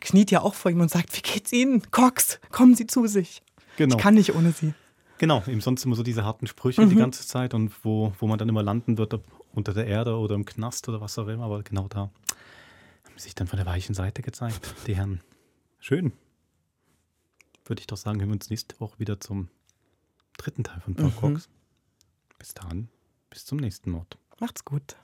kniet 0.00 0.30
ja 0.30 0.42
auch 0.42 0.54
vor 0.54 0.70
ihm 0.70 0.80
und 0.80 0.90
sagt, 0.90 1.16
wie 1.16 1.22
geht's 1.22 1.52
Ihnen? 1.52 1.90
Cox, 1.90 2.38
kommen 2.50 2.74
Sie 2.74 2.86
zu 2.86 3.06
sich. 3.06 3.42
Genau. 3.76 3.96
Ich 3.96 4.02
kann 4.02 4.14
nicht 4.14 4.34
ohne 4.34 4.52
Sie. 4.52 4.74
Genau, 5.18 5.42
eben 5.46 5.60
sonst 5.60 5.84
immer 5.84 5.94
so 5.96 6.02
diese 6.02 6.24
harten 6.24 6.46
Sprüche 6.46 6.86
die 6.86 6.94
Mhm. 6.94 6.98
ganze 6.98 7.26
Zeit 7.26 7.54
und 7.54 7.72
wo, 7.84 8.12
wo 8.18 8.26
man 8.26 8.38
dann 8.38 8.48
immer 8.48 8.62
landen 8.62 8.98
wird, 8.98 9.14
ob 9.14 9.24
unter 9.52 9.72
der 9.72 9.86
Erde 9.86 10.16
oder 10.18 10.34
im 10.34 10.44
Knast 10.44 10.88
oder 10.88 11.00
was 11.00 11.18
auch 11.18 11.28
immer. 11.28 11.44
Aber 11.44 11.62
genau 11.62 11.86
da 11.88 12.10
haben 13.04 13.18
sich 13.18 13.34
dann 13.34 13.46
von 13.46 13.56
der 13.56 13.66
weichen 13.66 13.94
Seite 13.94 14.22
gezeigt, 14.22 14.74
die 14.86 14.96
Herren. 14.96 15.20
Schön. 15.78 16.12
Würde 17.64 17.80
ich 17.80 17.86
doch 17.86 17.96
sagen, 17.96 18.18
hören 18.18 18.30
wir 18.30 18.34
uns 18.34 18.50
nächste 18.50 18.78
Woche 18.80 18.98
wieder 18.98 19.20
zum 19.20 19.48
dritten 20.36 20.64
Teil 20.64 20.80
von 20.80 20.94
Paul 20.96 21.06
Mhm. 21.06 21.16
Cox. 21.16 21.48
Bis 22.38 22.52
dahin, 22.54 22.88
bis 23.30 23.44
zum 23.46 23.58
nächsten 23.58 23.90
Mord. 23.92 24.18
Macht's 24.40 24.64
gut. 24.64 24.96